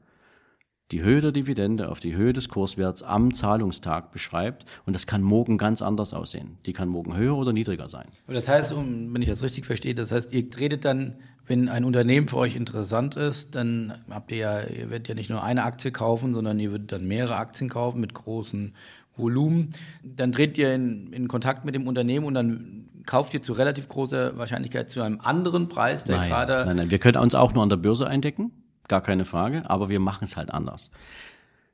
die 0.92 1.02
Höhe 1.02 1.20
der 1.20 1.32
Dividende 1.32 1.90
auf 1.90 2.00
die 2.00 2.14
Höhe 2.14 2.32
des 2.32 2.48
Kurswerts 2.48 3.02
am 3.02 3.34
Zahlungstag 3.34 4.12
beschreibt. 4.12 4.66
Und 4.84 4.94
das 4.94 5.06
kann 5.06 5.22
morgen 5.22 5.56
ganz 5.58 5.80
anders 5.82 6.12
aussehen. 6.12 6.58
Die 6.66 6.72
kann 6.72 6.88
morgen 6.88 7.16
höher 7.16 7.36
oder 7.36 7.52
niedriger 7.52 7.88
sein. 7.88 8.06
Das 8.28 8.48
heißt, 8.48 8.76
wenn 8.76 9.22
ich 9.22 9.28
das 9.28 9.42
richtig 9.42 9.64
verstehe, 9.64 9.94
das 9.94 10.12
heißt, 10.12 10.32
ihr 10.32 10.50
tretet 10.50 10.84
dann, 10.84 11.16
wenn 11.46 11.68
ein 11.68 11.84
Unternehmen 11.84 12.28
für 12.28 12.36
euch 12.36 12.54
interessant 12.54 13.16
ist, 13.16 13.54
dann 13.54 13.94
habt 14.10 14.30
ihr 14.30 14.36
ja, 14.36 14.60
ihr 14.60 14.90
werdet 14.90 15.08
ja 15.08 15.14
nicht 15.14 15.30
nur 15.30 15.42
eine 15.42 15.64
Aktie 15.64 15.90
kaufen, 15.90 16.34
sondern 16.34 16.60
ihr 16.60 16.70
würdet 16.70 16.92
dann 16.92 17.06
mehrere 17.06 17.36
Aktien 17.36 17.68
kaufen 17.68 18.00
mit 18.00 18.14
großen 18.14 18.74
Volumen. 19.16 19.70
Dann 20.04 20.30
tretet 20.30 20.58
ihr 20.58 20.74
in, 20.74 21.12
in 21.12 21.26
Kontakt 21.26 21.64
mit 21.64 21.74
dem 21.74 21.88
Unternehmen 21.88 22.26
und 22.26 22.34
dann 22.34 22.88
kauft 23.06 23.34
ihr 23.34 23.42
zu 23.42 23.54
relativ 23.54 23.88
großer 23.88 24.36
Wahrscheinlichkeit 24.38 24.88
zu 24.88 25.02
einem 25.02 25.20
anderen 25.20 25.68
Preis, 25.68 26.04
der 26.04 26.18
gerade. 26.28 26.64
Nein, 26.66 26.76
nein, 26.76 26.90
wir 26.90 26.98
können 26.98 27.16
uns 27.16 27.34
auch 27.34 27.52
nur 27.54 27.62
an 27.62 27.68
der 27.68 27.76
Börse 27.76 28.06
eindecken, 28.06 28.52
gar 28.92 29.00
keine 29.00 29.24
Frage, 29.24 29.70
aber 29.70 29.88
wir 29.88 30.00
machen 30.00 30.24
es 30.24 30.36
halt 30.36 30.50
anders. 30.50 30.90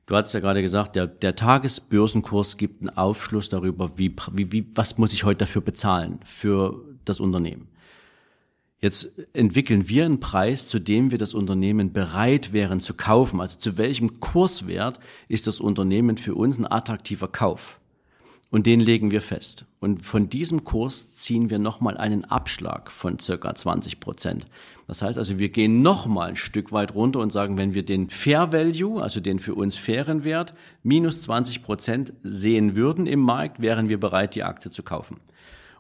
Du 0.07 0.15
hast 0.15 0.33
ja 0.33 0.39
gerade 0.39 0.63
gesagt, 0.63 0.95
der, 0.95 1.09
der 1.09 1.35
Tagesbörsenkurs 1.35 2.57
gibt 2.57 2.81
einen 2.81 2.97
Aufschluss 2.97 3.49
darüber, 3.49 3.99
wie, 3.99 4.15
wie, 4.33 4.53
wie, 4.53 4.67
was 4.73 4.99
muss 4.99 5.13
ich 5.13 5.25
heute 5.25 5.39
dafür 5.39 5.61
bezahlen 5.61 6.21
für 6.25 6.81
das 7.05 7.19
Unternehmen. 7.19 7.67
Jetzt 8.81 9.11
entwickeln 9.33 9.89
wir 9.89 10.05
einen 10.05 10.21
Preis, 10.21 10.69
zu 10.69 10.79
dem 10.79 11.11
wir 11.11 11.19
das 11.19 11.35
Unternehmen 11.35 11.93
bereit 11.93 12.53
wären 12.53 12.79
zu 12.79 12.95
kaufen. 12.95 13.41
Also 13.41 13.59
zu 13.59 13.77
welchem 13.77 14.21
Kurswert 14.21 15.01
ist 15.27 15.49
das 15.49 15.59
Unternehmen 15.59 16.17
für 16.17 16.37
uns 16.37 16.57
ein 16.57 16.71
attraktiver 16.71 17.27
Kauf? 17.27 17.81
Und 18.51 18.67
den 18.67 18.79
legen 18.79 19.11
wir 19.11 19.21
fest. 19.21 19.67
Und 19.81 20.07
von 20.07 20.31
diesem 20.31 20.63
Kurs 20.63 21.17
ziehen 21.17 21.51
wir 21.51 21.59
nochmal 21.59 21.97
einen 21.97 22.25
Abschlag 22.25 22.93
von 22.93 23.19
circa 23.19 23.53
20 23.53 23.99
Prozent. 23.99 24.47
Das 24.89 25.03
heißt 25.03 25.19
also, 25.19 25.39
wir 25.39 25.51
gehen 25.51 25.83
nochmal 25.83 26.31
ein 26.31 26.37
Stück 26.37 26.73
weit 26.73 26.95
runter 26.95 27.21
und 27.21 27.31
sagen, 27.31 27.59
wenn 27.59 27.75
wir 27.75 27.85
den 27.85 28.09
Fair 28.09 28.53
Value, 28.53 29.03
also 29.03 29.21
den 29.21 29.39
für 29.39 29.55
uns 29.55 29.77
fairen 29.77 30.25
Wert, 30.25 30.55
minus 30.83 31.21
20 31.21 31.63
Prozent 31.63 32.15
sehen 32.23 32.75
würden 32.75 33.07
im 33.07 33.21
Markt, 33.21 33.61
wären 33.61 33.91
wir 33.91 34.01
bereit, 34.01 34.35
die 34.35 34.45
Aktie 34.45 34.71
zu 34.71 34.83
kaufen. 34.83 35.19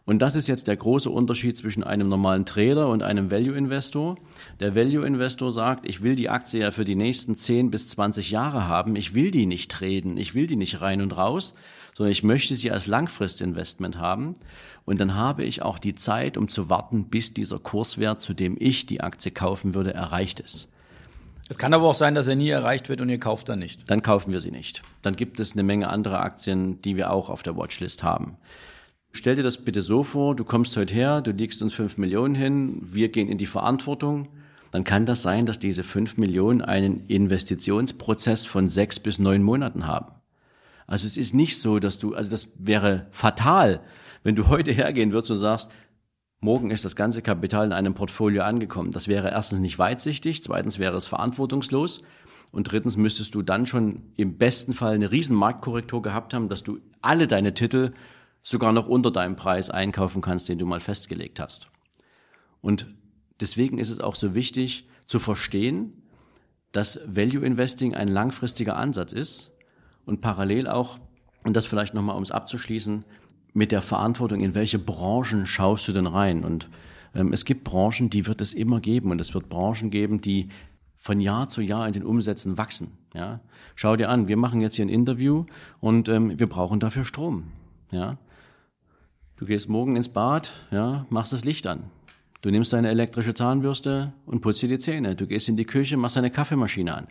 Und 0.04 0.20
das 0.20 0.36
ist 0.36 0.46
jetzt 0.46 0.68
der 0.68 0.76
große 0.76 1.08
Unterschied 1.08 1.56
zwischen 1.56 1.84
einem 1.84 2.08
normalen 2.08 2.44
Trader 2.44 2.88
und 2.88 3.02
einem 3.02 3.30
Value 3.30 3.56
Investor. 3.56 4.16
Der 4.60 4.74
Value 4.74 5.06
Investor 5.06 5.52
sagt, 5.52 5.86
ich 5.86 6.02
will 6.02 6.14
die 6.14 6.28
Aktie 6.28 6.60
ja 6.60 6.70
für 6.70 6.84
die 6.84 6.94
nächsten 6.94 7.34
10 7.34 7.70
bis 7.70 7.88
20 7.88 8.30
Jahre 8.30 8.68
haben. 8.68 8.94
Ich 8.94 9.14
will 9.14 9.30
die 9.30 9.46
nicht 9.46 9.70
traden. 9.70 10.18
Ich 10.18 10.34
will 10.34 10.46
die 10.46 10.56
nicht 10.56 10.82
rein 10.82 11.00
und 11.00 11.16
raus, 11.16 11.54
sondern 11.98 12.12
ich 12.12 12.22
möchte 12.22 12.54
sie 12.54 12.70
als 12.70 12.86
Langfristinvestment 12.86 13.98
haben. 13.98 14.36
Und 14.84 15.00
dann 15.00 15.16
habe 15.16 15.42
ich 15.42 15.62
auch 15.62 15.80
die 15.80 15.96
Zeit, 15.96 16.36
um 16.36 16.48
zu 16.48 16.70
warten, 16.70 17.06
bis 17.06 17.34
dieser 17.34 17.58
Kurswert, 17.58 18.20
zu 18.20 18.34
dem 18.34 18.56
ich 18.56 18.86
die 18.86 19.00
Aktie 19.00 19.32
kaufen 19.32 19.74
würde, 19.74 19.94
erreicht 19.94 20.38
ist. 20.38 20.68
Es 21.48 21.58
kann 21.58 21.74
aber 21.74 21.88
auch 21.88 21.96
sein, 21.96 22.14
dass 22.14 22.28
er 22.28 22.36
nie 22.36 22.50
erreicht 22.50 22.88
wird 22.88 23.00
und 23.00 23.08
ihr 23.08 23.18
kauft 23.18 23.48
dann 23.48 23.58
nicht. 23.58 23.90
Dann 23.90 24.02
kaufen 24.02 24.32
wir 24.32 24.38
sie 24.38 24.52
nicht. 24.52 24.82
Dann 25.02 25.16
gibt 25.16 25.40
es 25.40 25.54
eine 25.54 25.64
Menge 25.64 25.88
andere 25.88 26.20
Aktien, 26.20 26.80
die 26.82 26.94
wir 26.94 27.10
auch 27.10 27.30
auf 27.30 27.42
der 27.42 27.56
Watchlist 27.56 28.04
haben. 28.04 28.36
Stell 29.10 29.34
dir 29.34 29.42
das 29.42 29.64
bitte 29.64 29.82
so 29.82 30.04
vor, 30.04 30.36
du 30.36 30.44
kommst 30.44 30.76
heute 30.76 30.94
her, 30.94 31.20
du 31.20 31.32
legst 31.32 31.60
uns 31.62 31.74
fünf 31.74 31.98
Millionen 31.98 32.36
hin, 32.36 32.78
wir 32.80 33.08
gehen 33.08 33.28
in 33.28 33.38
die 33.38 33.46
Verantwortung. 33.46 34.28
Dann 34.70 34.84
kann 34.84 35.04
das 35.04 35.22
sein, 35.22 35.46
dass 35.46 35.58
diese 35.58 35.82
fünf 35.82 36.16
Millionen 36.16 36.62
einen 36.62 37.08
Investitionsprozess 37.08 38.46
von 38.46 38.68
sechs 38.68 39.00
bis 39.00 39.18
neun 39.18 39.42
Monaten 39.42 39.88
haben. 39.88 40.17
Also 40.88 41.06
es 41.06 41.18
ist 41.18 41.34
nicht 41.34 41.60
so, 41.60 41.78
dass 41.78 41.98
du, 41.98 42.14
also 42.14 42.30
das 42.30 42.48
wäre 42.58 43.06
fatal, 43.10 43.80
wenn 44.24 44.34
du 44.34 44.48
heute 44.48 44.72
hergehen 44.72 45.12
würdest 45.12 45.30
und 45.30 45.36
sagst, 45.36 45.70
morgen 46.40 46.70
ist 46.70 46.84
das 46.84 46.96
ganze 46.96 47.20
Kapital 47.20 47.66
in 47.66 47.72
einem 47.74 47.94
Portfolio 47.94 48.42
angekommen. 48.42 48.90
Das 48.90 49.06
wäre 49.06 49.30
erstens 49.30 49.60
nicht 49.60 49.78
weitsichtig, 49.78 50.42
zweitens 50.42 50.78
wäre 50.78 50.96
es 50.96 51.06
verantwortungslos 51.06 52.02
und 52.52 52.72
drittens 52.72 52.96
müsstest 52.96 53.34
du 53.34 53.42
dann 53.42 53.66
schon 53.66 54.12
im 54.16 54.38
besten 54.38 54.72
Fall 54.72 54.94
eine 54.94 55.12
riesen 55.12 55.36
Marktkorrektur 55.36 56.00
gehabt 56.00 56.32
haben, 56.32 56.48
dass 56.48 56.62
du 56.62 56.78
alle 57.02 57.26
deine 57.26 57.52
Titel 57.52 57.92
sogar 58.42 58.72
noch 58.72 58.88
unter 58.88 59.10
deinem 59.10 59.36
Preis 59.36 59.68
einkaufen 59.68 60.22
kannst, 60.22 60.48
den 60.48 60.58
du 60.58 60.64
mal 60.64 60.80
festgelegt 60.80 61.38
hast. 61.38 61.68
Und 62.62 62.86
deswegen 63.40 63.78
ist 63.78 63.90
es 63.90 64.00
auch 64.00 64.14
so 64.14 64.34
wichtig 64.34 64.88
zu 65.06 65.18
verstehen, 65.18 66.02
dass 66.72 66.98
Value 67.06 67.44
Investing 67.44 67.94
ein 67.94 68.08
langfristiger 68.08 68.76
Ansatz 68.76 69.12
ist 69.12 69.52
und 70.08 70.20
parallel 70.20 70.66
auch, 70.66 70.98
und 71.44 71.54
das 71.54 71.66
vielleicht 71.66 71.94
nochmal, 71.94 72.16
um 72.16 72.22
es 72.22 72.32
abzuschließen, 72.32 73.04
mit 73.54 73.72
der 73.72 73.82
Verantwortung, 73.82 74.40
in 74.40 74.54
welche 74.54 74.78
Branchen 74.78 75.46
schaust 75.46 75.86
du 75.88 75.92
denn 75.92 76.06
rein? 76.06 76.44
Und 76.44 76.68
ähm, 77.14 77.32
es 77.32 77.44
gibt 77.44 77.64
Branchen, 77.64 78.10
die 78.10 78.26
wird 78.26 78.40
es 78.40 78.52
immer 78.52 78.80
geben 78.80 79.10
und 79.10 79.20
es 79.20 79.34
wird 79.34 79.48
Branchen 79.48 79.90
geben, 79.90 80.20
die 80.20 80.48
von 80.96 81.20
Jahr 81.20 81.48
zu 81.48 81.60
Jahr 81.60 81.86
in 81.86 81.92
den 81.92 82.04
Umsätzen 82.04 82.58
wachsen. 82.58 82.92
Ja? 83.14 83.40
Schau 83.74 83.96
dir 83.96 84.08
an, 84.08 84.28
wir 84.28 84.36
machen 84.36 84.60
jetzt 84.60 84.76
hier 84.76 84.84
ein 84.84 84.90
Interview 84.90 85.44
und 85.80 86.08
ähm, 86.08 86.38
wir 86.38 86.48
brauchen 86.48 86.80
dafür 86.80 87.04
Strom. 87.04 87.44
Ja? 87.92 88.18
Du 89.36 89.46
gehst 89.46 89.68
morgen 89.68 89.96
ins 89.96 90.08
Bad, 90.08 90.50
ja, 90.70 91.06
machst 91.10 91.32
das 91.32 91.44
Licht 91.44 91.66
an. 91.66 91.84
Du 92.40 92.50
nimmst 92.50 92.72
deine 92.72 92.88
elektrische 92.88 93.34
Zahnbürste 93.34 94.12
und 94.26 94.40
putzt 94.40 94.62
dir 94.62 94.68
die 94.68 94.78
Zähne. 94.78 95.16
Du 95.16 95.26
gehst 95.26 95.48
in 95.48 95.56
die 95.56 95.64
Küche, 95.64 95.96
machst 95.96 96.16
deine 96.16 96.30
Kaffeemaschine 96.30 96.94
an. 96.94 97.06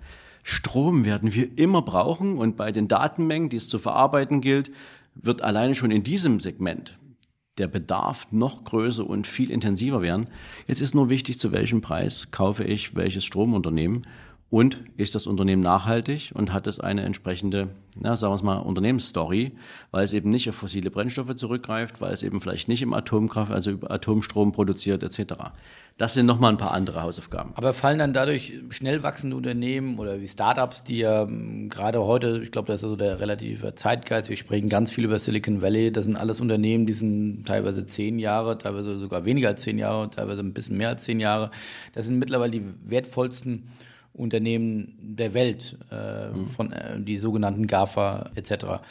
Strom 0.49 1.03
werden 1.03 1.33
wir 1.33 1.57
immer 1.57 1.81
brauchen 1.81 2.37
und 2.37 2.55
bei 2.55 2.71
den 2.71 2.87
Datenmengen, 2.87 3.49
die 3.49 3.57
es 3.57 3.67
zu 3.67 3.79
verarbeiten 3.79 4.39
gilt, 4.39 4.71
wird 5.13 5.41
alleine 5.41 5.75
schon 5.75 5.91
in 5.91 6.03
diesem 6.03 6.39
Segment 6.39 6.97
der 7.57 7.67
Bedarf 7.67 8.27
noch 8.31 8.63
größer 8.63 9.05
und 9.05 9.27
viel 9.27 9.51
intensiver 9.51 10.01
werden. 10.01 10.29
Jetzt 10.65 10.79
ist 10.79 10.95
nur 10.95 11.09
wichtig, 11.09 11.37
zu 11.37 11.51
welchem 11.51 11.81
Preis 11.81 12.31
kaufe 12.31 12.63
ich 12.63 12.95
welches 12.95 13.25
Stromunternehmen 13.25 14.07
und 14.49 14.81
ist 14.95 15.13
das 15.13 15.27
Unternehmen 15.27 15.61
nachhaltig 15.61 16.31
und 16.33 16.53
hat 16.53 16.67
es 16.67 16.79
eine 16.79 17.01
entsprechende, 17.01 17.69
na, 17.99 18.15
sagen 18.15 18.33
wir 18.33 18.43
mal, 18.43 18.57
Unternehmensstory, 18.57 19.51
weil 19.91 20.05
es 20.05 20.13
eben 20.13 20.29
nicht 20.29 20.47
auf 20.47 20.55
fossile 20.55 20.89
Brennstoffe 20.89 21.35
zurückgreift, 21.35 21.99
weil 21.99 22.13
es 22.13 22.23
eben 22.23 22.39
vielleicht 22.39 22.69
nicht 22.69 22.81
im 22.81 22.93
Atomkraft, 22.93 23.51
also 23.51 23.71
über 23.71 23.91
Atomstrom 23.91 24.53
produziert 24.53 25.03
etc. 25.03 25.33
Das 25.97 26.13
sind 26.13 26.27
nochmal 26.27 26.51
ein 26.51 26.57
paar 26.57 26.71
andere 26.71 27.01
Hausaufgaben. 27.01 27.51
Aber 27.55 27.73
fallen 27.73 27.99
dann 27.99 28.13
dadurch 28.13 28.53
schnell 28.69 29.03
wachsende 29.03 29.35
Unternehmen 29.35 29.99
oder 29.99 30.21
wie 30.21 30.27
Startups, 30.29 30.85
die 30.85 30.99
ja 30.99 31.23
ähm, 31.23 31.67
gerade 31.67 32.01
heute, 32.05 32.39
ich 32.41 32.51
glaube, 32.51 32.67
das 32.67 32.81
ist 32.81 32.83
also 32.85 32.95
der 32.95 33.19
relative 33.19 33.75
Zeitgeist, 33.75 34.29
wir 34.29 34.37
sprechen 34.37 34.69
ganz 34.69 34.91
viel 34.91 35.03
über 35.03 35.19
Silicon 35.19 35.61
Valley, 35.61 35.91
das 35.91 36.05
sind 36.05 36.15
alles 36.15 36.39
Unternehmen, 36.39 36.85
die 36.85 36.93
sind 36.93 37.45
teilweise 37.45 37.85
zehn 37.85 38.17
Jahre, 38.17 38.57
teilweise 38.57 38.97
sogar 38.97 39.25
weniger 39.25 39.49
als 39.49 39.63
zehn 39.63 39.77
Jahre, 39.77 40.09
teilweise 40.09 40.39
ein 40.39 40.53
bisschen 40.53 40.77
mehr 40.77 40.89
als 40.89 41.03
zehn 41.03 41.19
Jahre. 41.19 41.51
Das 41.93 42.05
sind 42.05 42.17
mittlerweile 42.17 42.51
die 42.51 42.63
wertvollsten 42.85 43.63
Unternehmen 44.17 44.97
der 44.99 45.33
Welt, 45.33 45.77
äh, 45.91 46.29
mhm. 46.29 46.47
von 46.47 46.71
äh, 46.71 46.99
die 46.99 47.17
sogenannten 47.17 47.67
GAFA 47.67 48.31
etc. 48.35 48.81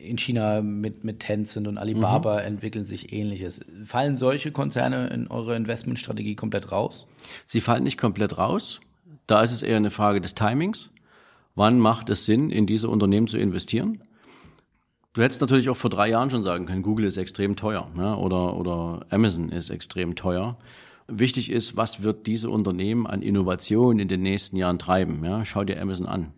In 0.00 0.16
China 0.18 0.62
mit, 0.62 1.04
mit 1.04 1.20
Tencent 1.20 1.66
und 1.66 1.78
Alibaba 1.78 2.34
mhm. 2.34 2.46
entwickeln 2.46 2.86
sich 2.86 3.12
ähnliches. 3.12 3.60
Fallen 3.84 4.16
solche 4.16 4.52
Konzerne 4.52 5.08
in 5.08 5.28
eure 5.28 5.56
Investmentstrategie 5.56 6.36
komplett 6.36 6.70
raus? 6.70 7.06
Sie 7.44 7.60
fallen 7.60 7.82
nicht 7.82 7.98
komplett 7.98 8.38
raus. 8.38 8.80
Da 9.26 9.42
ist 9.42 9.50
es 9.50 9.62
eher 9.62 9.76
eine 9.76 9.90
Frage 9.90 10.20
des 10.20 10.34
Timings. 10.34 10.90
Wann 11.56 11.78
macht 11.78 12.08
es 12.10 12.24
Sinn, 12.24 12.50
in 12.50 12.66
diese 12.66 12.88
Unternehmen 12.88 13.26
zu 13.26 13.38
investieren? 13.38 14.02
Du 15.14 15.22
hättest 15.22 15.40
natürlich 15.40 15.70
auch 15.70 15.76
vor 15.76 15.88
drei 15.88 16.10
Jahren 16.10 16.28
schon 16.28 16.42
sagen 16.42 16.66
können, 16.66 16.82
Google 16.82 17.06
ist 17.06 17.16
extrem 17.16 17.56
teuer 17.56 17.90
ne? 17.96 18.16
oder, 18.18 18.54
oder 18.54 19.06
Amazon 19.08 19.48
ist 19.48 19.70
extrem 19.70 20.14
teuer. 20.14 20.58
Wichtig 21.08 21.50
ist, 21.50 21.76
was 21.76 22.02
wird 22.02 22.26
diese 22.26 22.50
Unternehmen 22.50 23.06
an 23.06 23.22
Innovation 23.22 24.00
in 24.00 24.08
den 24.08 24.22
nächsten 24.22 24.56
Jahren 24.56 24.78
treiben? 24.78 25.24
Ja, 25.24 25.44
schau 25.44 25.62
dir 25.62 25.80
Amazon 25.80 26.06
an. 26.06 26.32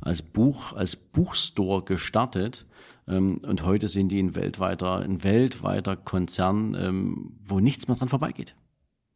Als 0.00 0.20
Buch, 0.20 0.74
als 0.74 0.96
Buchstore 0.96 1.82
gestartet 1.84 2.66
ähm, 3.08 3.40
und 3.46 3.64
heute 3.64 3.88
sind 3.88 4.08
die 4.08 4.22
ein 4.22 4.34
weltweiter, 4.34 4.98
ein 4.98 5.24
weltweiter 5.24 5.96
Konzern, 5.96 6.74
ähm, 6.78 7.32
wo 7.42 7.60
nichts 7.60 7.88
mehr 7.88 7.96
dran 7.96 8.08
vorbeigeht. 8.08 8.54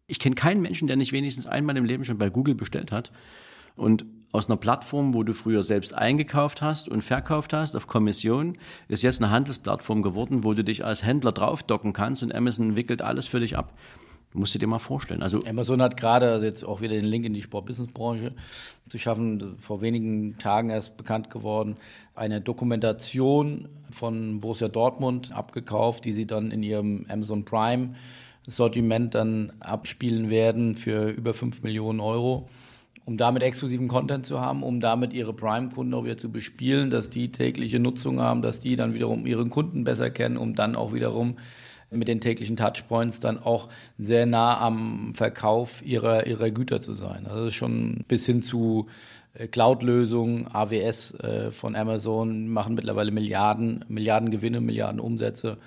Ich 0.06 0.18
kenne 0.18 0.34
keinen 0.34 0.62
Menschen, 0.62 0.86
der 0.86 0.96
nicht 0.96 1.12
wenigstens 1.12 1.46
einmal 1.46 1.76
im 1.76 1.84
Leben 1.84 2.04
schon 2.04 2.18
bei 2.18 2.30
Google 2.30 2.54
bestellt 2.54 2.92
hat. 2.92 3.12
Und 3.74 4.06
aus 4.32 4.48
einer 4.48 4.56
Plattform, 4.56 5.12
wo 5.12 5.22
du 5.22 5.34
früher 5.34 5.62
selbst 5.62 5.94
eingekauft 5.94 6.62
hast 6.62 6.88
und 6.88 7.02
verkauft 7.02 7.52
hast 7.52 7.76
auf 7.76 7.86
Kommission, 7.86 8.56
ist 8.88 9.02
jetzt 9.02 9.22
eine 9.22 9.30
Handelsplattform 9.30 10.02
geworden, 10.02 10.44
wo 10.44 10.54
du 10.54 10.64
dich 10.64 10.84
als 10.84 11.04
Händler 11.04 11.32
draufdocken 11.32 11.92
kannst 11.92 12.22
und 12.22 12.34
Amazon 12.34 12.76
wickelt 12.76 13.02
alles 13.02 13.28
für 13.28 13.40
dich 13.40 13.58
ab. 13.58 13.74
Musst 14.36 14.54
du 14.54 14.58
dir 14.58 14.66
mal 14.66 14.78
vorstellen. 14.78 15.22
Also 15.22 15.42
Amazon 15.46 15.80
hat 15.80 15.96
gerade 15.96 16.44
jetzt 16.44 16.62
auch 16.62 16.82
wieder 16.82 16.94
den 16.94 17.06
Link 17.06 17.24
in 17.24 17.32
die 17.32 17.40
Sportbusinessbranche 17.40 18.32
zu 18.90 18.98
schaffen, 18.98 19.56
vor 19.58 19.80
wenigen 19.80 20.36
Tagen 20.36 20.68
erst 20.68 20.98
bekannt 20.98 21.30
geworden, 21.30 21.76
eine 22.14 22.42
Dokumentation 22.42 23.68
von 23.90 24.40
Borussia 24.40 24.68
Dortmund 24.68 25.32
abgekauft, 25.32 26.04
die 26.04 26.12
sie 26.12 26.26
dann 26.26 26.50
in 26.50 26.62
ihrem 26.62 27.06
Amazon 27.08 27.46
Prime 27.46 27.94
Sortiment 28.46 29.14
dann 29.14 29.52
abspielen 29.58 30.28
werden 30.28 30.76
für 30.76 31.08
über 31.08 31.32
5 31.32 31.62
Millionen 31.62 32.00
Euro, 32.00 32.46
um 33.06 33.16
damit 33.16 33.42
exklusiven 33.42 33.88
Content 33.88 34.26
zu 34.26 34.40
haben, 34.40 34.62
um 34.62 34.80
damit 34.80 35.14
ihre 35.14 35.32
Prime-Kunden 35.32 35.94
auch 35.94 36.04
wieder 36.04 36.18
zu 36.18 36.30
bespielen, 36.30 36.90
dass 36.90 37.08
die 37.08 37.32
tägliche 37.32 37.78
Nutzung 37.78 38.20
haben, 38.20 38.42
dass 38.42 38.60
die 38.60 38.76
dann 38.76 38.92
wiederum 38.92 39.26
ihren 39.26 39.48
Kunden 39.48 39.84
besser 39.84 40.10
kennen, 40.10 40.36
um 40.36 40.54
dann 40.54 40.76
auch 40.76 40.92
wiederum 40.92 41.38
mit 41.96 42.08
den 42.08 42.20
täglichen 42.20 42.56
Touchpoints 42.56 43.20
dann 43.20 43.38
auch 43.38 43.68
sehr 43.98 44.26
nah 44.26 44.58
am 44.60 45.14
Verkauf 45.14 45.84
ihrer, 45.84 46.26
ihrer 46.26 46.50
Güter 46.50 46.82
zu 46.82 46.94
sein. 46.94 47.26
Also 47.26 47.50
schon 47.50 48.04
bis 48.08 48.26
hin 48.26 48.42
zu 48.42 48.86
äh, 49.34 49.46
Cloud-Lösungen, 49.48 50.48
AWS 50.48 51.14
äh, 51.14 51.50
von 51.50 51.76
Amazon 51.76 52.48
machen 52.48 52.74
mittlerweile 52.74 53.10
Milliarden, 53.10 53.84
Milliarden 53.88 54.30
Gewinne, 54.30 54.60
Milliarden 54.60 55.00
Umsätze. 55.00 55.58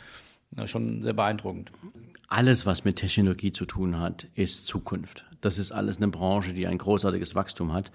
Ja, 0.57 0.67
schon 0.67 1.01
sehr 1.01 1.13
beeindruckend. 1.13 1.71
Alles, 2.27 2.65
was 2.65 2.85
mit 2.85 2.97
Technologie 2.97 3.51
zu 3.51 3.65
tun 3.65 3.99
hat, 3.99 4.27
ist 4.35 4.65
Zukunft. 4.65 5.25
Das 5.41 5.57
ist 5.57 5.71
alles 5.71 5.97
eine 5.97 6.09
Branche, 6.09 6.53
die 6.53 6.67
ein 6.67 6.77
großartiges 6.77 7.35
Wachstum 7.35 7.73
hat. 7.73 7.91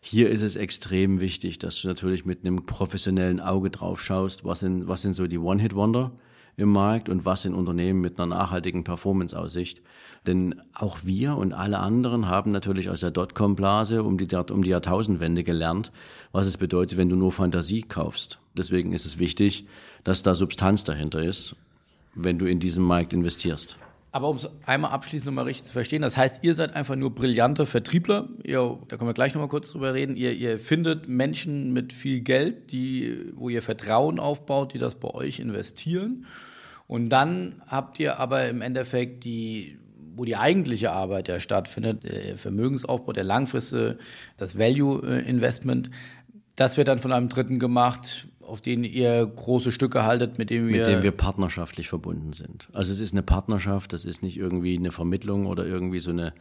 Hier 0.00 0.30
ist 0.30 0.42
es 0.42 0.56
extrem 0.56 1.20
wichtig, 1.20 1.58
dass 1.58 1.80
du 1.80 1.88
natürlich 1.88 2.24
mit 2.24 2.40
einem 2.40 2.64
professionellen 2.64 3.40
Auge 3.40 3.70
drauf 3.70 4.00
schaust, 4.00 4.44
was 4.44 4.60
sind, 4.60 4.86
was 4.88 5.02
sind 5.02 5.14
so 5.14 5.26
die 5.26 5.38
One-Hit-Wonder 5.38 6.12
im 6.56 6.70
Markt 6.70 7.08
und 7.08 7.24
was 7.24 7.44
in 7.44 7.54
Unternehmen 7.54 8.00
mit 8.00 8.18
einer 8.18 8.34
nachhaltigen 8.34 8.82
Performance-Aussicht. 8.82 9.82
Denn 10.26 10.60
auch 10.74 10.98
wir 11.04 11.36
und 11.36 11.52
alle 11.52 11.78
anderen 11.78 12.28
haben 12.28 12.50
natürlich 12.50 12.88
aus 12.88 13.00
der 13.00 13.10
Dotcom-Blase 13.10 14.02
um 14.02 14.16
die, 14.16 14.34
um 14.50 14.62
die 14.62 14.70
Jahrtausendwende 14.70 15.44
gelernt, 15.44 15.92
was 16.32 16.46
es 16.46 16.56
bedeutet, 16.56 16.98
wenn 16.98 17.08
du 17.08 17.16
nur 17.16 17.32
Fantasie 17.32 17.82
kaufst. 17.82 18.38
Deswegen 18.56 18.92
ist 18.92 19.04
es 19.04 19.18
wichtig, 19.18 19.66
dass 20.04 20.22
da 20.22 20.34
Substanz 20.34 20.84
dahinter 20.84 21.22
ist, 21.22 21.56
wenn 22.14 22.38
du 22.38 22.46
in 22.46 22.58
diesen 22.58 22.84
Markt 22.84 23.12
investierst. 23.12 23.78
Aber 24.16 24.30
um 24.30 24.36
es 24.36 24.48
einmal 24.64 24.92
abschließend 24.92 25.26
nochmal 25.26 25.44
richtig 25.44 25.66
zu 25.66 25.74
verstehen, 25.74 26.00
das 26.00 26.16
heißt, 26.16 26.42
ihr 26.42 26.54
seid 26.54 26.74
einfach 26.74 26.96
nur 26.96 27.14
brillante 27.14 27.66
Vertriebler. 27.66 28.30
Ihr, 28.44 28.78
da 28.88 28.96
können 28.96 29.10
wir 29.10 29.12
gleich 29.12 29.34
nochmal 29.34 29.50
kurz 29.50 29.70
drüber 29.70 29.92
reden. 29.92 30.16
Ihr, 30.16 30.32
ihr 30.32 30.58
findet 30.58 31.06
Menschen 31.06 31.74
mit 31.74 31.92
viel 31.92 32.22
Geld, 32.22 32.72
die, 32.72 33.30
wo 33.34 33.50
ihr 33.50 33.60
Vertrauen 33.60 34.18
aufbaut, 34.18 34.72
die 34.72 34.78
das 34.78 34.94
bei 34.94 35.10
euch 35.10 35.38
investieren. 35.38 36.24
Und 36.86 37.10
dann 37.10 37.60
habt 37.66 38.00
ihr 38.00 38.18
aber 38.18 38.48
im 38.48 38.62
Endeffekt 38.62 39.24
die, 39.24 39.78
wo 40.14 40.24
die 40.24 40.36
eigentliche 40.36 40.92
Arbeit 40.92 41.28
ja 41.28 41.38
stattfindet, 41.38 42.04
der 42.04 42.38
Vermögensaufbau, 42.38 43.12
der 43.12 43.24
langfristige, 43.24 43.98
das 44.38 44.58
Value 44.58 45.06
Investment, 45.26 45.90
das 46.54 46.78
wird 46.78 46.88
dann 46.88 47.00
von 47.00 47.12
einem 47.12 47.28
Dritten 47.28 47.58
gemacht, 47.58 48.28
auf 48.46 48.60
den 48.60 48.84
ihr 48.84 49.26
große 49.26 49.72
Stücke 49.72 50.04
haltet, 50.04 50.38
mit 50.38 50.50
dem 50.50 50.68
wir. 50.68 50.78
Mit 50.78 50.86
dem 50.86 51.02
wir 51.02 51.10
partnerschaftlich 51.10 51.88
verbunden 51.88 52.32
sind. 52.32 52.68
Also 52.72 52.92
es 52.92 53.00
ist 53.00 53.12
eine 53.12 53.22
Partnerschaft, 53.22 53.92
das 53.92 54.04
ist 54.04 54.22
nicht 54.22 54.36
irgendwie 54.36 54.76
eine 54.76 54.92
Vermittlung 54.92 55.46
oder 55.46 55.66
irgendwie 55.66 55.98
so 55.98 56.10
eine 56.10 56.32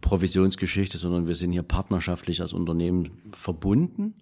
Provisionsgeschichte, 0.00 0.98
sondern 0.98 1.26
wir 1.26 1.34
sind 1.34 1.52
hier 1.52 1.62
partnerschaftlich 1.62 2.40
als 2.40 2.52
Unternehmen 2.52 3.22
verbunden. 3.32 4.14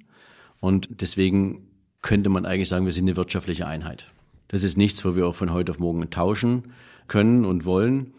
Und 0.61 0.89
deswegen 1.01 1.67
könnte 2.03 2.29
man 2.29 2.47
eigentlich 2.47 2.69
sagen, 2.69 2.87
wir 2.87 2.93
sind 2.93 3.05
eine 3.05 3.17
wirtschaftliche 3.17 3.67
Einheit. 3.67 4.11
Das 4.49 4.65
ist 4.65 4.77
nichts, 4.77 5.05
wo 5.05 5.17
wir 5.17 5.27
auch 5.27 5.35
von 5.35 5.53
heute 5.53 5.73
auf 5.73 5.79
morgen 5.79 6.11
tauschen 6.11 6.65
können 7.09 7.45
und 7.45 7.65
wollen, 7.65 8.13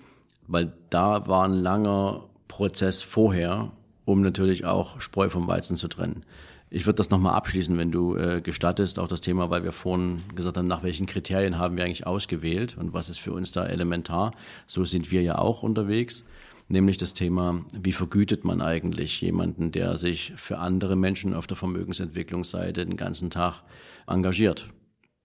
weil 0.47 0.73
da 0.89 1.27
war 1.27 1.45
ein 1.45 1.53
langer 1.53 2.25
Prozess 2.47 3.01
vorher, 3.01 3.71
um 4.05 4.21
natürlich 4.21 4.65
auch 4.65 4.99
Spreu 4.99 5.29
vom 5.29 5.47
Weizen 5.47 5.77
zu 5.77 5.87
trennen. 5.87 6.25
Ich 6.73 6.87
würde 6.87 6.97
das 6.97 7.11
nochmal 7.11 7.35
abschließen, 7.35 7.77
wenn 7.77 7.91
du 7.91 8.15
äh, 8.15 8.41
gestattest, 8.41 8.97
auch 8.97 9.07
das 9.07 9.21
Thema, 9.21 9.51
weil 9.51 9.63
wir 9.63 9.71
vorhin 9.71 10.23
gesagt 10.33 10.57
haben, 10.57 10.65
nach 10.65 10.81
welchen 10.81 11.05
Kriterien 11.05 11.59
haben 11.59 11.77
wir 11.77 11.85
eigentlich 11.85 12.07
ausgewählt 12.07 12.75
und 12.79 12.93
was 12.93 13.09
ist 13.09 13.19
für 13.19 13.31
uns 13.31 13.51
da 13.51 13.63
elementar. 13.67 14.33
So 14.65 14.83
sind 14.83 15.11
wir 15.11 15.21
ja 15.21 15.37
auch 15.37 15.61
unterwegs, 15.61 16.25
nämlich 16.69 16.97
das 16.97 17.13
Thema, 17.13 17.63
wie 17.79 17.91
vergütet 17.91 18.43
man 18.43 18.59
eigentlich 18.59 19.21
jemanden, 19.21 19.71
der 19.71 19.97
sich 19.97 20.33
für 20.35 20.57
andere 20.57 20.95
Menschen 20.95 21.35
auf 21.35 21.45
der 21.45 21.57
Vermögensentwicklungsseite 21.57 22.87
den 22.87 22.97
ganzen 22.97 23.29
Tag 23.29 23.61
engagiert. 24.07 24.71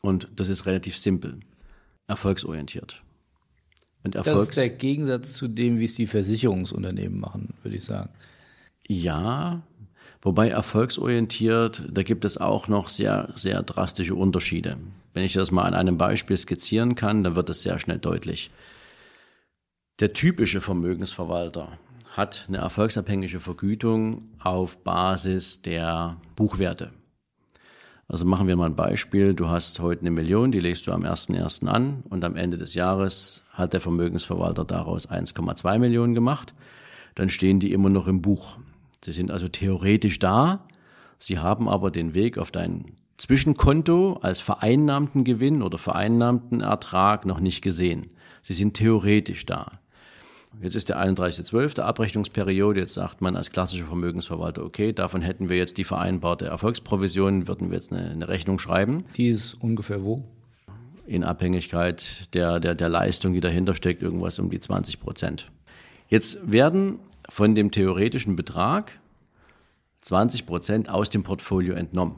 Und 0.02 0.28
das 0.36 0.50
ist 0.50 0.66
relativ 0.66 0.98
simpel, 0.98 1.40
erfolgsorientiert. 2.08 3.02
Und 4.04 4.16
Erfolgs 4.16 4.38
das 4.40 4.48
ist 4.50 4.56
der 4.58 4.68
Gegensatz 4.68 5.32
zu 5.32 5.48
dem, 5.48 5.78
wie 5.78 5.86
es 5.86 5.94
die 5.94 6.06
Versicherungsunternehmen 6.06 7.18
machen, 7.18 7.54
würde 7.62 7.78
ich 7.78 7.84
sagen. 7.84 8.10
Ja, 8.86 9.62
Wobei 10.20 10.48
erfolgsorientiert, 10.48 11.84
da 11.90 12.02
gibt 12.02 12.24
es 12.24 12.38
auch 12.38 12.66
noch 12.66 12.88
sehr, 12.88 13.28
sehr 13.36 13.62
drastische 13.62 14.14
Unterschiede. 14.14 14.76
Wenn 15.14 15.24
ich 15.24 15.32
das 15.32 15.52
mal 15.52 15.62
an 15.62 15.74
einem 15.74 15.96
Beispiel 15.96 16.36
skizzieren 16.36 16.96
kann, 16.96 17.22
dann 17.22 17.36
wird 17.36 17.50
es 17.50 17.62
sehr 17.62 17.78
schnell 17.78 17.98
deutlich. 17.98 18.50
Der 20.00 20.12
typische 20.12 20.60
Vermögensverwalter 20.60 21.78
hat 22.10 22.46
eine 22.48 22.58
erfolgsabhängige 22.58 23.40
Vergütung 23.40 24.28
auf 24.38 24.78
Basis 24.78 25.62
der 25.62 26.16
Buchwerte. 26.34 26.90
Also 28.08 28.24
machen 28.24 28.48
wir 28.48 28.56
mal 28.56 28.66
ein 28.66 28.76
Beispiel. 28.76 29.34
Du 29.34 29.48
hast 29.48 29.80
heute 29.80 30.00
eine 30.00 30.10
Million, 30.10 30.50
die 30.50 30.60
legst 30.60 30.86
du 30.86 30.92
am 30.92 31.04
1.1. 31.04 31.66
an 31.66 32.02
und 32.08 32.24
am 32.24 32.36
Ende 32.36 32.56
des 32.56 32.74
Jahres 32.74 33.42
hat 33.52 33.72
der 33.72 33.80
Vermögensverwalter 33.80 34.64
daraus 34.64 35.08
1,2 35.08 35.78
Millionen 35.78 36.14
gemacht. 36.14 36.54
Dann 37.14 37.28
stehen 37.28 37.60
die 37.60 37.72
immer 37.72 37.90
noch 37.90 38.06
im 38.06 38.22
Buch. 38.22 38.56
Sie 39.04 39.12
sind 39.12 39.30
also 39.30 39.48
theoretisch 39.48 40.18
da, 40.18 40.66
sie 41.18 41.38
haben 41.38 41.68
aber 41.68 41.90
den 41.90 42.14
Weg 42.14 42.38
auf 42.38 42.50
dein 42.50 42.92
Zwischenkonto 43.16 44.18
als 44.22 44.40
vereinnahmten 44.40 45.24
Gewinn 45.24 45.62
oder 45.62 45.78
vereinnahmten 45.78 46.60
Ertrag 46.60 47.26
noch 47.26 47.40
nicht 47.40 47.62
gesehen. 47.62 48.06
Sie 48.42 48.54
sind 48.54 48.74
theoretisch 48.74 49.44
da. 49.44 49.80
Jetzt 50.62 50.74
ist 50.74 50.88
der 50.88 50.98
31.12. 50.98 51.80
Abrechnungsperiode. 51.80 52.80
Jetzt 52.80 52.94
sagt 52.94 53.20
man 53.20 53.36
als 53.36 53.50
klassischer 53.50 53.86
Vermögensverwalter, 53.86 54.64
okay, 54.64 54.92
davon 54.92 55.22
hätten 55.22 55.48
wir 55.48 55.56
jetzt 55.56 55.78
die 55.78 55.84
vereinbarte 55.84 56.46
Erfolgsprovision, 56.46 57.46
würden 57.46 57.70
wir 57.70 57.78
jetzt 57.78 57.92
eine, 57.92 58.10
eine 58.10 58.28
Rechnung 58.28 58.58
schreiben. 58.58 59.04
Die 59.16 59.28
ist 59.28 59.54
ungefähr 59.54 60.02
wo? 60.04 60.24
In 61.06 61.24
Abhängigkeit 61.24 62.34
der, 62.34 62.60
der, 62.60 62.74
der 62.74 62.88
Leistung, 62.88 63.34
die 63.34 63.40
dahinter 63.40 63.74
steckt, 63.74 64.02
irgendwas 64.02 64.38
um 64.38 64.50
die 64.50 64.60
20 64.60 65.00
Prozent. 65.00 65.50
Jetzt 66.08 66.50
werden 66.50 66.98
von 67.28 67.54
dem 67.54 67.70
theoretischen 67.70 68.36
Betrag 68.36 68.98
20 70.02 70.46
Prozent 70.46 70.88
aus 70.88 71.10
dem 71.10 71.22
Portfolio 71.22 71.74
entnommen. 71.74 72.16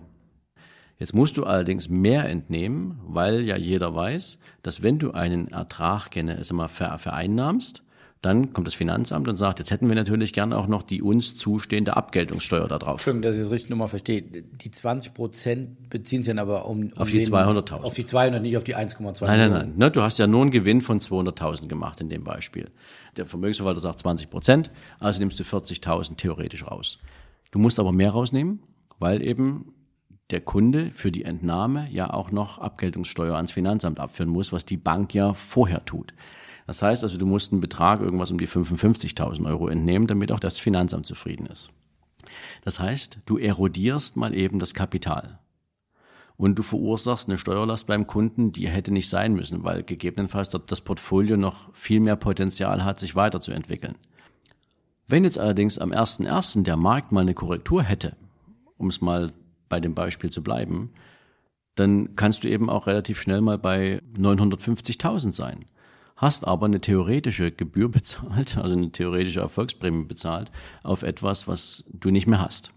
Jetzt 0.98 1.14
musst 1.14 1.38
du 1.38 1.44
allerdings 1.44 1.88
mehr 1.88 2.28
entnehmen, 2.28 3.00
weil 3.06 3.40
ja 3.40 3.56
jeder 3.56 3.94
weiß, 3.94 4.38
dass 4.62 4.82
wenn 4.82 4.98
du 4.98 5.12
einen 5.12 5.48
Ertrag 5.48 6.10
gerne 6.10 6.36
also 6.36 6.54
mal 6.54 6.68
vereinnahmst, 6.68 7.82
dann 8.22 8.52
kommt 8.52 8.66
das 8.66 8.74
Finanzamt 8.74 9.28
und 9.28 9.36
sagt, 9.36 9.60
jetzt 9.60 9.70
hätten 9.70 9.88
wir 9.88 9.96
natürlich 9.96 10.34
gerne 10.34 10.58
auch 10.58 10.66
noch 10.66 10.82
die 10.82 11.00
uns 11.00 11.36
zustehende 11.36 11.96
Abgeltungssteuer 11.96 12.68
da 12.68 12.78
drauf. 12.78 12.96
Entschuldigung, 12.96 13.22
dass 13.22 13.36
ich 13.36 13.42
es 13.42 13.50
richtig 13.50 13.70
nochmal 13.70 13.88
verstehe. 13.88 14.20
Die 14.20 14.70
20 14.70 15.14
Prozent 15.14 15.88
beziehen 15.88 16.22
sich 16.22 16.30
dann 16.30 16.38
aber 16.38 16.66
um, 16.66 16.92
um 16.92 16.98
auf 16.98 17.10
die 17.10 17.24
200.000. 17.24 17.80
Auf 17.80 17.94
die 17.94 18.04
200, 18.04 18.42
nicht 18.42 18.58
auf 18.58 18.64
die 18.64 18.76
1,2 18.76 19.24
Nein, 19.24 19.38
nein, 19.38 19.50
nein. 19.50 19.72
Ne, 19.76 19.90
du 19.90 20.02
hast 20.02 20.18
ja 20.18 20.26
nur 20.26 20.42
einen 20.42 20.50
Gewinn 20.50 20.82
von 20.82 21.00
200.000 21.00 21.66
gemacht 21.66 22.02
in 22.02 22.10
dem 22.10 22.22
Beispiel. 22.22 22.70
Der 23.16 23.26
Vermögensverwalter 23.26 23.80
sagt 23.80 24.00
20 24.00 24.30
Prozent, 24.30 24.70
also 24.98 25.20
nimmst 25.20 25.38
du 25.38 25.44
40.000 25.44 26.16
theoretisch 26.16 26.66
raus. 26.66 26.98
Du 27.50 27.58
musst 27.58 27.80
aber 27.80 27.92
mehr 27.92 28.10
rausnehmen, 28.10 28.60
weil 28.98 29.22
eben 29.22 29.74
der 30.30 30.40
Kunde 30.40 30.90
für 30.92 31.10
die 31.10 31.24
Entnahme 31.24 31.88
ja 31.90 32.12
auch 32.12 32.30
noch 32.30 32.58
Abgeltungssteuer 32.58 33.34
ans 33.34 33.52
Finanzamt 33.52 33.98
abführen 33.98 34.30
muss, 34.30 34.52
was 34.52 34.64
die 34.64 34.76
Bank 34.76 35.12
ja 35.14 35.34
vorher 35.34 35.84
tut. 35.84 36.14
Das 36.66 36.82
heißt 36.82 37.02
also, 37.02 37.18
du 37.18 37.26
musst 37.26 37.50
einen 37.50 37.60
Betrag 37.60 38.00
irgendwas 38.00 38.30
um 38.30 38.38
die 38.38 38.46
55.000 38.46 39.44
Euro 39.46 39.68
entnehmen, 39.68 40.06
damit 40.06 40.30
auch 40.30 40.38
das 40.38 40.58
Finanzamt 40.60 41.06
zufrieden 41.06 41.46
ist. 41.46 41.70
Das 42.62 42.78
heißt, 42.78 43.18
du 43.26 43.38
erodierst 43.38 44.16
mal 44.16 44.34
eben 44.34 44.60
das 44.60 44.74
Kapital. 44.74 45.40
Und 46.40 46.54
du 46.54 46.62
verursachst 46.62 47.28
eine 47.28 47.36
Steuerlast 47.36 47.86
beim 47.86 48.06
Kunden, 48.06 48.50
die 48.50 48.66
hätte 48.66 48.90
nicht 48.94 49.10
sein 49.10 49.34
müssen, 49.34 49.62
weil 49.62 49.82
gegebenenfalls 49.82 50.48
das 50.48 50.80
Portfolio 50.80 51.36
noch 51.36 51.68
viel 51.74 52.00
mehr 52.00 52.16
Potenzial 52.16 52.82
hat, 52.82 52.98
sich 52.98 53.14
weiterzuentwickeln. 53.14 53.96
Wenn 55.06 55.24
jetzt 55.24 55.38
allerdings 55.38 55.78
am 55.78 55.92
1.1. 55.92 56.62
der 56.62 56.78
Markt 56.78 57.12
mal 57.12 57.20
eine 57.20 57.34
Korrektur 57.34 57.82
hätte, 57.82 58.16
um 58.78 58.88
es 58.88 59.02
mal 59.02 59.34
bei 59.68 59.80
dem 59.80 59.94
Beispiel 59.94 60.30
zu 60.30 60.42
bleiben, 60.42 60.94
dann 61.74 62.16
kannst 62.16 62.42
du 62.42 62.48
eben 62.48 62.70
auch 62.70 62.86
relativ 62.86 63.20
schnell 63.20 63.42
mal 63.42 63.58
bei 63.58 64.00
950.000 64.16 65.34
sein 65.34 65.66
hast 66.16 66.46
aber 66.46 66.66
eine 66.66 66.82
theoretische 66.82 67.50
Gebühr 67.50 67.88
bezahlt, 67.90 68.58
also 68.58 68.76
eine 68.76 68.92
theoretische 68.92 69.40
Erfolgsprämie 69.40 70.04
bezahlt, 70.04 70.52
auf 70.82 71.02
etwas, 71.02 71.48
was 71.48 71.84
du 71.92 72.10
nicht 72.10 72.26
mehr 72.26 72.40
hast. 72.40 72.74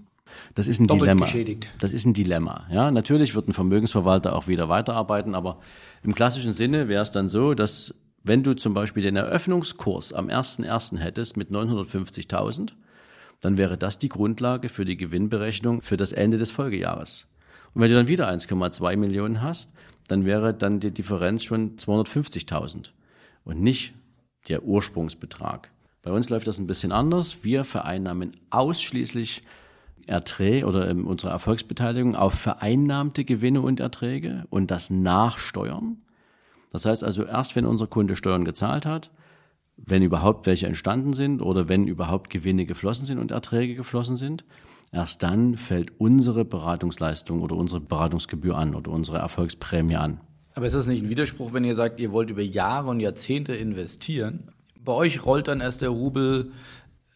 Das 0.55 0.67
ist 0.67 0.79
ein 0.79 0.87
Doppelt 0.87 1.03
Dilemma. 1.03 1.25
Geschädigt. 1.25 1.69
Das 1.79 1.91
ist 1.91 2.05
ein 2.05 2.13
Dilemma. 2.13 2.67
Ja, 2.71 2.91
natürlich 2.91 3.35
wird 3.35 3.47
ein 3.47 3.53
Vermögensverwalter 3.53 4.35
auch 4.35 4.47
wieder 4.47 4.69
weiterarbeiten, 4.69 5.35
aber 5.35 5.59
im 6.03 6.15
klassischen 6.15 6.53
Sinne 6.53 6.87
wäre 6.87 7.03
es 7.03 7.11
dann 7.11 7.29
so, 7.29 7.53
dass 7.53 7.95
wenn 8.23 8.43
du 8.43 8.53
zum 8.53 8.73
Beispiel 8.73 9.03
den 9.03 9.15
Eröffnungskurs 9.15 10.13
am 10.13 10.27
1.1. 10.27 10.97
hättest 10.99 11.35
mit 11.35 11.49
950.000, 11.49 12.71
dann 13.41 13.57
wäre 13.57 13.77
das 13.77 13.99
die 13.99 14.09
Grundlage 14.09 14.69
für 14.69 14.85
die 14.85 14.95
Gewinnberechnung 14.95 15.81
für 15.81 15.97
das 15.97 16.13
Ende 16.13 16.37
des 16.37 16.49
Folgejahres. 16.49 17.27
Und 17.73 17.81
wenn 17.81 17.89
du 17.89 17.95
dann 17.95 18.07
wieder 18.07 18.29
1,2 18.29 18.95
Millionen 18.95 19.41
hast, 19.41 19.73
dann 20.07 20.25
wäre 20.25 20.53
dann 20.53 20.79
die 20.79 20.91
Differenz 20.91 21.43
schon 21.43 21.75
250.000 21.75 22.91
und 23.43 23.61
nicht 23.61 23.93
der 24.47 24.63
Ursprungsbetrag. 24.63 25.71
Bei 26.01 26.11
uns 26.11 26.29
läuft 26.29 26.47
das 26.47 26.59
ein 26.59 26.67
bisschen 26.67 26.91
anders. 26.91 27.43
Wir 27.43 27.63
vereinnahmen 27.63 28.35
ausschließlich 28.49 29.43
Erträge 30.07 30.65
oder 30.65 30.89
unsere 30.91 31.31
Erfolgsbeteiligung 31.31 32.15
auf 32.15 32.33
vereinnahmte 32.33 33.25
Gewinne 33.25 33.61
und 33.61 33.79
Erträge 33.79 34.45
und 34.49 34.71
das 34.71 34.89
Nachsteuern. 34.89 35.97
Das 36.71 36.85
heißt 36.85 37.03
also 37.03 37.23
erst, 37.23 37.55
wenn 37.55 37.65
unser 37.65 37.87
Kunde 37.87 38.15
Steuern 38.15 38.45
gezahlt 38.45 38.85
hat, 38.85 39.11
wenn 39.77 40.03
überhaupt 40.03 40.45
welche 40.45 40.67
entstanden 40.67 41.13
sind 41.13 41.41
oder 41.41 41.69
wenn 41.69 41.87
überhaupt 41.87 42.29
Gewinne 42.29 42.65
geflossen 42.65 43.05
sind 43.05 43.19
und 43.19 43.31
Erträge 43.31 43.75
geflossen 43.75 44.15
sind, 44.15 44.45
erst 44.91 45.23
dann 45.23 45.57
fällt 45.57 45.99
unsere 45.99 46.45
Beratungsleistung 46.45 47.41
oder 47.41 47.55
unsere 47.55 47.81
Beratungsgebühr 47.81 48.57
an 48.57 48.75
oder 48.75 48.91
unsere 48.91 49.17
Erfolgsprämie 49.17 49.95
an. 49.95 50.19
Aber 50.55 50.65
ist 50.65 50.75
das 50.75 50.85
nicht 50.85 51.03
ein 51.03 51.09
Widerspruch, 51.09 51.53
wenn 51.53 51.65
ihr 51.65 51.75
sagt, 51.75 51.99
ihr 51.99 52.11
wollt 52.11 52.29
über 52.29 52.41
Jahre 52.43 52.89
und 52.89 52.99
Jahrzehnte 52.99 53.55
investieren? 53.55 54.51
Bei 54.83 54.93
euch 54.93 55.25
rollt 55.25 55.47
dann 55.47 55.61
erst 55.61 55.81
der 55.81 55.89
Rubel 55.89 56.51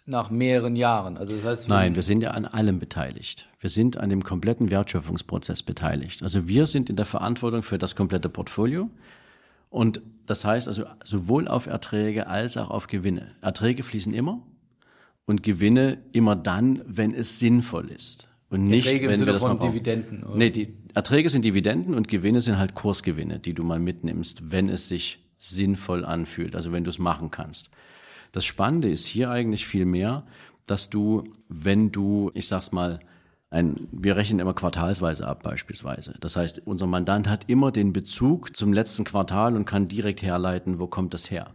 nach 0.08 0.30
mehreren 0.30 0.76
Jahren. 0.76 1.18
Also 1.18 1.36
das 1.36 1.46
heißt, 1.46 1.70
Nein, 1.70 1.96
wir 1.96 2.04
sind 2.04 2.24
ja 2.24 2.32
an 2.32 2.46
allem 2.46 2.80
beteiligt. 2.80 3.50
Wir 3.60 3.70
sind 3.70 3.98
an 3.98 4.10
dem 4.10 4.24
kompletten 4.24 4.72
Wertschöpfungsprozess 4.72 5.64
beteiligt. 5.64 6.24
Also 6.24 6.48
wir 6.48 6.66
sind 6.66 6.90
in 6.90 6.96
der 6.96 7.06
Verantwortung 7.06 7.62
für 7.62 7.78
das 7.78 7.96
komplette 7.96 8.30
Portfolio. 8.30 8.90
Und 9.70 10.02
das 10.26 10.46
heißt 10.46 10.70
also 10.70 10.86
sowohl 11.04 11.48
auf 11.50 11.68
Erträge 11.68 12.28
als 12.28 12.56
auch 12.56 12.70
auf 12.70 12.88
Gewinne. 12.88 13.36
Erträge 13.42 13.84
fließen 13.84 14.14
immer 14.14 14.42
und 15.26 15.44
Gewinne 15.44 15.98
immer 16.14 16.38
dann, 16.38 16.82
wenn 16.88 17.14
es 17.14 17.38
sinnvoll 17.40 17.90
ist. 17.90 18.30
Und 18.50 18.64
nicht, 18.64 18.86
Erträge 18.86 19.10
wenn 19.10 19.20
wir 19.20 19.34
das 19.34 19.42
von 19.42 19.60
Dividenden. 19.60 20.24
Oder? 20.24 20.38
Nee, 20.38 20.52
die 20.52 20.74
Erträge 20.94 21.30
sind 21.30 21.44
Dividenden 21.44 21.96
und 21.96 22.08
Gewinne 22.08 22.42
sind 22.42 22.58
halt 22.58 22.76
Kursgewinne, 22.76 23.40
die 23.40 23.54
du 23.54 23.64
mal 23.64 23.78
mitnimmst, 23.78 24.52
wenn 24.52 24.70
es 24.70 24.88
sich 24.88 25.20
sinnvoll 25.38 26.06
anfühlt, 26.06 26.56
also 26.56 26.72
wenn 26.72 26.86
du 26.86 26.90
es 26.90 26.98
machen 26.98 27.30
kannst. 27.30 27.70
Das 28.32 28.46
Spannende 28.46 28.90
ist 28.90 29.06
hier 29.06 29.30
eigentlich 29.30 29.68
viel 29.68 29.86
mehr, 29.86 30.24
dass 30.66 30.90
du, 30.90 31.24
wenn 31.50 31.92
du, 31.92 32.32
ich 32.34 32.48
sag's 32.48 32.72
mal, 32.72 33.00
ein, 33.50 33.88
wir 33.92 34.18
rechnen 34.18 34.40
immer 34.40 34.54
quartalsweise 34.54 35.26
ab 35.26 35.44
beispielsweise. 35.44 36.16
Das 36.20 36.36
heißt, 36.36 36.64
unser 36.66 36.86
Mandant 36.86 37.30
hat 37.30 37.50
immer 37.50 37.72
den 37.72 37.94
Bezug 37.94 38.58
zum 38.58 38.74
letzten 38.74 39.06
Quartal 39.06 39.56
und 39.56 39.66
kann 39.66 39.88
direkt 39.88 40.22
herleiten, 40.22 40.80
wo 40.80 40.88
kommt 40.88 41.14
das 41.14 41.32
her. 41.32 41.54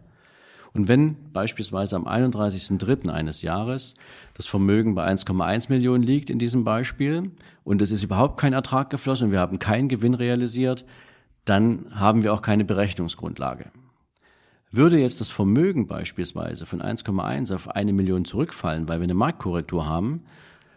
Und 0.73 0.87
wenn 0.87 1.31
beispielsweise 1.31 1.95
am 1.95 2.07
31.03. 2.07 3.09
eines 3.09 3.43
Jahres 3.43 3.93
das 4.33 4.47
Vermögen 4.47 4.95
bei 4.95 5.07
1,1 5.07 5.69
Millionen 5.69 6.03
liegt 6.03 6.31
in 6.31 6.39
diesem 6.39 6.63
Beispiel 6.63 7.29
und 7.63 7.79
es 7.83 7.91
ist 7.91 8.03
überhaupt 8.03 8.39
kein 8.39 8.53
Ertrag 8.53 8.89
geflossen 8.89 9.27
und 9.27 9.31
wir 9.31 9.39
haben 9.39 9.59
keinen 9.59 9.87
Gewinn 9.87 10.15
realisiert, 10.15 10.83
dann 11.45 11.85
haben 11.91 12.23
wir 12.23 12.33
auch 12.33 12.41
keine 12.41 12.65
Berechnungsgrundlage. 12.65 13.71
Würde 14.75 14.97
jetzt 14.97 15.21
das 15.21 15.29
Vermögen 15.29 15.85
beispielsweise 15.85 16.65
von 16.65 16.81
1,1 16.81 17.53
auf 17.53 17.69
eine 17.69 17.93
Million 17.93 18.25
zurückfallen, 18.25 18.89
weil 18.89 18.99
wir 18.99 19.03
eine 19.03 19.13
Marktkorrektur 19.13 19.85
haben, 19.85 20.23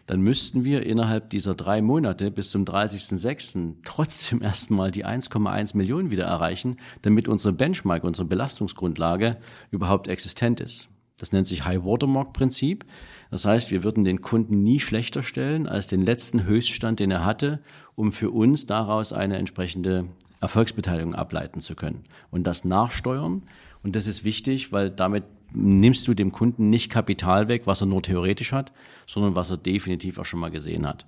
dann 0.05 0.21
müssten 0.21 0.63
wir 0.63 0.85
innerhalb 0.85 1.31
dieser 1.31 1.55
drei 1.55 1.81
Monate 1.81 2.29
bis 2.29 2.51
zum 2.51 2.63
30.06. 2.63 3.77
trotzdem 3.83 4.41
erstmal 4.43 4.91
die 4.91 5.03
1,1 5.03 5.75
Millionen 5.75 6.11
wieder 6.11 6.25
erreichen, 6.25 6.77
damit 7.01 7.27
unsere 7.27 7.55
Benchmark, 7.55 8.03
unsere 8.03 8.27
Belastungsgrundlage 8.27 9.37
überhaupt 9.71 10.07
existent 10.09 10.59
ist. 10.59 10.89
Das 11.17 11.31
nennt 11.31 11.47
sich 11.47 11.65
High 11.65 11.83
Watermark 11.83 12.33
Prinzip. 12.33 12.85
Das 13.31 13.45
heißt, 13.45 13.71
wir 13.71 13.83
würden 13.83 14.05
den 14.05 14.21
Kunden 14.21 14.61
nie 14.61 14.79
schlechter 14.79 15.23
stellen 15.23 15.65
als 15.65 15.87
den 15.87 16.03
letzten 16.03 16.43
Höchststand, 16.43 16.99
den 16.99 17.09
er 17.09 17.25
hatte, 17.25 17.63
um 17.95 18.11
für 18.11 18.29
uns 18.29 18.67
daraus 18.67 19.11
eine 19.11 19.37
entsprechende 19.37 20.05
Erfolgsbeteiligung 20.39 21.15
ableiten 21.15 21.61
zu 21.61 21.73
können. 21.73 22.03
Und 22.29 22.45
das 22.45 22.63
nachsteuern. 22.63 23.41
Und 23.87 23.95
das 23.95 24.05
ist 24.05 24.25
wichtig, 24.25 24.73
weil 24.73 24.89
damit 24.89 25.23
nimmst 25.53 26.09
du 26.09 26.13
dem 26.13 26.33
Kunden 26.33 26.69
nicht 26.69 26.89
Kapital 26.89 27.47
weg, 27.47 27.61
was 27.67 27.79
er 27.79 27.85
nur 27.85 28.03
theoretisch 28.03 28.51
hat, 28.51 28.73
sondern 29.05 29.33
was 29.33 29.49
er 29.49 29.55
definitiv 29.55 30.19
auch 30.19 30.25
schon 30.25 30.41
mal 30.41 30.51
gesehen 30.51 30.85
hat. 30.85 31.05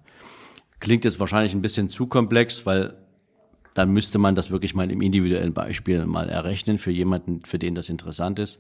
Klingt 0.80 1.04
jetzt 1.04 1.20
wahrscheinlich 1.20 1.54
ein 1.54 1.62
bisschen 1.62 1.90
zu 1.90 2.08
komplex, 2.08 2.66
weil 2.66 2.96
dann 3.74 3.92
müsste 3.92 4.18
man 4.18 4.34
das 4.34 4.50
wirklich 4.50 4.76
mal 4.76 4.90
im 4.90 5.02
individuellen 5.02 5.52
Beispiel 5.52 6.06
mal 6.06 6.30
errechnen 6.30 6.80
für 6.80 6.90
jemanden, 6.90 7.44
für 7.44 7.60
den 7.60 7.76
das 7.76 7.90
interessant 7.90 8.40
ist. 8.40 8.60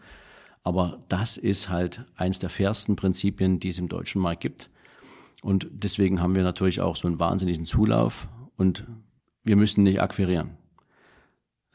Aber 0.63 1.01
das 1.07 1.37
ist 1.37 1.69
halt 1.69 2.03
eins 2.17 2.39
der 2.39 2.49
fairsten 2.49 2.97
Prinzipien, 2.97 3.61
die 3.61 3.69
es 3.69 3.79
im 3.79 3.87
deutschen 3.87 4.21
Markt 4.21 4.41
gibt. 4.41 4.69
Und 5.41 5.69
deswegen 5.71 6.21
haben 6.21 6.35
wir 6.35 6.43
natürlich 6.43 6.81
auch 6.81 6.97
so 6.97 7.07
einen 7.07 7.21
wahnsinnigen 7.21 7.63
Zulauf 7.63 8.27
und 8.57 8.85
wir 9.45 9.55
müssen 9.55 9.83
nicht 9.83 10.01
akquirieren. 10.01 10.57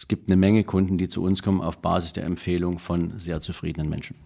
Es 0.05 0.09
gibt 0.09 0.29
eine 0.29 0.37
Menge 0.37 0.65
Kunden, 0.65 0.99
die 0.99 1.09
zu 1.09 1.23
uns 1.23 1.43
kommen 1.43 1.63
auf 1.63 1.79
Basis 1.79 2.13
der 2.13 2.25
Empfehlung 2.25 2.79
von 2.79 3.19
sehr 3.19 3.41
zufriedenen 3.41 3.89
Menschen. 3.89 4.17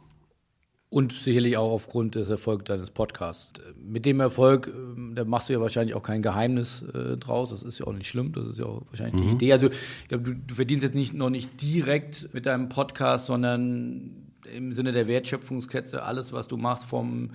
Und 0.91 1.13
sicherlich 1.13 1.57
auch 1.57 1.71
aufgrund 1.71 2.17
des 2.17 2.29
Erfolgs 2.29 2.65
deines 2.65 2.91
Podcasts. 2.91 3.53
Mit 3.81 4.05
dem 4.05 4.19
Erfolg, 4.19 4.67
ähm, 4.75 5.13
da 5.15 5.25
machst 5.25 5.49
du 5.49 5.53
ja 5.53 5.61
wahrscheinlich 5.61 5.95
auch 5.95 6.03
kein 6.03 6.21
Geheimnis 6.21 6.83
äh, 6.83 7.17
draus. 7.17 7.51
Das 7.51 7.63
ist 7.63 7.79
ja 7.79 7.87
auch 7.87 7.93
nicht 7.93 8.09
schlimm. 8.09 8.33
Das 8.33 8.49
ist 8.49 8.59
ja 8.59 8.65
auch 8.65 8.83
wahrscheinlich 8.91 9.23
mhm. 9.23 9.29
die 9.29 9.35
Idee. 9.35 9.53
Also, 9.53 9.69
ich 9.69 10.09
glaube, 10.09 10.25
du, 10.25 10.35
du, 10.35 10.55
verdienst 10.57 10.83
jetzt 10.83 10.97
nicht, 10.97 11.15
noch 11.15 11.31
nicht 11.31 11.63
direkt 11.63 12.35
mit 12.35 12.47
deinem 12.47 12.69
Podcast, 12.71 13.27
sondern 13.27 14.33
im 14.53 14.73
Sinne 14.73 14.91
der 14.91 15.07
Wertschöpfungskette 15.07 16.03
alles, 16.03 16.33
was 16.33 16.49
du 16.49 16.57
machst 16.57 16.87
vom 16.87 17.31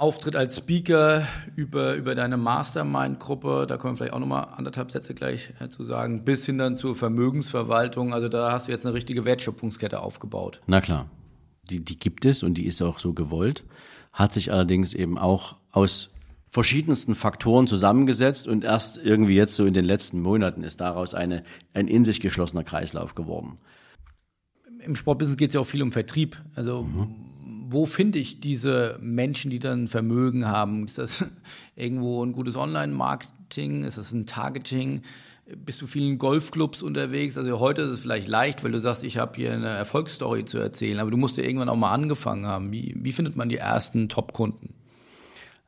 Auftritt 0.00 0.34
als 0.34 0.56
Speaker 0.56 1.28
über, 1.56 1.94
über 1.94 2.14
deine 2.14 2.38
Mastermind-Gruppe, 2.38 3.66
da 3.68 3.76
kommen 3.76 3.98
vielleicht 3.98 4.14
auch 4.14 4.18
nochmal 4.18 4.48
anderthalb 4.56 4.90
Sätze 4.90 5.12
gleich 5.12 5.52
äh, 5.60 5.68
zu 5.68 5.84
sagen, 5.84 6.24
bis 6.24 6.46
hin 6.46 6.56
dann 6.56 6.78
zur 6.78 6.96
Vermögensverwaltung. 6.96 8.14
Also 8.14 8.30
da 8.30 8.50
hast 8.50 8.66
du 8.66 8.72
jetzt 8.72 8.86
eine 8.86 8.94
richtige 8.94 9.26
Wertschöpfungskette 9.26 10.00
aufgebaut. 10.00 10.62
Na 10.66 10.80
klar. 10.80 11.10
Die, 11.68 11.84
die 11.84 11.98
gibt 11.98 12.24
es 12.24 12.42
und 12.42 12.54
die 12.54 12.64
ist 12.64 12.80
auch 12.80 12.98
so 12.98 13.12
gewollt, 13.12 13.64
hat 14.10 14.32
sich 14.32 14.50
allerdings 14.50 14.94
eben 14.94 15.18
auch 15.18 15.56
aus 15.70 16.14
verschiedensten 16.48 17.14
Faktoren 17.14 17.66
zusammengesetzt 17.66 18.48
und 18.48 18.64
erst 18.64 18.96
irgendwie 18.96 19.34
jetzt 19.34 19.54
so 19.54 19.66
in 19.66 19.74
den 19.74 19.84
letzten 19.84 20.22
Monaten 20.22 20.64
ist 20.64 20.80
daraus 20.80 21.12
eine, 21.12 21.42
ein 21.74 21.88
in 21.88 22.06
sich 22.06 22.20
geschlossener 22.20 22.64
Kreislauf 22.64 23.14
geworden. 23.14 23.58
Im 24.82 24.96
Sportbusiness 24.96 25.36
geht 25.36 25.50
es 25.50 25.54
ja 25.54 25.60
auch 25.60 25.66
viel 25.66 25.82
um 25.82 25.92
Vertrieb. 25.92 26.42
Also 26.54 26.84
mhm. 26.84 27.30
Wo 27.72 27.86
finde 27.86 28.18
ich 28.18 28.40
diese 28.40 28.98
Menschen, 29.00 29.50
die 29.50 29.60
dann 29.60 29.86
Vermögen 29.86 30.46
haben? 30.46 30.84
Ist 30.84 30.98
das 30.98 31.24
irgendwo 31.76 32.24
ein 32.24 32.32
gutes 32.32 32.56
Online-Marketing? 32.56 33.84
Ist 33.84 33.98
das 33.98 34.12
ein 34.12 34.26
Targeting? 34.26 35.02
Bist 35.64 35.80
du 35.80 35.86
vielen 35.86 36.18
Golfclubs 36.18 36.82
unterwegs? 36.82 37.38
Also 37.38 37.58
heute 37.60 37.82
ist 37.82 37.90
es 37.90 38.00
vielleicht 38.00 38.28
leicht, 38.28 38.62
weil 38.64 38.72
du 38.72 38.78
sagst, 38.78 39.04
ich 39.04 39.18
habe 39.18 39.36
hier 39.36 39.52
eine 39.52 39.68
Erfolgsstory 39.68 40.44
zu 40.44 40.58
erzählen, 40.58 40.98
aber 40.98 41.10
du 41.10 41.16
musst 41.16 41.36
ja 41.36 41.44
irgendwann 41.44 41.68
auch 41.68 41.76
mal 41.76 41.92
angefangen 41.92 42.46
haben. 42.46 42.72
Wie, 42.72 42.94
wie 42.96 43.12
findet 43.12 43.36
man 43.36 43.48
die 43.48 43.56
ersten 43.56 44.08
Top-Kunden? 44.08 44.74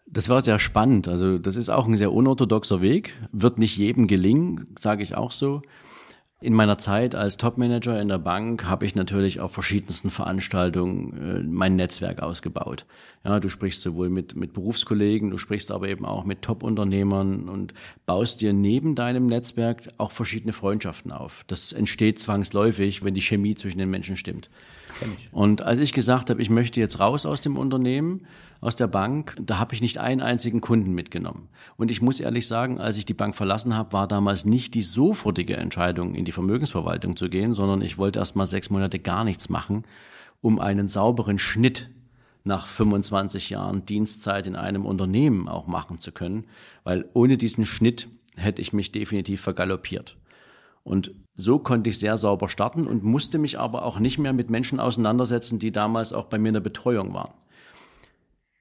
Das 0.06 0.28
war 0.28 0.42
sehr 0.42 0.60
spannend. 0.60 1.08
Also 1.08 1.38
das 1.38 1.56
ist 1.56 1.68
auch 1.68 1.86
ein 1.86 1.96
sehr 1.96 2.12
unorthodoxer 2.12 2.80
Weg. 2.80 3.14
Wird 3.32 3.58
nicht 3.58 3.76
jedem 3.76 4.08
gelingen, 4.08 4.68
sage 4.78 5.02
ich 5.02 5.14
auch 5.14 5.32
so. 5.32 5.62
In 6.42 6.54
meiner 6.54 6.76
Zeit 6.76 7.14
als 7.14 7.36
Topmanager 7.36 8.02
in 8.02 8.08
der 8.08 8.18
Bank 8.18 8.64
habe 8.64 8.84
ich 8.84 8.96
natürlich 8.96 9.38
auf 9.38 9.52
verschiedensten 9.52 10.10
Veranstaltungen 10.10 11.12
äh, 11.12 11.42
mein 11.44 11.76
Netzwerk 11.76 12.20
ausgebaut. 12.20 12.84
Ja, 13.24 13.38
du 13.38 13.48
sprichst 13.48 13.80
sowohl 13.80 14.08
mit, 14.08 14.34
mit 14.34 14.52
Berufskollegen, 14.52 15.30
du 15.30 15.38
sprichst 15.38 15.70
aber 15.70 15.88
eben 15.88 16.04
auch 16.04 16.24
mit 16.24 16.42
Top-Unternehmern 16.42 17.48
und 17.48 17.74
baust 18.06 18.40
dir 18.40 18.52
neben 18.52 18.96
deinem 18.96 19.28
Netzwerk 19.28 19.82
auch 19.98 20.10
verschiedene 20.10 20.52
Freundschaften 20.52 21.12
auf. 21.12 21.44
Das 21.46 21.72
entsteht 21.72 22.18
zwangsläufig, 22.18 23.04
wenn 23.04 23.14
die 23.14 23.22
Chemie 23.22 23.54
zwischen 23.54 23.78
den 23.78 23.90
Menschen 23.90 24.16
stimmt. 24.16 24.50
Und 25.32 25.62
als 25.62 25.78
ich 25.78 25.92
gesagt 25.92 26.30
habe, 26.30 26.40
ich 26.42 26.50
möchte 26.50 26.80
jetzt 26.80 27.00
raus 27.00 27.26
aus 27.26 27.40
dem 27.40 27.56
Unternehmen, 27.56 28.26
aus 28.60 28.76
der 28.76 28.86
Bank, 28.86 29.36
da 29.40 29.58
habe 29.58 29.74
ich 29.74 29.82
nicht 29.82 29.98
einen 29.98 30.20
einzigen 30.20 30.60
Kunden 30.60 30.92
mitgenommen. 30.92 31.48
Und 31.76 31.90
ich 31.90 32.00
muss 32.00 32.20
ehrlich 32.20 32.46
sagen, 32.46 32.78
als 32.78 32.96
ich 32.96 33.04
die 33.04 33.14
Bank 33.14 33.34
verlassen 33.34 33.76
habe, 33.76 33.92
war 33.92 34.06
damals 34.06 34.44
nicht 34.44 34.74
die 34.74 34.82
sofortige 34.82 35.56
Entscheidung, 35.56 36.14
in 36.14 36.24
die 36.24 36.32
Vermögensverwaltung 36.32 37.16
zu 37.16 37.28
gehen, 37.28 37.54
sondern 37.54 37.82
ich 37.82 37.98
wollte 37.98 38.20
erst 38.20 38.36
mal 38.36 38.46
sechs 38.46 38.70
Monate 38.70 38.98
gar 38.98 39.24
nichts 39.24 39.48
machen, 39.48 39.84
um 40.40 40.60
einen 40.60 40.88
sauberen 40.88 41.38
Schnitt 41.38 41.90
nach 42.44 42.66
25 42.66 43.50
Jahren 43.50 43.84
Dienstzeit 43.86 44.46
in 44.46 44.56
einem 44.56 44.84
Unternehmen 44.84 45.48
auch 45.48 45.66
machen 45.66 45.98
zu 45.98 46.12
können, 46.12 46.46
weil 46.84 47.08
ohne 47.14 47.36
diesen 47.36 47.66
Schnitt 47.66 48.08
hätte 48.36 48.62
ich 48.62 48.72
mich 48.72 48.92
definitiv 48.92 49.40
vergaloppiert. 49.40 50.16
Und 50.84 51.12
so 51.34 51.58
konnte 51.58 51.90
ich 51.90 51.98
sehr 51.98 52.16
sauber 52.16 52.48
starten 52.48 52.86
und 52.86 53.04
musste 53.04 53.38
mich 53.38 53.58
aber 53.58 53.84
auch 53.84 53.98
nicht 53.98 54.18
mehr 54.18 54.32
mit 54.32 54.50
Menschen 54.50 54.80
auseinandersetzen, 54.80 55.58
die 55.58 55.72
damals 55.72 56.12
auch 56.12 56.26
bei 56.26 56.38
mir 56.38 56.48
in 56.48 56.54
der 56.54 56.60
Betreuung 56.60 57.14
waren. 57.14 57.32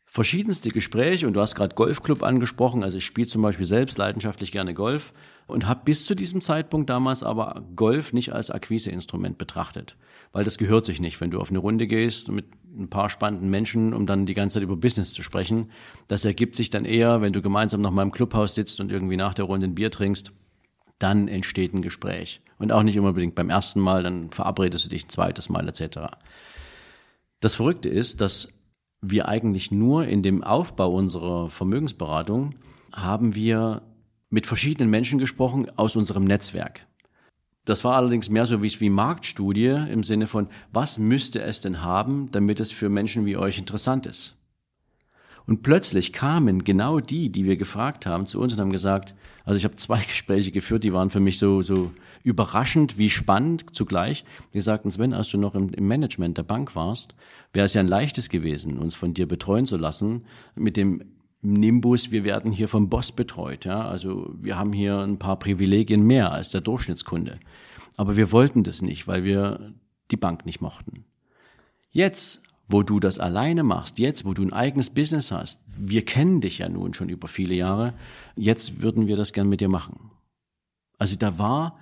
Verschiedenste 0.06 0.72
Gespräche 0.72 1.26
und 1.26 1.34
du 1.34 1.40
hast 1.40 1.56
gerade 1.56 1.74
Golfclub 1.74 2.22
angesprochen, 2.22 2.84
also 2.84 2.98
ich 2.98 3.06
spiele 3.06 3.30
zum 3.30 3.42
Beispiel 3.42 3.66
selbst 3.66 3.98
leidenschaftlich 3.98 4.52
gerne 4.52 4.74
Golf 4.74 5.14
und 5.48 5.68
habe 5.68 5.84
bis 5.86 6.06
zu 6.06 6.16
diesem 6.16 6.42
Zeitpunkt 6.42 6.90
damals 6.90 7.24
aber 7.24 7.64
Golf 7.78 8.12
nicht 8.12 8.34
als 8.34 8.52
Akquiseinstrument 8.52 9.38
betrachtet, 9.38 9.96
weil 10.34 10.44
das 10.44 10.58
gehört 10.58 10.84
sich 10.84 11.00
nicht, 11.00 11.22
wenn 11.22 11.32
du 11.32 11.40
auf 11.40 11.50
eine 11.50 11.60
Runde 11.60 11.88
gehst 11.88 12.30
mit 12.30 12.46
ein 12.78 12.90
paar 12.90 13.10
spannenden 13.10 13.50
Menschen, 13.50 13.94
um 13.94 14.06
dann 14.06 14.26
die 14.26 14.34
ganze 14.34 14.56
Zeit 14.56 14.64
über 14.64 14.76
Business 14.76 15.14
zu 15.14 15.24
sprechen. 15.24 15.72
Das 16.10 16.26
ergibt 16.26 16.58
sich 16.58 16.70
dann 16.70 16.84
eher, 16.84 17.22
wenn 17.22 17.32
du 17.32 17.42
gemeinsam 17.42 17.82
noch 17.82 17.92
mal 17.92 18.04
im 18.04 18.12
Clubhaus 18.12 18.54
sitzt 18.54 18.82
und 18.82 18.92
irgendwie 18.92 19.18
nach 19.18 19.34
der 19.34 19.46
Runde 19.46 19.68
ein 19.68 19.76
Bier 19.76 19.92
trinkst 19.92 20.34
dann 21.02 21.28
entsteht 21.28 21.74
ein 21.74 21.82
Gespräch. 21.82 22.42
Und 22.58 22.72
auch 22.72 22.84
nicht 22.84 23.00
unbedingt 23.00 23.36
beim 23.36 23.50
ersten 23.50 23.80
Mal, 23.80 24.04
dann 24.04 24.30
verabredest 24.30 24.86
du 24.86 24.90
dich 24.90 25.06
ein 25.06 25.10
zweites 25.10 25.50
Mal 25.50 25.68
etc. 25.68 26.00
Das 27.40 27.56
Verrückte 27.56 27.90
ist, 27.90 28.22
dass 28.22 28.50
wir 29.02 29.28
eigentlich 29.28 29.72
nur 29.72 30.06
in 30.06 30.22
dem 30.22 30.44
Aufbau 30.44 30.94
unserer 30.94 31.50
Vermögensberatung 31.50 32.56
haben 32.94 33.34
wir 33.34 33.82
mit 34.30 34.46
verschiedenen 34.46 34.90
Menschen 34.90 35.18
gesprochen 35.18 35.68
aus 35.76 35.96
unserem 35.96 36.24
Netzwerk. 36.24 36.86
Das 37.66 37.84
war 37.84 37.96
allerdings 37.96 38.30
mehr 38.30 38.46
so 38.46 38.62
wie 38.64 38.80
wie 38.80 38.90
Marktstudie 38.90 39.86
im 39.92 40.04
Sinne 40.04 40.28
von, 40.28 40.48
was 40.72 40.98
müsste 40.98 41.42
es 41.42 41.62
denn 41.62 41.82
haben, 41.82 42.30
damit 42.32 42.60
es 42.60 42.72
für 42.72 42.90
Menschen 42.90 43.26
wie 43.26 43.38
euch 43.38 43.58
interessant 43.58 44.06
ist? 44.06 44.41
Und 45.52 45.64
plötzlich 45.64 46.14
kamen 46.14 46.64
genau 46.64 47.02
die, 47.02 47.30
die 47.30 47.44
wir 47.44 47.58
gefragt 47.58 48.06
haben, 48.06 48.26
zu 48.26 48.40
uns 48.40 48.54
und 48.54 48.62
haben 48.62 48.72
gesagt, 48.72 49.16
also 49.44 49.58
ich 49.58 49.66
habe 49.66 49.76
zwei 49.76 50.02
Gespräche 50.08 50.50
geführt, 50.50 50.86
die 50.86 50.94
waren 50.94 51.10
für 51.10 51.20
mich 51.20 51.38
so, 51.40 51.62
so 51.62 51.92
überraschend 52.24 52.98
wie 52.98 53.10
spannend 53.10 53.66
zugleich. 53.74 54.24
Die 54.54 54.62
sagten, 54.62 54.90
Sven, 54.92 55.14
als 55.14 55.28
du 55.28 55.38
noch 55.38 55.54
im, 55.54 55.74
im 55.74 55.90
Management 55.90 56.38
der 56.38 56.44
Bank 56.44 56.74
warst, 56.74 57.16
wäre 57.52 57.66
es 57.66 57.74
ja 57.74 57.82
ein 57.82 57.90
leichtes 57.90 58.30
gewesen, 58.30 58.78
uns 58.78 58.96
von 58.96 59.14
dir 59.14 59.28
betreuen 59.28 59.68
zu 59.68 59.76
lassen 59.76 60.24
mit 60.56 60.78
dem 60.78 61.04
Nimbus, 61.42 62.12
wir 62.12 62.24
werden 62.24 62.54
hier 62.54 62.70
vom 62.70 62.88
Boss 62.88 63.12
betreut. 63.12 63.66
Ja? 63.66 63.90
Also 63.90 64.34
wir 64.40 64.58
haben 64.58 64.72
hier 64.72 65.00
ein 65.00 65.20
paar 65.20 65.38
Privilegien 65.38 66.04
mehr 66.04 66.32
als 66.32 66.52
der 66.52 66.62
Durchschnittskunde. 66.62 67.42
Aber 67.98 68.16
wir 68.16 68.32
wollten 68.32 68.64
das 68.64 68.82
nicht, 68.82 69.06
weil 69.06 69.26
wir 69.26 69.74
die 70.12 70.18
Bank 70.18 70.46
nicht 70.46 70.62
mochten. 70.62 71.04
Jetzt 71.90 72.42
wo 72.72 72.84
du 72.84 73.00
das 73.00 73.20
alleine 73.20 73.64
machst, 73.64 74.00
jetzt, 74.00 74.26
wo 74.26 74.34
du 74.34 74.44
ein 74.44 74.54
eigenes 74.54 74.90
Business 74.90 75.32
hast, 75.32 75.60
wir 75.68 76.06
kennen 76.06 76.42
dich 76.42 76.60
ja 76.60 76.70
nun 76.70 76.94
schon 76.94 77.10
über 77.10 77.28
viele 77.28 77.56
Jahre, 77.56 77.94
jetzt 78.36 78.82
würden 78.82 79.08
wir 79.08 79.18
das 79.18 79.34
gern 79.34 79.50
mit 79.50 79.62
dir 79.62 79.70
machen. 79.70 80.12
Also 80.98 81.16
da 81.16 81.38
war 81.38 81.78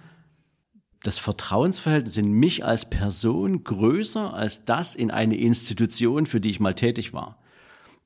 das 1.04 1.20
Vertrauensverhältnis 1.20 2.18
in 2.18 2.32
mich 2.32 2.66
als 2.66 2.90
Person 2.90 3.64
größer 3.64 4.34
als 4.34 4.66
das 4.66 4.96
in 4.96 5.12
eine 5.12 5.38
Institution, 5.38 6.26
für 6.26 6.42
die 6.42 6.50
ich 6.50 6.60
mal 6.60 6.76
tätig 6.76 7.14
war. 7.14 7.38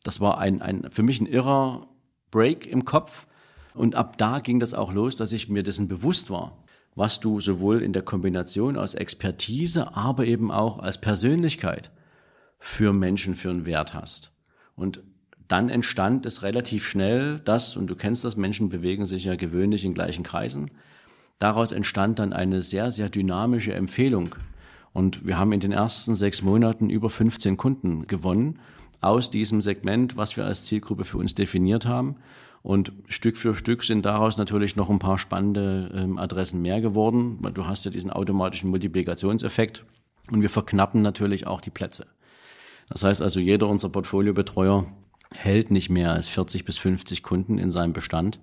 Das 0.03 0.19
war 0.19 0.38
ein, 0.38 0.61
ein 0.61 0.89
für 0.91 1.03
mich 1.03 1.19
ein 1.21 1.25
irrer 1.25 1.88
Break 2.29 2.67
im 2.67 2.86
Kopf. 2.86 3.27
Und 3.73 3.95
ab 3.95 4.17
da 4.17 4.39
ging 4.39 4.59
das 4.59 4.73
auch 4.73 4.93
los, 4.93 5.15
dass 5.15 5.31
ich 5.31 5.49
mir 5.49 5.63
dessen 5.63 5.88
bewusst 5.88 6.29
war, 6.29 6.63
was 6.95 7.19
du 7.19 7.41
sowohl 7.41 7.81
in 7.81 7.93
der 7.93 8.03
Kombination 8.03 8.77
aus 8.77 8.93
Expertise, 8.93 9.95
aber 9.95 10.25
eben 10.25 10.51
auch 10.51 10.77
als 10.77 11.01
Persönlichkeit 11.01 11.91
für 12.66 12.93
Menschen 12.93 13.36
für 13.36 13.49
einen 13.49 13.66
Wert 13.66 13.93
hast. 13.93 14.32
Und 14.78 15.03
dann 15.49 15.68
entstand 15.68 16.26
es 16.26 16.43
relativ 16.43 16.88
schnell, 16.88 17.41
dass, 17.41 17.76
und 17.76 17.88
du 17.88 17.95
kennst 17.95 18.24
das, 18.24 18.38
Menschen 18.38 18.70
bewegen 18.70 19.05
sich 19.05 19.26
ja 19.26 19.36
gewöhnlich 19.36 19.84
in 19.84 19.93
gleichen 19.93 20.24
Kreisen. 20.24 20.72
Daraus 21.39 21.74
entstand 21.74 22.20
dann 22.20 22.32
eine 22.32 22.61
sehr, 22.61 22.89
sehr 22.93 23.09
dynamische 23.09 23.74
Empfehlung. 23.74 24.36
Und 24.93 25.28
wir 25.28 25.38
haben 25.38 25.51
in 25.51 25.59
den 25.59 25.74
ersten 25.74 26.16
sechs 26.16 26.41
Monaten 26.41 26.89
über 26.89 27.09
15 27.09 27.57
Kunden 27.57 28.07
gewonnen 28.07 28.59
aus 29.01 29.30
diesem 29.30 29.59
Segment, 29.59 30.16
was 30.16 30.38
wir 30.38 30.45
als 30.45 30.64
Zielgruppe 30.64 31.03
für 31.03 31.18
uns 31.18 31.36
definiert 31.36 31.86
haben. 31.86 32.16
Und 32.61 32.93
Stück 33.09 33.38
für 33.38 33.55
Stück 33.55 33.84
sind 33.84 34.05
daraus 34.05 34.38
natürlich 34.38 34.78
noch 34.78 34.89
ein 34.89 34.99
paar 34.99 35.20
spannende 35.20 35.91
ähm, 35.93 36.18
Adressen 36.18 36.61
mehr 36.61 36.80
geworden, 36.80 37.39
weil 37.41 37.51
du 37.51 37.68
hast 37.68 37.84
ja 37.84 37.91
diesen 37.91 38.09
automatischen 38.09 38.70
Multiplikationseffekt. 38.70 39.84
Und 40.32 40.41
wir 40.41 40.49
verknappen 40.49 41.01
natürlich 41.01 41.45
auch 41.45 41.59
die 41.59 41.72
Plätze. 41.72 42.07
Das 42.93 43.03
heißt 43.03 43.23
also, 43.23 43.39
jeder 43.39 43.67
unserer 43.67 43.91
Portfoliobetreuer 43.91 44.85
hält 45.33 45.71
nicht 45.71 45.89
mehr 45.89 46.13
als 46.13 46.29
40 46.29 46.63
bis 46.63 46.77
50 46.77 47.23
Kunden 47.23 47.57
in 47.57 47.71
seinem 47.71 47.91
Bestand, 47.91 48.39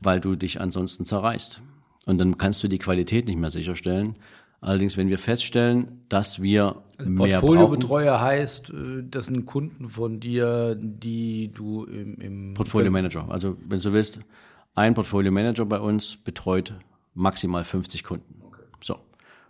weil 0.00 0.20
du 0.20 0.36
dich 0.36 0.60
ansonsten 0.60 1.04
zerreißt. 1.04 1.60
Und 2.06 2.18
dann 2.18 2.38
kannst 2.38 2.62
du 2.62 2.68
die 2.68 2.78
Qualität 2.78 3.26
nicht 3.26 3.38
mehr 3.38 3.50
sicherstellen. 3.50 4.14
Allerdings, 4.60 4.96
wenn 4.96 5.08
wir 5.08 5.18
feststellen, 5.18 6.04
dass 6.08 6.40
wir 6.40 6.76
also 6.96 7.10
mehr 7.10 7.40
Portfoliobetreuer 7.40 8.20
heißt, 8.20 8.70
äh, 8.70 9.02
das 9.02 9.26
sind 9.26 9.46
Kunden 9.46 9.88
von 9.88 10.20
dir, 10.20 10.76
die 10.80 11.50
du 11.52 11.84
im, 11.84 12.20
im 12.20 12.54
Portfolio 12.54 12.92
Manager. 12.92 13.28
Also 13.28 13.56
wenn 13.68 13.80
du 13.80 13.92
willst, 13.92 14.20
ein 14.76 14.94
Portfolio 14.94 15.32
Manager 15.32 15.64
bei 15.64 15.80
uns 15.80 16.16
betreut 16.16 16.72
maximal 17.14 17.64
50 17.64 18.04
Kunden. 18.04 18.42
Okay. 18.46 18.62
So, 18.80 19.00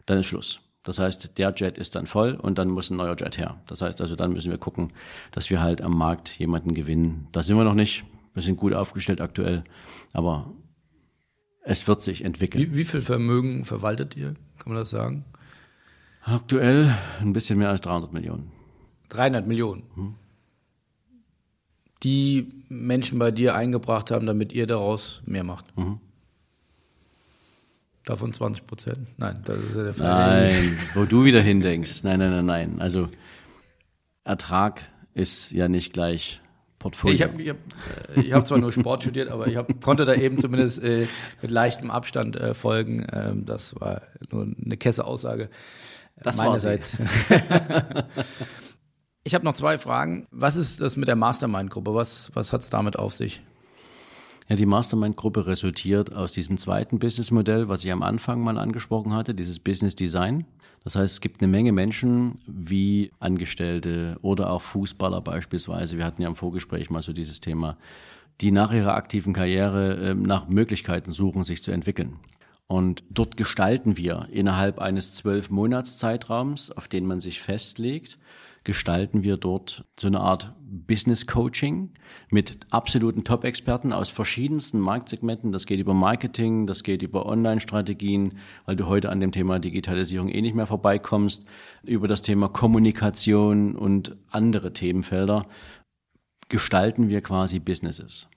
dann 0.07 0.18
ist 0.18 0.26
Schluss. 0.26 0.61
Das 0.89 0.99
heißt, 0.99 1.36
der 1.36 1.53
Jet 1.55 1.76
ist 1.76 1.95
dann 1.95 2.07
voll 2.07 2.32
und 2.32 2.57
dann 2.57 2.68
muss 2.68 2.89
ein 2.89 2.97
neuer 2.97 3.14
Jet 3.14 3.36
her. 3.36 3.61
Das 3.66 3.82
heißt 3.82 4.01
also, 4.01 4.16
dann 4.16 4.32
müssen 4.32 4.51
wir 4.51 4.57
gucken, 4.57 4.91
dass 5.32 5.51
wir 5.51 5.61
halt 5.61 5.82
am 5.82 5.97
Markt 5.97 6.39
jemanden 6.39 6.72
gewinnen. 6.72 7.28
Da 7.32 7.43
sind 7.43 7.59
wir 7.59 7.64
noch 7.64 7.74
nicht. 7.74 8.05
Wir 8.32 8.43
sind 8.43 8.57
gut 8.57 8.72
aufgestellt 8.72 9.20
aktuell, 9.20 9.64
aber 10.14 10.51
es 11.62 11.86
wird 11.86 12.01
sich 12.01 12.24
entwickeln. 12.24 12.64
Wie, 12.64 12.74
wie 12.74 12.84
viel 12.86 13.03
Vermögen 13.03 13.66
verwaltet 13.66 14.16
ihr? 14.16 14.32
Kann 14.59 14.72
man 14.72 14.76
das 14.76 14.89
sagen? 14.89 15.26
Aktuell 16.22 16.95
ein 17.20 17.34
bisschen 17.34 17.59
mehr 17.59 17.68
als 17.68 17.82
300 17.82 18.14
Millionen. 18.14 18.51
300 19.11 19.47
Millionen? 19.47 19.82
Hm. 19.95 20.14
Die 22.03 22.49
Menschen 22.70 23.18
bei 23.18 23.30
dir 23.30 23.55
eingebracht 23.55 24.11
haben, 24.11 24.24
damit 24.24 24.55
ihr 24.55 24.66
daraus 24.66 25.20
mehr 25.26 25.45
macht. 25.45 25.76
Mhm. 25.76 26.01
Davon 28.09 28.32
20 28.32 28.66
Prozent? 28.66 29.09
Nein, 29.18 29.42
das 29.44 29.59
ist 29.59 29.76
ja 29.76 29.82
der 29.82 29.92
Fall. 29.92 30.46
Nein, 30.46 30.78
wo 30.94 31.04
du 31.04 31.24
wieder 31.24 31.42
hindenkst. 31.42 32.04
Nein, 32.04 32.18
nein, 32.20 32.30
nein, 32.30 32.46
nein. 32.46 32.80
Also 32.80 33.11
Ertrag 34.24 34.80
ist 35.12 35.50
ja 35.50 35.68
nicht 35.68 35.92
gleich 35.92 36.40
Portfolio. 36.78 37.14
Ich 37.14 37.22
habe 37.22 37.42
ich 37.42 37.50
hab, 37.50 37.56
äh, 38.16 38.20
ich 38.22 38.32
hab 38.32 38.46
zwar 38.46 38.56
nur 38.56 38.72
Sport 38.72 39.02
studiert, 39.02 39.28
aber 39.28 39.46
ich 39.46 39.56
hab, 39.56 39.80
konnte 39.82 40.06
da 40.06 40.14
eben 40.14 40.38
zumindest 40.40 40.82
äh, 40.82 41.06
mit 41.42 41.50
leichtem 41.50 41.90
Abstand 41.90 42.36
äh, 42.36 42.54
folgen. 42.54 43.06
Ähm, 43.12 43.44
das 43.44 43.78
war 43.78 44.00
nur 44.30 44.44
eine 44.64 44.78
Kesse 44.78 45.04
Aussage 45.04 45.50
das 46.16 46.38
meinerseits. 46.38 46.96
Ich 49.24 49.34
habe 49.34 49.44
noch 49.44 49.52
zwei 49.52 49.76
Fragen. 49.76 50.26
Was 50.30 50.56
ist 50.56 50.80
das 50.80 50.96
mit 50.96 51.06
der 51.06 51.16
Mastermind-Gruppe? 51.16 51.92
Was, 51.92 52.30
was 52.32 52.54
hat 52.54 52.62
es 52.62 52.70
damit 52.70 52.98
auf 52.98 53.12
sich? 53.12 53.42
Ja, 54.49 54.57
die 54.57 54.64
Mastermind-Gruppe 54.64 55.46
resultiert 55.46 56.14
aus 56.14 56.32
diesem 56.32 56.57
zweiten 56.57 56.99
Businessmodell, 56.99 57.68
was 57.68 57.84
ich 57.84 57.92
am 57.92 58.03
Anfang 58.03 58.40
mal 58.40 58.57
angesprochen 58.57 59.12
hatte, 59.12 59.34
dieses 59.34 59.59
Business 59.59 59.94
Design. 59.94 60.46
Das 60.84 60.96
heißt, 60.96 61.12
es 61.12 61.20
gibt 61.20 61.42
eine 61.42 61.51
Menge 61.51 61.70
Menschen 61.72 62.36
wie 62.46 63.11
Angestellte 63.20 64.16
oder 64.22 64.49
auch 64.51 64.62
Fußballer 64.62 65.20
beispielsweise. 65.20 65.99
Wir 65.99 66.07
hatten 66.07 66.22
ja 66.22 66.28
im 66.28 66.34
Vorgespräch 66.34 66.88
mal 66.88 67.03
so 67.03 67.12
dieses 67.12 67.40
Thema, 67.40 67.76
die 68.40 68.51
nach 68.51 68.72
ihrer 68.72 68.94
aktiven 68.94 69.34
Karriere 69.34 70.12
äh, 70.12 70.14
nach 70.14 70.49
Möglichkeiten 70.49 71.11
suchen, 71.11 71.44
sich 71.44 71.62
zu 71.62 71.70
entwickeln. 71.70 72.16
Und 72.66 73.05
dort 73.11 73.36
gestalten 73.36 73.99
wir 73.99 74.28
innerhalb 74.32 74.78
eines 74.78 75.12
zwölf 75.12 75.51
Monats 75.51 75.99
Zeitraums, 75.99 76.70
auf 76.70 76.88
den 76.88 77.05
man 77.05 77.20
sich 77.20 77.42
festlegt, 77.42 78.18
gestalten 78.64 79.22
wir 79.22 79.36
dort 79.36 79.84
so 79.98 80.06
eine 80.06 80.20
Art 80.20 80.54
Business 80.61 81.26
Coaching 81.26 81.90
mit 82.30 82.59
absoluten 82.70 83.24
Top-Experten 83.24 83.92
aus 83.92 84.11
verschiedensten 84.11 84.78
Marktsegmenten. 84.80 85.52
Das 85.52 85.66
geht 85.66 85.80
über 85.80 85.94
Marketing, 85.94 86.66
das 86.66 86.82
geht 86.82 87.02
über 87.02 87.26
Online-Strategien, 87.26 88.38
weil 88.66 88.76
du 88.76 88.86
heute 88.86 89.11
an 89.11 89.20
dem 89.20 89.32
Thema 89.32 89.59
Digitalisierung 89.59 90.28
eh 90.28 90.42
nicht 90.42 90.54
mehr 90.54 90.66
vorbeikommst, 90.66 91.44
über 91.86 92.09
das 92.09 92.22
Thema 92.22 92.48
Kommunikation 92.48 93.76
und 93.76 94.16
andere 94.30 94.72
Themenfelder 94.72 95.46
gestalten 96.48 97.09
wir 97.09 97.20
quasi 97.20 97.59
Businesses. 97.59 98.28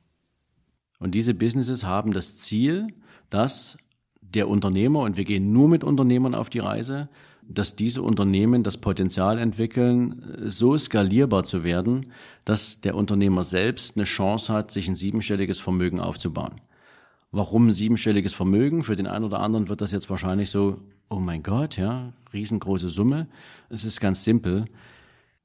Und 1.00 1.16
diese 1.16 1.34
Businesses 1.34 1.84
haben 1.84 2.14
das 2.14 2.38
Ziel, 2.38 2.88
dass 3.30 3.78
der 4.22 4.48
Unternehmer, 4.48 5.02
und 5.02 5.18
wir 5.18 5.26
gehen 5.26 5.52
nur 5.52 5.68
mit 5.68 5.84
Unternehmern 5.84 6.36
auf 6.36 6.50
die 6.50 6.60
Reise, 6.60 7.10
dass 7.48 7.76
diese 7.76 8.02
Unternehmen 8.02 8.64
das 8.64 8.78
Potenzial 8.78 9.38
entwickeln, 9.38 10.36
so 10.46 10.78
skalierbar 10.78 11.44
zu 11.44 11.64
werden, 11.64 12.08
dass 12.46 12.82
der 12.82 12.96
Unternehmer 12.96 13.44
selbst 13.44 13.98
eine 13.98 14.06
Chance 14.06 14.54
hat, 14.54 14.72
sich 14.72 14.88
ein 14.88 14.96
siebenstelliges 14.96 15.60
Vermögen 15.60 16.00
aufzubauen. 16.00 16.62
Warum 17.32 17.72
siebenstelliges 17.72 18.34
Vermögen? 18.34 18.84
Für 18.84 18.96
den 18.96 19.08
einen 19.08 19.26
oder 19.26 19.40
anderen 19.40 19.70
wird 19.70 19.82
das 19.82 19.92
jetzt 19.92 20.10
wahrscheinlich 20.10 20.50
so, 20.50 20.80
oh 21.10 21.20
mein 21.20 21.44
Gott, 21.44 21.78
ja, 21.78 22.14
riesengroße 22.34 22.90
Summe. 22.90 23.28
Es 23.70 23.86
ist 23.86 24.02
ganz 24.02 24.24
simpel. 24.24 24.66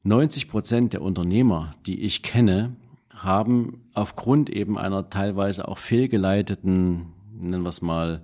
90 0.03 0.49
Prozent 0.49 0.93
der 0.93 1.03
Unternehmer, 1.03 1.75
die 1.87 2.01
ich 2.01 2.23
kenne, 2.23 2.75
haben 3.11 3.85
aufgrund 3.95 4.51
eben 4.51 4.79
einer 4.79 5.11
teilweise 5.11 5.69
auch 5.69 5.79
fehlgeleiteten, 5.79 7.07
nennen 7.33 7.63
wir 7.63 7.71
es 7.71 7.83
mal, 7.83 8.23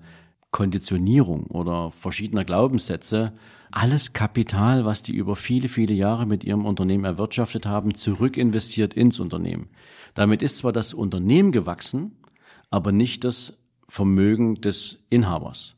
Konditionierung 0.53 1.47
oder 1.47 1.91
verschiedener 1.91 2.45
Glaubenssätze 2.45 3.33
alles 3.73 4.13
Kapital, 4.13 4.85
was 4.85 5.03
die 5.03 5.17
über 5.17 5.35
viele, 5.35 5.69
viele 5.69 5.95
Jahre 5.95 6.27
mit 6.27 6.45
ihrem 6.45 6.67
Unternehmen 6.67 7.07
erwirtschaftet 7.07 7.67
haben, 7.67 7.95
zurückinvestiert 7.95 8.95
ins 8.95 9.19
Unternehmen. 9.19 9.71
Damit 10.15 10.43
ist 10.43 10.59
zwar 10.59 10.73
das 10.73 10.93
Unternehmen 10.95 11.53
gewachsen, 11.53 12.13
aber 12.71 12.93
nicht 12.93 13.25
das 13.25 13.55
Vermögen 13.89 14.61
des 14.61 15.05
Inhabers. 15.09 15.77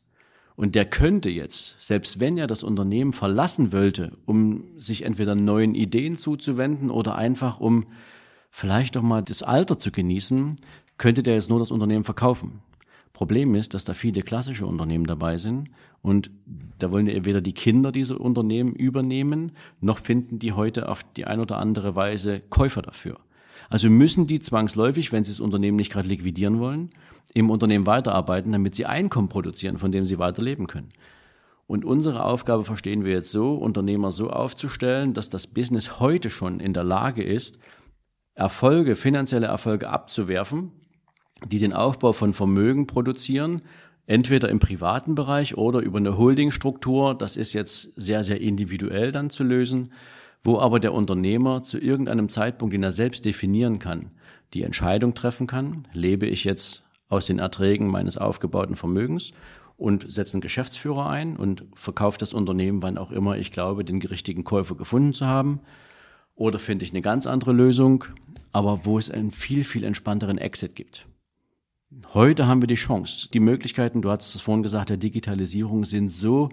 Und 0.57 0.75
der 0.75 0.85
könnte 0.85 1.29
jetzt, 1.29 1.75
selbst 1.79 2.19
wenn 2.19 2.37
er 2.37 2.47
das 2.47 2.63
Unternehmen 2.63 3.13
verlassen 3.13 3.71
wollte, 3.71 4.11
um 4.25 4.65
sich 4.77 5.03
entweder 5.03 5.35
neuen 5.35 5.73
Ideen 5.73 6.17
zuzuwenden 6.17 6.91
oder 6.91 7.15
einfach 7.15 7.59
um 7.59 7.85
vielleicht 8.51 8.95
auch 8.97 9.01
mal 9.01 9.21
das 9.21 9.43
Alter 9.43 9.79
zu 9.79 9.91
genießen, 9.91 10.57
könnte 10.97 11.23
der 11.23 11.35
jetzt 11.35 11.49
nur 11.49 11.59
das 11.59 11.71
Unternehmen 11.71 12.05
verkaufen. 12.05 12.61
Problem 13.15 13.55
ist, 13.55 13.73
dass 13.73 13.85
da 13.85 13.93
viele 13.93 14.23
klassische 14.23 14.65
Unternehmen 14.65 15.07
dabei 15.07 15.37
sind 15.37 15.69
und 16.01 16.31
da 16.77 16.91
wollen 16.91 17.07
weder 17.07 17.39
die 17.39 17.53
Kinder 17.53 17.93
diese 17.93 18.19
Unternehmen 18.19 18.73
übernehmen, 18.73 19.53
noch 19.79 19.99
finden 19.99 20.37
die 20.37 20.51
heute 20.51 20.89
auf 20.89 21.05
die 21.15 21.25
ein 21.25 21.39
oder 21.39 21.57
andere 21.57 21.95
Weise 21.95 22.41
Käufer 22.41 22.81
dafür. 22.81 23.17
Also 23.69 23.89
müssen 23.89 24.27
die 24.27 24.41
zwangsläufig, 24.41 25.13
wenn 25.13 25.23
sie 25.23 25.31
das 25.31 25.39
Unternehmen 25.39 25.77
nicht 25.77 25.93
gerade 25.93 26.09
liquidieren 26.09 26.59
wollen, 26.59 26.89
im 27.33 27.49
Unternehmen 27.49 27.87
weiterarbeiten, 27.87 28.51
damit 28.51 28.75
sie 28.75 28.85
Einkommen 28.85 29.29
produzieren, 29.29 29.77
von 29.77 29.93
dem 29.93 30.05
sie 30.05 30.19
weiterleben 30.19 30.67
können. 30.67 30.89
Und 31.67 31.85
unsere 31.85 32.25
Aufgabe 32.25 32.65
verstehen 32.65 33.05
wir 33.05 33.13
jetzt 33.13 33.31
so, 33.31 33.55
Unternehmer 33.55 34.11
so 34.11 34.29
aufzustellen, 34.29 35.13
dass 35.13 35.29
das 35.29 35.47
Business 35.47 36.01
heute 36.01 36.29
schon 36.29 36.59
in 36.59 36.73
der 36.73 36.83
Lage 36.83 37.23
ist, 37.23 37.59
Erfolge, 38.33 38.97
finanzielle 38.97 39.47
Erfolge 39.47 39.89
abzuwerfen, 39.89 40.73
die 41.43 41.59
den 41.59 41.73
Aufbau 41.73 42.13
von 42.13 42.33
Vermögen 42.33 42.87
produzieren, 42.87 43.61
entweder 44.07 44.49
im 44.49 44.59
privaten 44.59 45.15
Bereich 45.15 45.57
oder 45.57 45.79
über 45.79 45.97
eine 45.97 46.17
Holdingstruktur. 46.17 47.15
Das 47.15 47.37
ist 47.37 47.53
jetzt 47.53 47.91
sehr, 47.95 48.23
sehr 48.23 48.41
individuell 48.41 49.11
dann 49.11 49.29
zu 49.29 49.43
lösen, 49.43 49.91
wo 50.43 50.59
aber 50.59 50.79
der 50.79 50.93
Unternehmer 50.93 51.63
zu 51.63 51.79
irgendeinem 51.79 52.29
Zeitpunkt, 52.29 52.73
den 52.73 52.83
er 52.83 52.91
selbst 52.91 53.25
definieren 53.25 53.79
kann, 53.79 54.11
die 54.53 54.63
Entscheidung 54.63 55.15
treffen 55.15 55.47
kann, 55.47 55.83
lebe 55.93 56.27
ich 56.27 56.43
jetzt 56.43 56.83
aus 57.09 57.25
den 57.25 57.39
Erträgen 57.39 57.87
meines 57.87 58.17
aufgebauten 58.17 58.75
Vermögens 58.75 59.31
und 59.77 60.09
setze 60.09 60.35
einen 60.35 60.41
Geschäftsführer 60.41 61.09
ein 61.09 61.35
und 61.35 61.65
verkaufe 61.73 62.17
das 62.17 62.33
Unternehmen, 62.33 62.81
wann 62.81 62.97
auch 62.97 63.11
immer 63.11 63.37
ich 63.37 63.51
glaube, 63.51 63.83
den 63.83 64.01
richtigen 64.01 64.43
Käufer 64.43 64.75
gefunden 64.75 65.13
zu 65.13 65.25
haben. 65.25 65.59
Oder 66.35 66.59
finde 66.59 66.85
ich 66.85 66.91
eine 66.91 67.01
ganz 67.01 67.27
andere 67.27 67.51
Lösung, 67.53 68.05
aber 68.51 68.85
wo 68.85 68.97
es 68.99 69.09
einen 69.09 69.31
viel, 69.31 69.63
viel 69.63 69.83
entspannteren 69.83 70.37
Exit 70.37 70.75
gibt. 70.75 71.07
Heute 72.13 72.47
haben 72.47 72.61
wir 72.61 72.67
die 72.67 72.75
Chance. 72.75 73.29
Die 73.33 73.39
Möglichkeiten, 73.39 74.01
du 74.01 74.11
hattest 74.11 74.35
es 74.35 74.41
vorhin 74.41 74.63
gesagt, 74.63 74.89
der 74.89 74.97
Digitalisierung 74.97 75.85
sind 75.85 76.09
so 76.09 76.49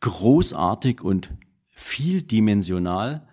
großartig 0.00 1.00
und 1.00 1.30
vieldimensional, 1.70 3.26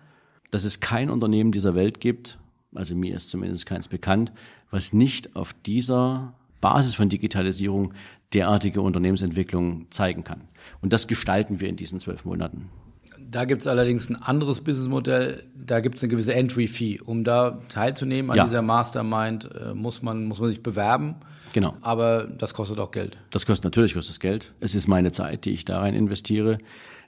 dass 0.50 0.64
es 0.64 0.80
kein 0.80 1.10
Unternehmen 1.10 1.52
dieser 1.52 1.74
Welt 1.74 2.00
gibt, 2.00 2.38
also 2.74 2.94
mir 2.94 3.14
ist 3.14 3.28
zumindest 3.28 3.66
keins 3.66 3.88
bekannt, 3.88 4.32
was 4.70 4.92
nicht 4.92 5.36
auf 5.36 5.54
dieser 5.66 6.34
Basis 6.60 6.94
von 6.94 7.08
Digitalisierung 7.08 7.92
derartige 8.32 8.80
Unternehmensentwicklung 8.80 9.86
zeigen 9.90 10.24
kann. 10.24 10.42
Und 10.80 10.92
das 10.92 11.06
gestalten 11.06 11.60
wir 11.60 11.68
in 11.68 11.76
diesen 11.76 12.00
zwölf 12.00 12.24
Monaten. 12.24 12.70
Da 13.18 13.44
gibt 13.44 13.62
es 13.62 13.66
allerdings 13.66 14.08
ein 14.08 14.16
anderes 14.16 14.60
Businessmodell. 14.60 15.44
Da 15.54 15.80
gibt 15.80 15.96
es 15.96 16.02
eine 16.02 16.10
gewisse 16.10 16.34
Entry-Fee. 16.34 17.00
Um 17.00 17.24
da 17.24 17.58
teilzunehmen 17.68 18.30
an 18.30 18.36
ja. 18.36 18.44
dieser 18.44 18.62
Mastermind, 18.62 19.48
äh, 19.54 19.74
muss, 19.74 20.02
man, 20.02 20.26
muss 20.26 20.38
man 20.38 20.50
sich 20.50 20.62
bewerben. 20.62 21.16
Genau. 21.52 21.74
Aber 21.80 22.24
das 22.26 22.54
kostet 22.54 22.78
auch 22.78 22.90
Geld. 22.90 23.18
Das 23.30 23.46
kostet 23.46 23.64
natürlich 23.64 23.94
kostet 23.94 24.14
das 24.14 24.20
Geld. 24.20 24.52
Es 24.60 24.74
ist 24.74 24.88
meine 24.88 25.12
Zeit, 25.12 25.44
die 25.44 25.50
ich 25.50 25.64
da 25.64 25.80
rein 25.80 25.94
investiere. 25.94 26.58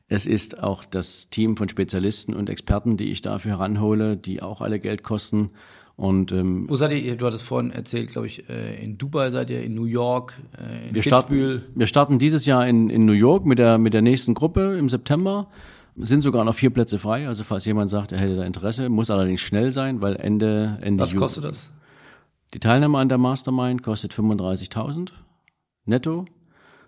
Es 0.09 0.27
ist 0.27 0.63
auch 0.63 0.85
das 0.85 1.31
Team 1.31 1.57
von 1.57 1.69
Spezialisten 1.69 2.35
und 2.35 2.51
Experten, 2.51 2.97
die 2.97 3.11
ich 3.11 3.23
dafür 3.23 3.53
heranhole, 3.53 4.17
die 4.17 4.43
auch 4.43 4.61
alle 4.61 4.79
Geld 4.79 5.03
kosten. 5.03 5.51
Und 5.97 6.33
ähm, 6.33 6.69
wo 6.69 6.77
seid 6.77 6.93
ihr? 6.93 7.17
Du 7.17 7.27
hattest 7.27 7.45
vorhin 7.45 7.71
erzählt, 7.71 8.11
glaube 8.11 8.27
ich, 8.27 8.49
äh, 8.49 8.83
in 8.83 8.99
Dubai 8.99 9.31
seid 9.31 9.49
ihr, 9.49 9.63
in 9.63 9.75
New 9.75 9.85
York, 9.85 10.35
äh, 10.59 10.89
in 10.89 10.95
wir 10.95 11.03
starten, 11.03 11.63
wir 11.75 11.87
starten 11.87 12.19
dieses 12.19 12.47
Jahr 12.47 12.67
in, 12.67 12.91
in 12.91 13.05
New 13.05 13.13
York 13.13 13.47
mit 13.47 13.59
der 13.59 13.79
mit 13.79 13.95
der 13.95 14.03
nächsten 14.03 14.35
Gruppe 14.35 14.77
im 14.77 14.89
September. 14.89 15.49
Sind 15.97 16.23
sogar 16.23 16.45
noch 16.45 16.57
vier 16.57 16.71
Plätze 16.71 16.99
frei. 16.99 17.29
Also 17.29 17.45
falls 17.45 17.65
jemand 17.65 17.89
sagt, 17.89 18.11
er 18.11 18.19
hätte 18.19 18.35
da 18.35 18.43
Interesse, 18.43 18.89
muss 18.89 19.11
allerdings 19.11 19.41
schnell 19.41 19.71
sein, 19.71 20.03
weil 20.03 20.17
Ende 20.17 20.79
Ende 20.83 21.01
Was 21.01 21.15
kostet 21.15 21.45
das? 21.45 21.71
Die 22.55 22.61
Teilnahme 22.61 22.99
an 22.99 23.09
der 23.09 23.19
Mastermind 23.19 23.83
kostet 23.83 24.15
35.000 24.15 25.11
netto, 25.87 26.25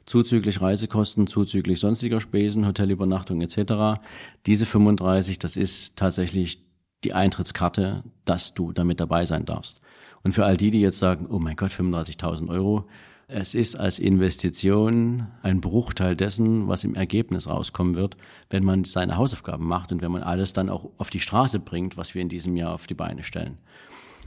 zuzüglich 0.06 0.60
Reisekosten, 0.60 1.26
zuzüglich 1.26 1.80
sonstiger 1.80 2.20
Spesen, 2.20 2.68
Hotelübernachtung 2.68 3.40
etc. 3.40 4.00
Diese 4.46 4.64
35, 4.64 5.40
das 5.40 5.56
ist 5.56 5.96
tatsächlich 5.96 6.64
die 7.02 7.14
Eintrittskarte, 7.14 8.04
dass 8.24 8.54
du 8.54 8.72
damit 8.72 9.00
dabei 9.00 9.24
sein 9.24 9.44
darfst. 9.44 9.80
Und 10.22 10.36
für 10.36 10.44
all 10.44 10.56
die, 10.56 10.70
die 10.70 10.80
jetzt 10.80 11.00
sagen, 11.00 11.26
oh 11.28 11.40
mein 11.40 11.56
Gott, 11.56 11.72
35.000 11.72 12.48
Euro, 12.48 12.86
es 13.26 13.56
ist 13.56 13.74
als 13.74 13.98
Investition 13.98 15.26
ein 15.42 15.60
Bruchteil 15.60 16.14
dessen, 16.14 16.68
was 16.68 16.84
im 16.84 16.94
Ergebnis 16.94 17.48
rauskommen 17.48 17.96
wird, 17.96 18.16
wenn 18.50 18.64
man 18.64 18.84
seine 18.84 19.16
Hausaufgaben 19.16 19.66
macht 19.66 19.90
und 19.90 20.00
wenn 20.00 20.12
man 20.12 20.22
alles 20.22 20.52
dann 20.52 20.70
auch 20.70 20.90
auf 20.96 21.10
die 21.10 21.18
Straße 21.18 21.58
bringt, 21.58 21.96
was 21.96 22.14
wir 22.14 22.22
in 22.22 22.28
diesem 22.28 22.56
Jahr 22.56 22.72
auf 22.72 22.86
die 22.86 22.94
Beine 22.94 23.24
stellen. 23.24 23.58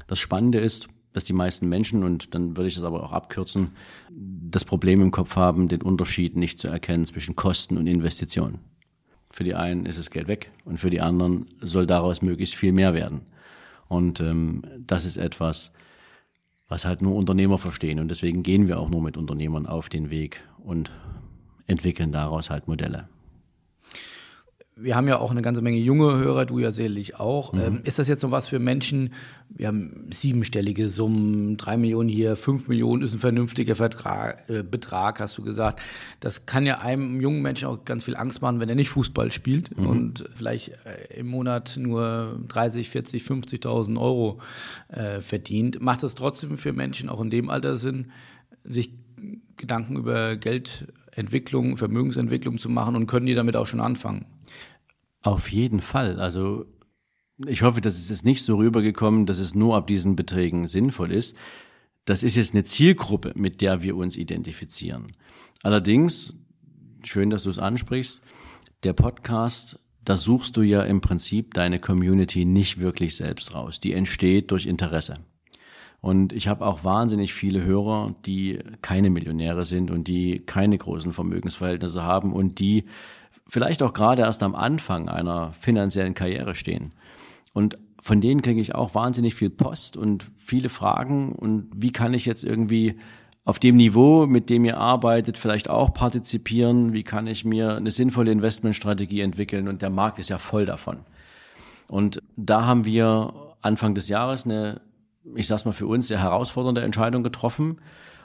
Das 0.08 0.20
Spannende 0.20 0.60
ist, 0.60 0.90
dass 1.14 1.24
die 1.24 1.34
meisten 1.34 1.68
Menschen, 1.68 2.03
und 2.03 2.34
dann 2.36 2.55
würde 2.55 2.68
ich 2.68 2.76
das 2.76 2.84
aber 2.84 3.03
auch 3.03 3.12
abkürzen, 3.12 3.72
das 4.12 4.66
Problem 4.66 5.01
im 5.01 5.12
Kopf 5.12 5.36
haben, 5.36 5.68
den 5.68 5.82
Unterschied 5.82 6.36
nicht 6.36 6.60
zu 6.60 6.68
erkennen 6.68 7.05
zwischen 7.05 7.36
Kosten 7.36 7.78
und 7.78 7.88
Investitionen. 7.88 8.60
Für 9.32 9.43
die 9.43 9.55
einen 9.55 9.86
ist 9.86 9.97
es 9.97 10.10
Geld 10.10 10.28
weg 10.28 10.51
und 10.66 10.80
für 10.80 10.89
die 10.89 11.01
anderen 11.01 11.47
soll 11.62 11.86
daraus 11.86 12.22
möglichst 12.22 12.55
viel 12.55 12.72
mehr 12.72 12.93
werden. 12.93 13.22
Und 13.88 14.20
ähm, 14.20 14.64
das 14.86 15.05
ist 15.05 15.18
etwas, 15.18 15.74
was 16.68 16.86
halt 16.86 17.01
nur 17.01 17.16
Unternehmer 17.16 17.57
verstehen. 17.57 17.99
Und 17.99 18.10
deswegen 18.10 18.43
gehen 18.43 18.68
wir 18.68 18.80
auch 18.80 18.89
nur 18.89 19.01
mit 19.01 19.18
Unternehmern 19.18 19.66
auf 19.66 19.89
den 19.89 20.10
Weg 20.10 20.41
und 20.64 20.91
entwickeln 21.68 22.12
daraus 22.12 22.49
halt 22.49 22.68
Modelle. 22.68 23.07
Wir 24.82 24.96
haben 24.96 25.08
ja 25.08 25.20
auch 25.20 25.32
eine 25.32 25.42
ganze 25.42 25.62
Menge 25.62 25.78
junge 25.78 26.18
Hörer, 26.18 26.46
du 26.46 26.60
ja 26.60 26.72
sicherlich 26.72 27.20
auch. 27.20 27.54
Mhm. 27.54 27.62
Ähm, 27.62 27.82
ist 27.84 28.00
das 28.00 28.08
jetzt 28.08 28.24
noch 28.24 28.32
was 28.32 28.48
für 28.48 28.60
Menschen? 28.60 29.14
Wir 29.50 29.68
haben 29.68 30.08
siebenstellige 30.12 30.88
Summen, 30.88 31.58
drei 31.58 31.76
Millionen 31.76 32.08
hier, 32.08 32.36
fünf 32.36 32.68
Millionen 32.68 33.04
ist 33.04 33.14
ein 33.14 33.20
vernünftiger 33.20 33.76
Vertrag, 33.76 34.50
äh, 34.50 34.64
Betrag, 34.64 35.20
hast 35.20 35.38
du 35.38 35.44
gesagt. 35.44 35.82
Das 36.20 36.46
kann 36.46 36.66
ja 36.66 36.80
einem 36.80 37.20
jungen 37.20 37.42
Menschen 37.42 37.68
auch 37.68 37.84
ganz 37.84 38.06
viel 38.06 38.16
Angst 38.16 38.42
machen, 38.42 38.60
wenn 38.60 38.70
er 38.70 38.76
nicht 38.76 38.90
Fußball 38.90 39.32
spielt 39.32 39.78
mhm. 39.78 39.88
und 39.88 40.30
vielleicht 40.36 40.70
äh, 40.70 41.20
im 41.20 41.28
Monat 41.28 41.78
nur 41.78 42.40
30, 42.48 42.90
40, 42.90 43.24
50.000 43.24 44.00
Euro 44.00 44.40
äh, 44.90 45.20
verdient. 45.20 45.82
Macht 45.82 46.04
es 46.04 46.16
trotzdem 46.16 46.58
für 46.58 46.74
Menschen 46.74 47.10
auch 47.10 47.22
in 47.22 47.30
dem 47.30 47.50
Alter 47.50 47.76
Sinn, 47.76 48.12
sich 48.64 48.92
Gedanken 49.58 49.98
über 49.98 50.38
Geldentwicklung, 50.38 51.76
Vermögensentwicklung 51.76 52.58
zu 52.58 52.70
machen 52.70 52.96
und 52.96 53.08
können 53.08 53.26
die 53.26 53.36
damit 53.36 53.58
auch 53.58 53.68
schon 53.68 53.82
anfangen? 53.82 54.26
Auf 55.22 55.52
jeden 55.52 55.82
Fall. 55.82 56.20
Also 56.20 56.66
ich 57.46 57.62
hoffe, 57.62 57.82
dass 57.82 57.98
es 57.98 58.10
jetzt 58.10 58.26
nicht 58.26 58.44
so 58.44 58.58
rübergekommen, 58.58 59.26
dass 59.26 59.40
es 59.40 59.56
nur 59.56 59.76
ab 59.76 59.88
diesen 59.88 60.16
Beträgen 60.16 60.68
sinnvoll 60.68 61.12
ist. 61.12 61.36
Das 62.06 62.24
ist 62.24 62.36
jetzt 62.36 62.54
eine 62.54 62.64
Zielgruppe, 62.64 63.34
mit 63.36 63.62
der 63.62 63.82
wir 63.82 63.96
uns 63.96 64.18
identifizieren. 64.18 65.14
Allerdings, 65.64 66.34
schön, 67.04 67.30
dass 67.30 67.44
du 67.44 67.50
es 67.50 67.60
ansprichst, 67.60 68.22
der 68.84 68.94
Podcast, 68.94 69.80
da 70.04 70.18
suchst 70.18 70.58
du 70.58 70.62
ja 70.62 70.84
im 70.84 71.02
Prinzip 71.02 71.54
deine 71.54 71.80
Community 71.80 72.46
nicht 72.46 72.80
wirklich 72.80 73.16
selbst 73.16 73.54
raus. 73.54 73.80
Die 73.80 73.94
entsteht 73.94 74.52
durch 74.52 74.66
Interesse. 74.66 75.16
Und 76.02 76.32
ich 76.32 76.48
habe 76.48 76.66
auch 76.66 76.86
wahnsinnig 76.86 77.34
viele 77.34 77.64
Hörer, 77.64 78.16
die 78.26 78.60
keine 78.82 79.10
Millionäre 79.10 79.66
sind 79.66 79.92
und 79.92 80.08
die 80.08 80.40
keine 80.40 80.78
großen 80.78 81.12
Vermögensverhältnisse 81.12 82.04
haben 82.04 82.32
und 82.32 82.60
die 82.60 82.86
vielleicht 83.50 83.84
auch 83.84 83.93
gerade 83.93 84.22
erst 84.22 84.43
am 84.43 84.56
Anfang 84.56 85.10
einer 85.10 85.52
finanziellen 85.60 86.14
Karriere 86.14 86.56
stehen. 86.56 86.93
Und 87.52 87.78
von 88.02 88.22
denen 88.22 88.41
kriege 88.41 88.62
ich 88.62 88.76
auch 88.76 88.95
wahnsinnig 88.95 89.36
viel 89.36 89.50
Post 89.50 89.97
und 89.97 90.26
viele 90.38 90.70
Fragen. 90.70 91.34
Und 91.34 91.70
wie 91.76 91.91
kann 91.91 92.14
ich 92.14 92.26
jetzt 92.26 92.43
irgendwie 92.43 92.95
auf 93.43 93.60
dem 93.60 93.76
Niveau, 93.76 94.28
mit 94.28 94.50
dem 94.50 94.64
ihr 94.64 94.78
arbeitet, 94.78 95.38
vielleicht 95.38 95.70
auch 95.70 95.93
partizipieren? 95.93 96.93
Wie 96.93 97.04
kann 97.04 97.28
ich 97.28 97.43
mir 97.43 97.76
eine 97.76 97.91
sinnvolle 97.91 98.32
Investmentstrategie 98.32 99.22
entwickeln? 99.22 99.68
Und 99.68 99.82
der 99.82 99.89
Markt 99.89 100.20
ist 100.20 100.30
ja 100.30 100.38
voll 100.38 100.66
davon. 100.66 101.00
Und 101.88 102.22
da 102.38 102.66
haben 102.66 102.86
wir 102.86 103.34
Anfang 103.62 103.95
des 103.95 104.08
Jahres 104.08 104.45
eine, 104.45 104.80
ich 105.36 105.47
sag's 105.47 105.66
mal 105.66 105.72
für 105.72 105.88
uns, 105.88 106.08
sehr 106.08 106.22
herausfordernde 106.22 106.82
Entscheidung 106.82 107.24
getroffen, 107.24 107.80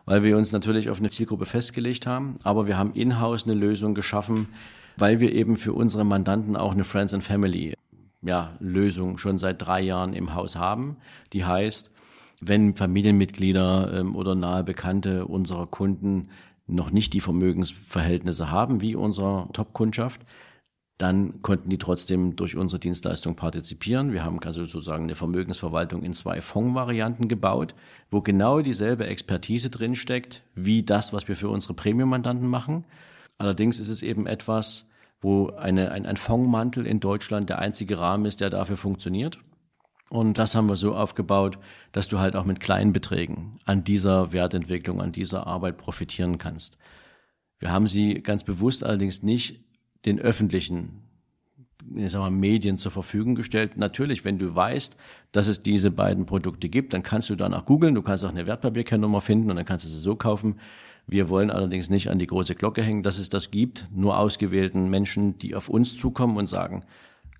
weil 0.04 0.22
wir 0.22 0.36
uns 0.36 0.52
natürlich 0.52 0.90
auf 0.90 0.98
eine 0.98 1.08
Zielgruppe 1.08 1.46
festgelegt 1.46 2.06
haben. 2.06 2.36
Aber 2.44 2.66
wir 2.66 2.76
haben 2.76 2.92
in-house 2.92 3.44
eine 3.44 3.54
Lösung 3.54 3.94
geschaffen, 3.94 4.48
weil 4.96 5.20
wir 5.20 5.32
eben 5.32 5.56
für 5.56 5.72
unsere 5.72 6.04
Mandanten 6.04 6.56
auch 6.56 6.72
eine 6.72 6.84
Friends 6.84 7.14
and 7.14 7.24
Family 7.24 7.74
ja, 8.22 8.56
Lösung 8.58 9.18
schon 9.18 9.38
seit 9.38 9.62
drei 9.62 9.80
Jahren 9.80 10.14
im 10.14 10.34
Haus 10.34 10.56
haben. 10.56 10.96
Die 11.32 11.44
heißt, 11.44 11.90
wenn 12.40 12.74
Familienmitglieder 12.74 14.00
ähm, 14.00 14.16
oder 14.16 14.34
nahe 14.34 14.64
Bekannte 14.64 15.26
unserer 15.26 15.66
Kunden 15.66 16.28
noch 16.66 16.90
nicht 16.90 17.12
die 17.12 17.20
Vermögensverhältnisse 17.20 18.50
haben 18.50 18.80
wie 18.80 18.94
unsere 18.94 19.48
Top-Kundschaft, 19.52 20.22
dann 20.96 21.42
konnten 21.42 21.70
die 21.70 21.78
trotzdem 21.78 22.36
durch 22.36 22.56
unsere 22.56 22.78
Dienstleistung 22.78 23.34
partizipieren. 23.34 24.12
Wir 24.12 24.22
haben 24.22 24.38
also 24.44 24.60
sozusagen 24.64 25.04
eine 25.04 25.16
Vermögensverwaltung 25.16 26.02
in 26.02 26.14
zwei 26.14 26.40
Fondsvarianten 26.40 27.26
gebaut, 27.26 27.74
wo 28.10 28.20
genau 28.20 28.60
dieselbe 28.60 29.06
Expertise 29.06 29.70
drinsteckt 29.70 30.42
wie 30.54 30.84
das, 30.84 31.12
was 31.12 31.26
wir 31.26 31.36
für 31.36 31.48
unsere 31.48 31.74
Premium-Mandanten 31.74 32.46
machen. 32.46 32.84
Allerdings 33.38 33.78
ist 33.78 33.88
es 33.88 34.02
eben 34.02 34.26
etwas, 34.26 34.88
wo 35.20 35.48
eine, 35.50 35.90
ein, 35.90 36.06
ein 36.06 36.16
Fondmantel 36.16 36.86
in 36.86 37.00
Deutschland 37.00 37.48
der 37.48 37.58
einzige 37.58 37.98
Rahmen 37.98 38.26
ist, 38.26 38.40
der 38.40 38.50
dafür 38.50 38.76
funktioniert. 38.76 39.38
Und 40.10 40.38
das 40.38 40.54
haben 40.54 40.68
wir 40.68 40.76
so 40.76 40.94
aufgebaut, 40.94 41.58
dass 41.92 42.08
du 42.08 42.18
halt 42.18 42.36
auch 42.36 42.44
mit 42.44 42.60
kleinen 42.60 42.92
Beträgen 42.92 43.58
an 43.64 43.84
dieser 43.84 44.32
Wertentwicklung, 44.32 45.00
an 45.00 45.12
dieser 45.12 45.46
Arbeit 45.46 45.76
profitieren 45.78 46.38
kannst. 46.38 46.78
Wir 47.58 47.72
haben 47.72 47.86
sie 47.86 48.22
ganz 48.22 48.44
bewusst 48.44 48.84
allerdings 48.84 49.22
nicht 49.22 49.64
den 50.04 50.20
öffentlichen 50.20 51.04
ich 51.96 52.12
sag 52.12 52.20
mal, 52.20 52.30
Medien 52.30 52.78
zur 52.78 52.90
Verfügung 52.90 53.34
gestellt. 53.34 53.76
Natürlich, 53.76 54.24
wenn 54.24 54.38
du 54.38 54.54
weißt, 54.54 54.96
dass 55.32 55.48
es 55.48 55.62
diese 55.62 55.90
beiden 55.90 56.26
Produkte 56.26 56.68
gibt, 56.68 56.94
dann 56.94 57.02
kannst 57.02 57.30
du 57.30 57.36
danach 57.36 57.66
googeln, 57.66 57.94
du 57.94 58.02
kannst 58.02 58.24
auch 58.24 58.30
eine 58.30 58.46
Wertpapierkennnummer 58.46 59.20
finden 59.20 59.50
und 59.50 59.56
dann 59.56 59.66
kannst 59.66 59.84
du 59.84 59.88
sie 59.88 59.98
so 59.98 60.16
kaufen. 60.16 60.56
Wir 61.06 61.28
wollen 61.28 61.50
allerdings 61.50 61.90
nicht 61.90 62.10
an 62.10 62.18
die 62.18 62.26
große 62.26 62.54
Glocke 62.54 62.82
hängen, 62.82 63.02
dass 63.02 63.18
es 63.18 63.28
das 63.28 63.50
gibt, 63.50 63.88
nur 63.94 64.18
ausgewählten 64.18 64.88
Menschen, 64.88 65.38
die 65.38 65.54
auf 65.54 65.68
uns 65.68 65.96
zukommen 65.96 66.36
und 66.36 66.48
sagen, 66.48 66.84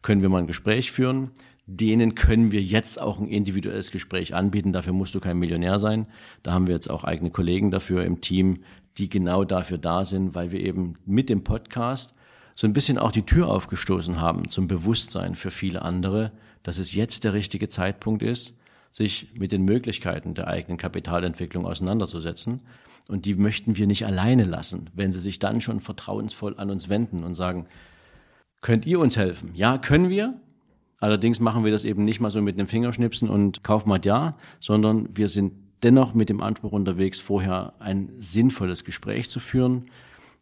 können 0.02 0.22
wir 0.22 0.28
mal 0.28 0.38
ein 0.38 0.46
Gespräch 0.46 0.92
führen? 0.92 1.30
Denen 1.66 2.14
können 2.14 2.52
wir 2.52 2.60
jetzt 2.60 3.00
auch 3.00 3.18
ein 3.18 3.26
individuelles 3.26 3.90
Gespräch 3.90 4.34
anbieten. 4.34 4.74
Dafür 4.74 4.92
musst 4.92 5.14
du 5.14 5.20
kein 5.20 5.38
Millionär 5.38 5.78
sein. 5.78 6.06
Da 6.42 6.52
haben 6.52 6.66
wir 6.66 6.74
jetzt 6.74 6.90
auch 6.90 7.04
eigene 7.04 7.30
Kollegen 7.30 7.70
dafür 7.70 8.04
im 8.04 8.20
Team, 8.20 8.58
die 8.98 9.08
genau 9.08 9.44
dafür 9.44 9.78
da 9.78 10.04
sind, 10.04 10.34
weil 10.34 10.52
wir 10.52 10.60
eben 10.60 10.96
mit 11.06 11.30
dem 11.30 11.42
Podcast 11.42 12.12
so 12.54 12.66
ein 12.66 12.74
bisschen 12.74 12.98
auch 12.98 13.12
die 13.12 13.24
Tür 13.24 13.48
aufgestoßen 13.48 14.20
haben 14.20 14.50
zum 14.50 14.68
Bewusstsein 14.68 15.34
für 15.34 15.50
viele 15.50 15.80
andere, 15.80 16.32
dass 16.62 16.78
es 16.78 16.94
jetzt 16.94 17.24
der 17.24 17.32
richtige 17.32 17.68
Zeitpunkt 17.68 18.22
ist, 18.22 18.58
sich 18.90 19.28
mit 19.34 19.50
den 19.50 19.62
Möglichkeiten 19.62 20.34
der 20.34 20.48
eigenen 20.48 20.76
Kapitalentwicklung 20.76 21.66
auseinanderzusetzen 21.66 22.60
und 23.08 23.26
die 23.26 23.34
möchten 23.34 23.76
wir 23.76 23.86
nicht 23.86 24.06
alleine 24.06 24.44
lassen, 24.44 24.90
wenn 24.94 25.12
sie 25.12 25.20
sich 25.20 25.38
dann 25.38 25.60
schon 25.60 25.80
vertrauensvoll 25.80 26.54
an 26.58 26.70
uns 26.70 26.88
wenden 26.88 27.22
und 27.24 27.34
sagen, 27.34 27.66
könnt 28.60 28.86
ihr 28.86 28.98
uns 28.98 29.16
helfen? 29.16 29.50
Ja, 29.54 29.78
können 29.78 30.08
wir. 30.08 30.34
Allerdings 31.00 31.38
machen 31.38 31.64
wir 31.64 31.72
das 31.72 31.84
eben 31.84 32.04
nicht 32.04 32.20
mal 32.20 32.30
so 32.30 32.40
mit 32.40 32.58
dem 32.58 32.66
Fingerschnipsen 32.66 33.28
und 33.28 33.62
kauf 33.62 33.84
mal 33.84 34.00
ja, 34.02 34.36
sondern 34.58 35.08
wir 35.14 35.28
sind 35.28 35.52
dennoch 35.82 36.14
mit 36.14 36.30
dem 36.30 36.42
Anspruch 36.42 36.72
unterwegs, 36.72 37.20
vorher 37.20 37.74
ein 37.78 38.10
sinnvolles 38.16 38.84
Gespräch 38.84 39.28
zu 39.28 39.38
führen. 39.38 39.84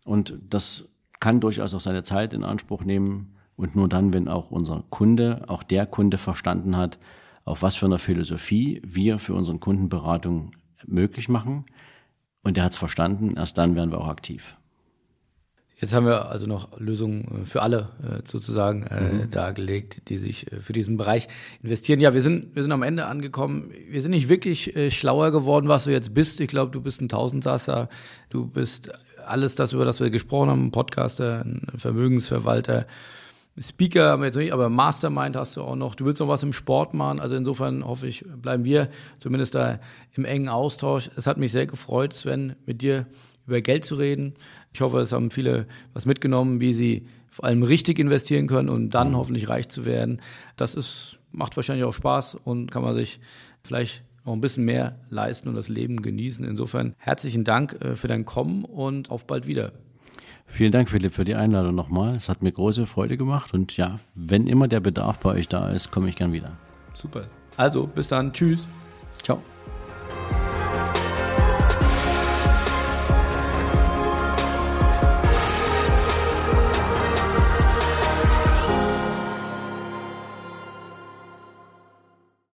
Und 0.05 0.39
das 0.49 0.89
kann 1.19 1.41
durchaus 1.41 1.75
auch 1.75 1.81
seine 1.81 2.05
Zeit 2.05 2.33
in 2.33 2.45
Anspruch 2.45 2.85
nehmen. 2.85 3.35
Und 3.57 3.75
nur 3.75 3.89
dann, 3.89 4.13
wenn 4.13 4.29
auch 4.29 4.51
unser 4.51 4.85
Kunde, 4.89 5.45
auch 5.49 5.63
der 5.63 5.87
Kunde 5.87 6.19
verstanden 6.19 6.77
hat, 6.77 6.99
auf 7.45 7.63
was 7.63 7.77
für 7.77 7.87
einer 7.87 7.99
Philosophie 7.99 8.81
wir 8.85 9.19
für 9.19 9.35
unseren 9.35 9.59
Kundenberatung 9.59 10.53
möglich 10.87 11.29
machen, 11.29 11.65
und 12.43 12.57
der 12.57 12.64
hat 12.64 12.72
es 12.72 12.78
verstanden, 12.78 13.34
erst 13.36 13.59
dann 13.59 13.76
werden 13.76 13.90
wir 13.90 14.01
auch 14.01 14.09
aktiv. 14.09 14.57
Jetzt 15.82 15.95
haben 15.95 16.07
wir 16.07 16.26
also 16.26 16.47
noch 16.47 16.78
Lösungen 16.78 17.43
äh, 17.43 17.45
für 17.45 17.61
alle 17.61 17.88
äh, 18.05 18.22
sozusagen 18.24 18.84
äh, 18.84 19.01
mhm. 19.01 19.30
dargelegt, 19.30 20.09
die 20.09 20.16
sich 20.16 20.47
für 20.61 20.72
diesen 20.72 20.97
Bereich 20.97 21.26
investieren. 21.61 22.01
Ja, 22.01 22.14
wir 22.14 22.22
sind, 22.22 22.55
wir 22.55 22.62
sind 22.62 22.70
am 22.70 22.84
Ende 22.84 23.07
angekommen. 23.07 23.72
Wir 23.90 24.01
sind 24.01 24.12
nicht 24.12 24.28
wirklich 24.28 24.72
schlauer 24.90 25.32
geworden, 25.32 25.66
was 25.66 25.84
du 25.84 25.90
jetzt 25.90 26.14
bist. 26.14 26.38
Ich 26.38 26.47
glaube, 26.47 26.70
du 26.70 26.80
bist 26.80 27.01
ein 27.01 27.09
Tausendsasser. 27.09 27.88
Du 28.30 28.47
bist 28.47 28.93
alles 29.26 29.57
das, 29.57 29.72
über 29.72 29.84
das 29.84 29.99
wir 29.99 30.11
gesprochen 30.11 30.51
haben, 30.51 30.66
ein 30.66 30.70
Podcaster, 30.70 31.45
ein 31.45 31.66
Vermögensverwalter, 31.76 32.86
Speaker 33.61 34.09
haben 34.09 34.22
wir 34.22 34.26
jetzt 34.26 34.36
nicht, 34.36 34.53
aber 34.53 34.70
Mastermind 34.70 35.36
hast 35.36 35.57
du 35.57 35.62
auch 35.62 35.76
noch. 35.76 35.94
Du 35.94 36.07
willst 36.07 36.20
noch 36.20 36.28
was 36.28 36.42
im 36.42 36.55
Sport 36.55 36.94
machen. 36.94 37.20
Also 37.20 37.36
insofern 37.36 37.84
hoffe 37.84 38.07
ich, 38.07 38.24
bleiben 38.40 38.64
wir 38.64 38.88
zumindest 39.18 39.55
da 39.55 39.78
im 40.14 40.24
engen 40.24 40.48
Austausch. 40.48 41.11
Es 41.16 41.26
hat 41.26 41.36
mich 41.36 41.53
sehr 41.53 41.66
gefreut, 41.66 42.14
Sven, 42.14 42.57
mit 42.64 42.80
dir 42.80 43.07
über 43.46 43.61
Geld 43.61 43.84
zu 43.84 43.96
reden. 43.96 44.34
Ich 44.72 44.80
hoffe, 44.80 45.00
es 45.00 45.12
haben 45.12 45.30
viele 45.30 45.66
was 45.92 46.07
mitgenommen, 46.07 46.61
wie 46.61 46.72
sie 46.72 47.07
vor 47.30 47.44
allem 47.44 47.62
richtig 47.62 47.98
investieren 47.98 48.46
können 48.46 48.70
und 48.70 48.91
dann 48.91 49.11
mhm. 49.11 49.16
hoffentlich 49.16 49.49
reich 49.49 49.68
zu 49.68 49.84
werden. 49.84 50.22
Das 50.57 50.74
ist, 50.74 51.18
macht 51.30 51.57
wahrscheinlich 51.57 51.84
auch 51.84 51.95
Spaß 51.95 52.37
und 52.37 52.70
kann 52.70 52.83
man 52.83 52.95
sich 52.95 53.20
vielleicht 53.62 54.03
noch 54.24 54.33
ein 54.33 54.41
bisschen 54.41 54.64
mehr 54.64 55.00
leisten 55.11 55.49
und 55.49 55.57
das 55.57 55.68
Leben 55.68 56.00
genießen. 56.00 56.45
Insofern 56.45 56.95
herzlichen 56.99 57.45
Dank 57.45 57.76
äh, 57.83 57.96
für 57.96 58.08
dein 58.08 58.24
Kommen 58.24 58.64
und 58.64 59.11
auf 59.11 59.26
bald 59.26 59.46
wieder. 59.46 59.72
Vielen 60.53 60.70
Dank, 60.70 60.91
Philipp, 60.91 61.14
für 61.14 61.24
die 61.24 61.34
Einladung 61.34 61.74
nochmal. 61.74 62.14
Es 62.14 62.29
hat 62.29 62.42
mir 62.42 62.53
große 62.53 62.87
Freude 62.87 63.16
gemacht 63.16 63.54
und 63.54 63.74
ja, 63.79 64.00
wenn 64.14 64.46
immer 64.46 64.68
der 64.68 64.80
Bedarf 64.80 65.18
bei 65.18 65.30
euch 65.30 65.49
da 65.49 65.70
ist, 65.70 65.91
komme 65.91 66.11
ich 66.11 66.16
gern 66.16 66.33
wieder. 66.33 66.50
Super. 66.92 67.24
Also, 67.57 67.87
bis 67.87 68.08
dann. 68.08 68.34
Tschüss. 68.34 68.66
Ciao. 69.22 69.41